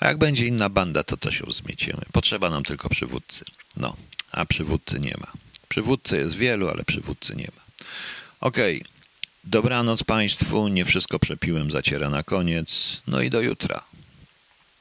A 0.00 0.08
jak 0.08 0.18
będzie 0.18 0.46
inna 0.46 0.68
banda, 0.68 1.04
to 1.04 1.16
też 1.16 1.40
ją 1.40 1.46
zmieciemy. 1.50 2.02
Potrzeba 2.12 2.50
nam 2.50 2.62
tylko 2.64 2.88
przywódcy. 2.88 3.44
No, 3.76 3.96
a 4.32 4.46
przywódcy 4.46 5.00
nie 5.00 5.14
ma. 5.20 5.32
Przywódcy 5.68 6.16
jest 6.16 6.36
wielu, 6.36 6.68
ale 6.68 6.84
przywódcy 6.84 7.36
nie 7.36 7.48
ma. 7.56 7.86
Okej. 8.40 8.76
Okay. 8.76 8.96
Dobranoc 9.44 10.04
Państwu, 10.04 10.68
nie 10.68 10.84
wszystko 10.84 11.18
przepiłem, 11.18 11.70
zaciera 11.70 12.10
na 12.10 12.22
koniec. 12.22 13.02
No 13.06 13.20
i 13.20 13.30
do 13.30 13.40
jutra. 13.40 13.84